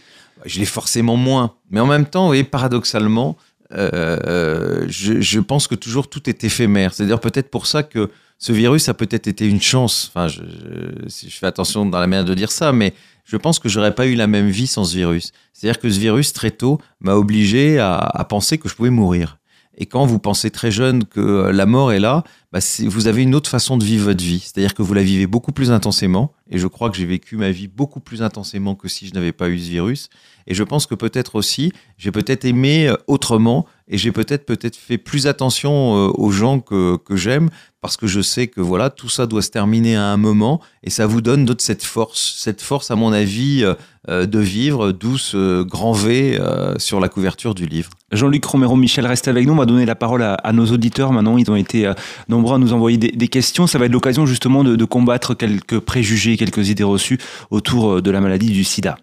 Je 0.44 0.58
l'ai 0.60 0.64
forcément 0.66 1.16
moins. 1.16 1.54
Mais 1.70 1.80
en 1.80 1.86
même 1.86 2.06
temps, 2.06 2.22
vous 2.22 2.28
voyez, 2.28 2.44
paradoxalement, 2.44 3.36
euh, 3.72 4.84
je, 4.88 5.20
je 5.20 5.40
pense 5.40 5.66
que 5.66 5.74
toujours 5.74 6.08
tout 6.08 6.28
est 6.28 6.44
éphémère. 6.44 6.94
C'est-à-dire 6.94 7.20
peut-être 7.20 7.50
pour 7.50 7.66
ça 7.66 7.82
que 7.82 8.10
ce 8.38 8.52
virus 8.52 8.88
a 8.88 8.94
peut-être 8.94 9.26
été 9.26 9.48
une 9.48 9.60
chance. 9.60 10.10
Enfin, 10.14 10.28
je, 10.28 10.42
je- 10.42 11.08
si 11.08 11.30
je 11.30 11.36
fais 11.36 11.46
attention 11.46 11.86
dans 11.86 11.98
la 12.00 12.06
manière 12.06 12.24
de 12.24 12.34
dire 12.34 12.52
ça, 12.52 12.72
mais 12.72 12.92
je 13.26 13.36
pense 13.36 13.58
que 13.58 13.68
j'aurais 13.68 13.94
pas 13.94 14.06
eu 14.06 14.14
la 14.14 14.28
même 14.28 14.48
vie 14.48 14.68
sans 14.68 14.84
ce 14.84 14.96
virus. 14.96 15.32
C'est-à-dire 15.52 15.80
que 15.80 15.90
ce 15.90 15.98
virus, 15.98 16.32
très 16.32 16.52
tôt, 16.52 16.78
m'a 17.00 17.14
obligé 17.14 17.78
à, 17.78 18.24
penser 18.28 18.56
que 18.56 18.68
je 18.68 18.74
pouvais 18.74 18.90
mourir. 18.90 19.38
Et 19.78 19.84
quand 19.84 20.06
vous 20.06 20.18
pensez 20.18 20.50
très 20.50 20.70
jeune 20.70 21.04
que 21.04 21.20
euh, 21.20 21.52
la 21.52 21.66
mort 21.66 21.92
est 21.92 22.00
là, 22.00 22.24
bah, 22.50 22.60
vous 22.84 23.08
avez 23.08 23.22
une 23.22 23.34
autre 23.34 23.50
façon 23.50 23.76
de 23.76 23.84
vivre 23.84 24.06
votre 24.06 24.24
vie. 24.24 24.40
C'est-à-dire 24.40 24.72
que 24.72 24.80
vous 24.80 24.94
la 24.94 25.02
vivez 25.02 25.26
beaucoup 25.26 25.52
plus 25.52 25.70
intensément. 25.70 26.32
Et 26.48 26.56
je 26.56 26.66
crois 26.66 26.88
que 26.88 26.96
j'ai 26.96 27.04
vécu 27.04 27.36
ma 27.36 27.50
vie 27.50 27.68
beaucoup 27.68 28.00
plus 28.00 28.22
intensément 28.22 28.74
que 28.74 28.88
si 28.88 29.06
je 29.06 29.12
n'avais 29.12 29.32
pas 29.32 29.50
eu 29.50 29.58
ce 29.58 29.68
virus. 29.68 30.08
Et 30.46 30.54
je 30.54 30.62
pense 30.62 30.86
que 30.86 30.94
peut-être 30.94 31.34
aussi, 31.34 31.72
j'ai 31.98 32.10
peut-être 32.10 32.46
aimé 32.46 32.88
euh, 32.88 32.96
autrement 33.06 33.66
et 33.86 33.98
j'ai 33.98 34.12
peut-être 34.12 34.46
peut-être 34.46 34.76
fait 34.76 34.96
plus 34.96 35.26
attention 35.26 35.96
euh, 35.96 36.10
aux 36.14 36.30
gens 36.30 36.60
que 36.60 36.98
j'aime 37.10 37.50
parce 37.87 37.96
que 37.96 38.09
je 38.09 38.20
sais 38.20 38.49
que 38.49 38.61
voilà, 38.61 38.90
tout 38.90 39.09
ça 39.09 39.27
doit 39.27 39.42
se 39.42 39.51
terminer 39.51 39.94
à 39.94 40.07
un 40.07 40.16
moment 40.16 40.61
et 40.83 40.90
ça 40.90 41.07
vous 41.07 41.20
donne 41.20 41.44
d'autres 41.44 41.62
cette 41.62 41.85
force, 41.85 42.35
cette 42.37 42.61
force 42.61 42.90
à 42.90 42.96
mon 42.96 43.12
avis 43.12 43.62
euh, 43.62 43.75
euh, 44.09 44.27
de 44.27 44.40
vivre, 44.40 44.90
d'où 44.90 45.16
ce 45.18 45.62
grand 45.62 45.92
V 45.92 46.37
euh, 46.37 46.75
sur 46.79 46.99
la 46.99 47.09
couverture 47.09 47.55
du 47.55 47.64
livre. 47.66 47.90
Jean-Luc 48.11 48.44
Romero 48.44 48.75
Michel 48.75 49.07
reste 49.07 49.29
avec 49.29 49.46
nous. 49.46 49.53
On 49.53 49.57
va 49.57 49.66
donner 49.66 49.87
la 49.87 49.94
parole 49.94 50.25
à, 50.25 50.53
nos 50.53 50.66
auditeurs 50.66 51.12
maintenant. 51.12 51.38
Ils 51.38 51.49
ont 51.49 51.55
été 51.55 51.88
nombreux 52.29 52.57
à 52.57 52.59
nous 52.59 52.72
envoyer 52.72 52.99
des, 52.99 53.29
questions. 53.29 53.68
Ça 53.68 53.79
va 53.79 53.85
être 53.87 53.92
l'occasion 53.92 54.27
justement 54.27 54.64
de, 54.64 54.75
de 54.75 54.85
combattre 54.85 55.35
quelques 55.35 55.79
préjugés, 55.79 56.37
quelques 56.37 56.68
idées 56.68 56.83
reçues 56.83 57.18
autour 57.51 58.03
de 58.03 58.11
la 58.11 58.20
maladie 58.20 58.51
du 58.51 58.64
sida. 58.64 58.96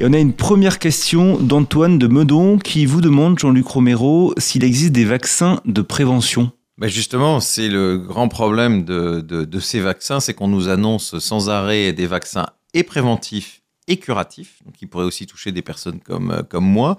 Et 0.00 0.06
on 0.06 0.14
a 0.14 0.18
une 0.18 0.32
première 0.32 0.78
question 0.78 1.38
d'Antoine 1.38 1.98
de 1.98 2.06
Meudon 2.06 2.56
qui 2.56 2.86
vous 2.86 3.02
demande, 3.02 3.38
Jean-Luc 3.38 3.66
Romero, 3.66 4.32
s'il 4.38 4.64
existe 4.64 4.92
des 4.92 5.04
vaccins 5.04 5.60
de 5.66 5.82
prévention. 5.82 6.52
Ben 6.78 6.88
justement, 6.88 7.38
c'est 7.38 7.68
le 7.68 7.98
grand 7.98 8.28
problème 8.28 8.86
de, 8.86 9.20
de, 9.20 9.60
ces 9.60 9.78
vaccins, 9.78 10.18
c'est 10.18 10.32
qu'on 10.32 10.48
nous 10.48 10.70
annonce 10.70 11.18
sans 11.18 11.50
arrêt 11.50 11.92
des 11.92 12.06
vaccins 12.06 12.46
et 12.72 12.82
préventifs 12.82 13.60
et 13.88 13.98
curatifs, 13.98 14.62
donc 14.64 14.76
qui 14.76 14.86
pourraient 14.86 15.04
aussi 15.04 15.26
toucher 15.26 15.52
des 15.52 15.60
personnes 15.60 16.00
comme, 16.00 16.44
comme 16.48 16.64
moi, 16.64 16.96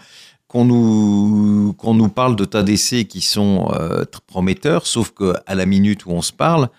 qu'on 0.47 0.65
nous, 0.65 1.73
qu'on 1.79 1.95
nous 1.95 2.09
parle 2.09 2.35
de 2.35 2.45
tas 2.45 2.61
d'essais 2.61 3.05
qui 3.05 3.21
sont 3.21 3.71
euh, 3.73 4.05
prometteurs, 4.27 4.85
sauf 4.85 5.09
qu'à 5.09 5.55
la 5.55 5.65
minute 5.65 6.05
où 6.05 6.11
on 6.11 6.21
se 6.21 6.33
parle, 6.33 6.69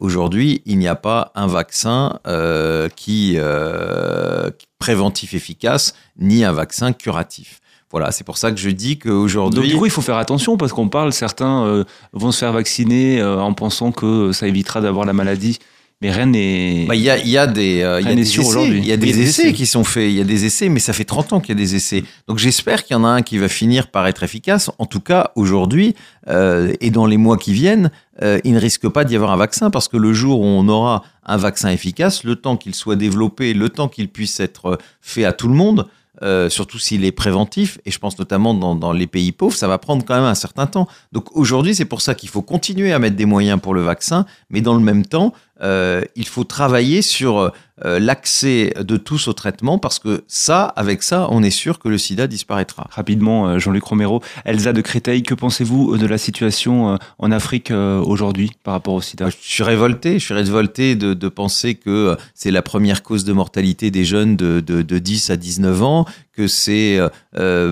aujourd'hui, 0.00 0.62
il 0.66 0.78
n'y 0.78 0.88
a 0.88 0.94
pas 0.94 1.32
un 1.34 1.46
vaccin 1.46 2.20
euh, 2.26 2.88
qui, 2.94 3.34
euh, 3.36 4.50
préventif 4.78 5.34
efficace, 5.34 5.94
ni 6.18 6.44
un 6.44 6.52
vaccin 6.52 6.92
curatif. 6.92 7.60
Voilà, 7.90 8.10
c'est 8.10 8.24
pour 8.24 8.38
ça 8.38 8.50
que 8.50 8.56
je 8.58 8.70
dis 8.70 8.96
Donc 8.96 9.04
qu'aujourd'hui... 9.04 9.68
du 9.68 9.76
coup, 9.76 9.86
il 9.86 9.90
faut 9.90 10.02
faire 10.02 10.16
attention 10.16 10.56
parce 10.56 10.72
qu'on 10.72 10.88
parle, 10.88 11.12
certains 11.12 11.64
euh, 11.64 11.84
vont 12.12 12.32
se 12.32 12.40
faire 12.40 12.52
vacciner 12.52 13.20
euh, 13.20 13.40
en 13.40 13.54
pensant 13.54 13.92
que 13.92 14.32
ça 14.32 14.48
évitera 14.48 14.80
d'avoir 14.80 15.06
la 15.06 15.12
maladie, 15.12 15.58
mais 16.00 16.10
rien 16.10 16.26
n'est... 16.26 16.84
Bah, 16.86 16.94
Il 16.94 17.02
y, 17.02 17.10
a, 17.10 17.18
il 17.18 17.28
y 17.28 17.38
a 17.38 17.46
des, 17.46 17.82
euh, 17.82 18.00
y 18.00 18.08
a 18.08 18.14
des 18.14 18.22
essais, 18.22 18.40
aujourd'hui. 18.40 18.78
il 18.78 18.86
y 18.86 18.92
a 18.92 18.96
des 18.96 19.20
essais 19.20 19.52
qui 19.52 19.64
sont 19.64 19.84
faits, 19.84 20.10
il 20.10 20.16
y 20.16 20.20
a 20.20 20.24
des 20.24 20.44
essais, 20.44 20.68
mais 20.68 20.80
ça 20.80 20.92
fait 20.92 21.04
30 21.04 21.32
ans 21.32 21.40
qu'il 21.40 21.50
y 21.50 21.58
a 21.58 21.62
des 21.62 21.74
essais. 21.74 22.04
Donc 22.28 22.38
j'espère 22.38 22.84
qu'il 22.84 22.94
y 22.94 22.98
en 22.98 23.04
a 23.04 23.08
un 23.08 23.22
qui 23.22 23.38
va 23.38 23.48
finir 23.48 23.88
par 23.88 24.06
être 24.06 24.22
efficace. 24.22 24.70
En 24.78 24.86
tout 24.86 25.00
cas, 25.00 25.30
aujourd'hui 25.34 25.94
euh, 26.28 26.72
et 26.80 26.90
dans 26.90 27.06
les 27.06 27.16
mois 27.16 27.38
qui 27.38 27.52
viennent, 27.52 27.90
euh, 28.22 28.38
il 28.44 28.52
ne 28.52 28.60
risque 28.60 28.88
pas 28.88 29.04
d'y 29.04 29.16
avoir 29.16 29.32
un 29.32 29.36
vaccin 29.36 29.70
parce 29.70 29.88
que 29.88 29.96
le 29.96 30.12
jour 30.12 30.40
où 30.40 30.44
on 30.44 30.68
aura 30.68 31.04
un 31.24 31.36
vaccin 31.36 31.70
efficace, 31.70 32.24
le 32.24 32.36
temps 32.36 32.56
qu'il 32.56 32.74
soit 32.74 32.96
développé, 32.96 33.54
le 33.54 33.68
temps 33.68 33.88
qu'il 33.88 34.08
puisse 34.08 34.40
être 34.40 34.78
fait 35.00 35.24
à 35.24 35.32
tout 35.32 35.48
le 35.48 35.54
monde, 35.54 35.86
euh, 36.22 36.48
surtout 36.48 36.78
s'il 36.78 37.04
est 37.04 37.12
préventif, 37.12 37.78
et 37.84 37.90
je 37.90 37.98
pense 37.98 38.16
notamment 38.20 38.54
dans, 38.54 38.76
dans 38.76 38.92
les 38.92 39.08
pays 39.08 39.32
pauvres, 39.32 39.56
ça 39.56 39.66
va 39.66 39.78
prendre 39.78 40.04
quand 40.04 40.14
même 40.14 40.24
un 40.24 40.36
certain 40.36 40.66
temps. 40.66 40.86
Donc 41.10 41.36
aujourd'hui, 41.36 41.74
c'est 41.74 41.86
pour 41.86 42.00
ça 42.00 42.14
qu'il 42.14 42.28
faut 42.28 42.42
continuer 42.42 42.92
à 42.92 43.00
mettre 43.00 43.16
des 43.16 43.24
moyens 43.24 43.60
pour 43.60 43.74
le 43.74 43.82
vaccin, 43.82 44.24
mais 44.48 44.60
dans 44.60 44.74
le 44.74 44.80
même 44.80 45.04
temps, 45.04 45.32
il 45.60 46.26
faut 46.26 46.44
travailler 46.44 47.02
sur 47.02 47.52
l'accès 47.82 48.72
de 48.78 48.96
tous 48.96 49.28
au 49.28 49.32
traitement 49.32 49.78
parce 49.78 49.98
que 49.98 50.24
ça, 50.28 50.64
avec 50.64 51.02
ça, 51.02 51.28
on 51.30 51.42
est 51.42 51.50
sûr 51.50 51.78
que 51.78 51.88
le 51.88 51.98
sida 51.98 52.26
disparaîtra. 52.26 52.88
Rapidement, 52.90 53.58
Jean-Luc 53.58 53.84
Romero, 53.84 54.22
Elsa 54.44 54.72
de 54.72 54.80
Créteil, 54.80 55.22
que 55.22 55.34
pensez-vous 55.34 55.96
de 55.96 56.06
la 56.06 56.18
situation 56.18 56.98
en 57.18 57.32
Afrique 57.32 57.70
aujourd'hui 57.70 58.52
par 58.62 58.74
rapport 58.74 58.94
au 58.94 59.00
sida? 59.00 59.30
Je 59.30 59.36
suis 59.40 59.62
révolté, 59.62 60.18
je 60.18 60.24
suis 60.24 60.34
révolté 60.34 60.96
de, 60.96 61.14
de 61.14 61.28
penser 61.28 61.74
que 61.74 62.16
c'est 62.34 62.50
la 62.50 62.62
première 62.62 63.02
cause 63.02 63.24
de 63.24 63.32
mortalité 63.32 63.90
des 63.90 64.04
jeunes 64.04 64.36
de, 64.36 64.60
de, 64.60 64.82
de 64.82 64.98
10 64.98 65.30
à 65.30 65.36
19 65.36 65.82
ans, 65.82 66.06
que 66.32 66.46
c'est 66.46 67.00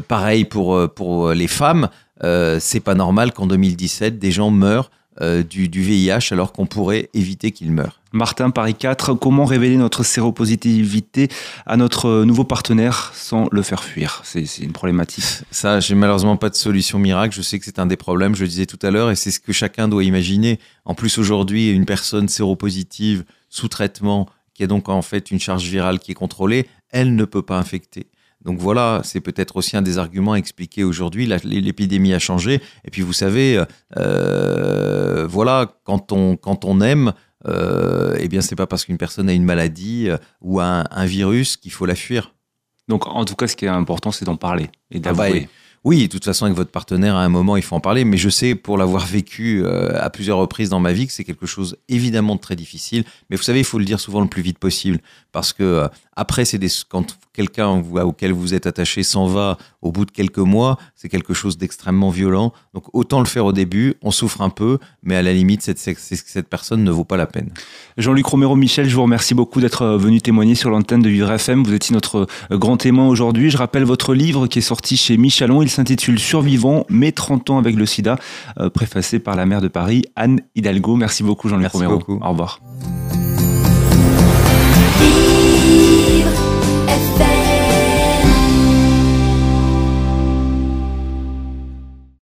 pareil 0.08 0.44
pour, 0.44 0.88
pour 0.94 1.32
les 1.32 1.48
femmes. 1.48 1.88
Euh, 2.24 2.58
c'est 2.60 2.80
pas 2.80 2.94
normal 2.94 3.32
qu'en 3.32 3.46
2017, 3.46 4.18
des 4.18 4.30
gens 4.30 4.50
meurent 4.50 4.90
euh, 5.20 5.42
du, 5.42 5.68
VIH 5.68 6.32
alors 6.32 6.52
qu'on 6.52 6.66
pourrait 6.66 7.10
éviter 7.12 7.50
qu'ils 7.50 7.70
meurent. 7.70 8.00
Martin, 8.12 8.50
Paris 8.50 8.74
4, 8.74 9.14
comment 9.14 9.44
révéler 9.44 9.76
notre 9.76 10.04
séropositivité 10.04 11.28
à 11.66 11.76
notre 11.76 12.24
nouveau 12.24 12.44
partenaire 12.44 13.12
sans 13.14 13.48
le 13.52 13.62
faire 13.62 13.84
fuir? 13.84 14.22
C'est 14.24 14.44
une 14.58 14.72
problématique. 14.72 15.24
Ça, 15.50 15.80
j'ai 15.80 15.94
malheureusement 15.94 16.36
pas 16.36 16.48
de 16.48 16.54
solution 16.54 16.98
miracle. 16.98 17.34
Je 17.34 17.42
sais 17.42 17.58
que 17.58 17.64
c'est 17.64 17.78
un 17.78 17.86
des 17.86 17.96
problèmes, 17.96 18.34
je 18.34 18.42
le 18.42 18.48
disais 18.48 18.66
tout 18.66 18.78
à 18.82 18.90
l'heure, 18.90 19.10
et 19.10 19.16
c'est 19.16 19.30
ce 19.30 19.40
que 19.40 19.52
chacun 19.52 19.88
doit 19.88 20.04
imaginer. 20.04 20.58
En 20.84 20.94
plus, 20.94 21.18
aujourd'hui, 21.18 21.70
une 21.70 21.84
personne 21.84 22.28
séropositive 22.28 23.24
sous 23.48 23.68
traitement, 23.68 24.28
qui 24.54 24.62
a 24.62 24.66
donc 24.66 24.88
en 24.88 25.02
fait 25.02 25.30
une 25.30 25.40
charge 25.40 25.64
virale 25.64 25.98
qui 25.98 26.12
est 26.12 26.14
contrôlée, 26.14 26.66
elle 26.90 27.14
ne 27.14 27.24
peut 27.24 27.42
pas 27.42 27.58
infecter. 27.58 28.06
Donc 28.44 28.58
voilà, 28.58 29.00
c'est 29.04 29.20
peut-être 29.20 29.56
aussi 29.56 29.76
un 29.76 29.82
des 29.82 29.98
arguments 29.98 30.32
à 30.32 30.36
expliquer 30.36 30.84
aujourd'hui. 30.84 31.26
L'épidémie 31.44 32.12
a 32.12 32.18
changé. 32.18 32.60
Et 32.84 32.90
puis 32.90 33.02
vous 33.02 33.12
savez, 33.12 33.62
euh, 33.96 35.26
voilà, 35.28 35.72
quand 35.84 36.12
on, 36.12 36.36
quand 36.36 36.64
on 36.64 36.80
aime, 36.80 37.12
euh, 37.46 38.16
eh 38.18 38.28
bien 38.28 38.40
c'est 38.40 38.56
pas 38.56 38.66
parce 38.66 38.84
qu'une 38.84 38.98
personne 38.98 39.28
a 39.28 39.32
une 39.32 39.44
maladie 39.44 40.08
euh, 40.08 40.16
ou 40.40 40.60
un, 40.60 40.84
un 40.90 41.06
virus 41.06 41.56
qu'il 41.56 41.72
faut 41.72 41.86
la 41.86 41.94
fuir. 41.94 42.34
Donc 42.88 43.06
en 43.06 43.24
tout 43.24 43.36
cas, 43.36 43.46
ce 43.46 43.56
qui 43.56 43.64
est 43.64 43.68
important, 43.68 44.12
c'est 44.12 44.24
d'en 44.24 44.36
parler 44.36 44.70
et 44.90 45.00
ah 45.04 45.12
bah, 45.12 45.24
d'avouer. 45.24 45.48
Oui, 45.84 46.06
de 46.06 46.12
toute 46.12 46.24
façon, 46.24 46.44
avec 46.44 46.56
votre 46.56 46.70
partenaire, 46.70 47.16
à 47.16 47.24
un 47.24 47.28
moment, 47.28 47.56
il 47.56 47.62
faut 47.62 47.74
en 47.74 47.80
parler. 47.80 48.04
Mais 48.04 48.16
je 48.16 48.28
sais, 48.28 48.54
pour 48.54 48.78
l'avoir 48.78 49.04
vécu 49.04 49.64
euh, 49.64 50.00
à 50.00 50.10
plusieurs 50.10 50.38
reprises 50.38 50.68
dans 50.68 50.78
ma 50.78 50.92
vie, 50.92 51.08
que 51.08 51.12
c'est 51.12 51.24
quelque 51.24 51.46
chose 51.46 51.76
évidemment 51.88 52.36
de 52.36 52.40
très 52.40 52.54
difficile. 52.54 53.04
Mais 53.30 53.36
vous 53.36 53.42
savez, 53.42 53.58
il 53.58 53.64
faut 53.64 53.78
le 53.78 53.84
dire 53.84 53.98
souvent 53.98 54.20
le 54.20 54.28
plus 54.28 54.42
vite 54.42 54.58
possible. 54.58 55.00
Parce 55.32 55.54
que 55.54 55.62
euh, 55.62 55.88
après, 56.14 56.44
c'est 56.44 56.58
des, 56.58 56.68
quand 56.88 57.18
quelqu'un 57.32 57.82
auquel 58.04 58.32
vous 58.32 58.52
êtes 58.52 58.66
attaché 58.66 59.02
s'en 59.02 59.26
va 59.26 59.56
au 59.80 59.90
bout 59.90 60.04
de 60.04 60.10
quelques 60.10 60.38
mois, 60.38 60.78
c'est 60.94 61.08
quelque 61.08 61.32
chose 61.32 61.56
d'extrêmement 61.56 62.10
violent. 62.10 62.52
Donc 62.74 62.84
autant 62.92 63.18
le 63.18 63.24
faire 63.24 63.46
au 63.46 63.52
début, 63.52 63.94
on 64.02 64.10
souffre 64.10 64.42
un 64.42 64.50
peu, 64.50 64.78
mais 65.02 65.16
à 65.16 65.22
la 65.22 65.32
limite, 65.32 65.62
cette, 65.62 65.78
cette, 65.78 66.48
personne 66.48 66.84
ne 66.84 66.90
vaut 66.90 67.04
pas 67.04 67.16
la 67.16 67.26
peine. 67.26 67.50
Jean-Luc 67.96 68.26
Romero 68.26 68.54
Michel, 68.56 68.90
je 68.90 68.94
vous 68.94 69.02
remercie 69.02 69.32
beaucoup 69.32 69.62
d'être 69.62 69.82
euh, 69.82 69.96
venu 69.96 70.20
témoigner 70.20 70.54
sur 70.54 70.68
l'antenne 70.68 71.00
de 71.00 71.08
Vivre 71.08 71.32
FM. 71.32 71.64
Vous 71.64 71.72
étiez 71.72 71.94
notre 71.94 72.26
grand 72.50 72.76
témoin 72.76 73.08
aujourd'hui. 73.08 73.50
Je 73.50 73.56
rappelle 73.56 73.84
votre 73.84 74.12
livre 74.12 74.46
qui 74.46 74.58
est 74.58 74.62
sorti 74.62 74.98
chez 74.98 75.16
Michalon. 75.16 75.62
Il 75.62 75.70
s'intitule 75.70 76.18
Survivant, 76.18 76.84
mes 76.90 77.12
30 77.12 77.48
ans 77.50 77.58
avec 77.58 77.76
le 77.76 77.86
sida, 77.86 78.18
préfacé 78.74 79.18
par 79.18 79.34
la 79.34 79.46
maire 79.46 79.62
de 79.62 79.68
Paris, 79.68 80.04
Anne 80.14 80.40
Hidalgo. 80.54 80.96
Merci 80.96 81.22
beaucoup 81.22 81.48
Jean-Luc 81.48 81.72
Romero. 81.72 81.98
Beaucoup. 81.98 82.20
Au 82.22 82.30
revoir. 82.30 82.60
FM 86.88 87.41